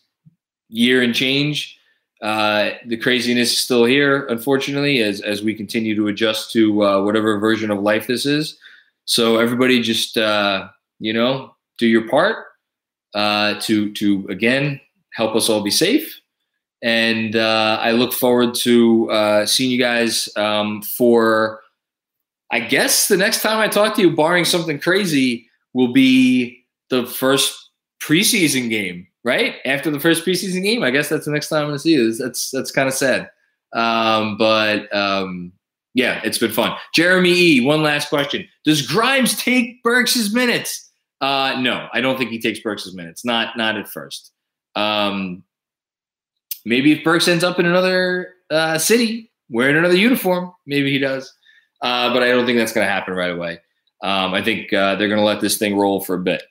year 0.69 1.03
and 1.03 1.15
change. 1.15 1.79
Uh, 2.23 2.71
the 2.87 2.97
craziness 2.97 3.53
is 3.53 3.59
still 3.59 3.85
here, 3.85 4.27
unfortunately, 4.27 5.03
as 5.03 5.21
as 5.21 5.43
we 5.43 5.55
continue 5.55 5.95
to 5.95 6.09
adjust 6.09 6.51
to 6.53 6.85
uh, 6.85 7.03
whatever 7.03 7.39
version 7.39 7.71
of 7.71 7.81
life 7.81 8.07
this 8.07 8.27
is. 8.27 8.59
So 9.05 9.39
everybody, 9.39 9.81
just 9.81 10.17
uh, 10.17 10.69
you 10.99 11.13
know, 11.13 11.55
do 11.79 11.87
your 11.87 12.09
part 12.09 12.37
uh, 13.15 13.61
to 13.61 13.93
to 13.95 14.27
again 14.29 14.81
help 15.15 15.35
us 15.35 15.49
all 15.49 15.63
be 15.63 15.71
safe. 15.71 16.21
And 16.83 17.37
uh, 17.37 17.79
I 17.81 17.93
look 17.93 18.13
forward 18.13 18.55
to 18.57 19.11
uh, 19.11 19.47
seeing 19.47 19.71
you 19.71 19.79
guys 19.79 20.29
um, 20.37 20.83
for. 20.83 21.61
I 22.51 22.61
guess 22.61 23.09
the 23.09 23.17
next 23.17 23.43
time 23.43 23.59
I 23.59 23.69
talk 23.69 23.95
to 23.97 24.03
you, 24.03 24.15
barring 24.15 24.45
something 24.45 24.79
crazy, 24.79 25.49
will 25.75 25.93
be 25.93 26.65
the 26.91 27.07
first 27.07 27.71
preseason 28.01 28.71
game, 28.71 29.07
right? 29.25 29.57
After 29.65 29.91
the 29.91 30.01
first 30.01 30.25
preseason 30.25 30.63
game, 30.63 30.83
I 30.83 30.91
guess 30.91 31.09
that's 31.09 31.27
the 31.27 31.33
next 31.33 31.49
time 31.49 31.63
I'm 31.63 31.69
going 31.69 31.77
to 31.77 31.81
see 31.81 31.93
you. 31.93 32.15
That's 32.15 32.51
that's 32.51 32.71
kind 32.71 32.89
of 32.89 32.95
sad, 32.95 33.29
um, 33.73 34.37
but 34.39 34.95
um, 34.95 35.53
yeah, 35.95 36.21
it's 36.25 36.39
been 36.39 36.53
fun. 36.53 36.77
Jeremy 36.95 37.33
E, 37.33 37.61
one 37.61 37.83
last 37.83 38.09
question: 38.09 38.47
Does 38.65 38.87
Grimes 38.87 39.37
take 39.37 39.83
Burks' 39.83 40.33
minutes? 40.33 40.91
Uh, 41.21 41.57
no, 41.61 41.89
I 41.93 42.01
don't 42.01 42.19
think 42.19 42.31
he 42.31 42.41
takes 42.41 42.61
Burks' 42.61 42.93
minutes. 42.95 43.25
Not 43.25 43.57
not 43.57 43.77
at 43.77 43.89
first. 43.89 44.33
Um, 44.77 45.43
maybe 46.65 46.93
if 46.93 47.03
Burks 47.03 47.29
ends 47.29 47.43
up 47.43 47.59
in 47.59 47.67
another 47.67 48.35
uh, 48.51 48.79
city 48.79 49.33
wearing 49.49 49.77
another 49.77 49.97
uniform, 49.97 50.53
maybe 50.67 50.93
he 50.93 50.99
does. 50.99 51.33
Uh, 51.87 52.13
but 52.13 52.25
I 52.25 52.31
don't 52.31 52.45
think 52.47 52.59
that's 52.59 52.73
going 52.73 52.85
to 52.85 52.93
happen 52.93 53.15
right 53.15 53.31
away. 53.31 53.61
Um, 54.03 54.35
I 54.35 54.43
think 54.43 54.73
uh, 54.73 54.97
they're 54.97 55.07
going 55.07 55.21
to 55.21 55.25
let 55.25 55.41
this 55.41 55.57
thing 55.57 55.77
roll 55.77 56.01
for 56.01 56.17
a 56.17 56.21
bit. 56.21 56.43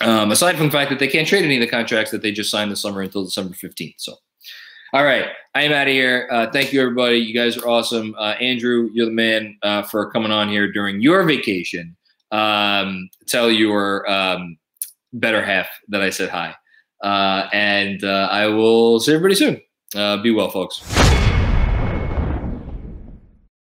Um, 0.00 0.30
aside 0.30 0.56
from 0.56 0.66
the 0.66 0.72
fact 0.72 0.88
that 0.88 0.98
they 0.98 1.06
can't 1.06 1.28
trade 1.28 1.44
any 1.44 1.56
of 1.56 1.60
the 1.60 1.66
contracts 1.66 2.12
that 2.12 2.22
they 2.22 2.32
just 2.32 2.50
signed 2.50 2.72
this 2.72 2.80
summer 2.80 3.02
until 3.02 3.24
December 3.24 3.52
15th. 3.52 3.96
So, 3.98 4.14
all 4.94 5.04
right, 5.04 5.26
I 5.54 5.64
am 5.64 5.72
out 5.72 5.86
of 5.86 5.92
here. 5.92 6.30
Uh, 6.32 6.50
thank 6.50 6.72
you, 6.72 6.80
everybody. 6.80 7.18
You 7.18 7.34
guys 7.34 7.58
are 7.58 7.68
awesome. 7.68 8.14
Uh, 8.18 8.36
Andrew, 8.40 8.88
you're 8.94 9.06
the 9.06 9.12
man 9.12 9.58
uh, 9.62 9.82
for 9.82 10.10
coming 10.12 10.32
on 10.32 10.48
here 10.48 10.72
during 10.72 11.02
your 11.02 11.24
vacation. 11.24 11.94
Um, 12.30 13.10
tell 13.26 13.50
your 13.50 14.10
um, 14.10 14.56
better 15.12 15.44
half 15.44 15.68
that 15.88 16.00
I 16.00 16.08
said 16.08 16.30
hi. 16.30 16.54
Uh, 17.02 17.50
and 17.52 18.02
I 18.02 18.46
will 18.46 18.98
see 18.98 19.12
everybody 19.12 19.34
soon. 19.34 19.60
Be 20.22 20.30
well, 20.30 20.48
folks. 20.48 21.17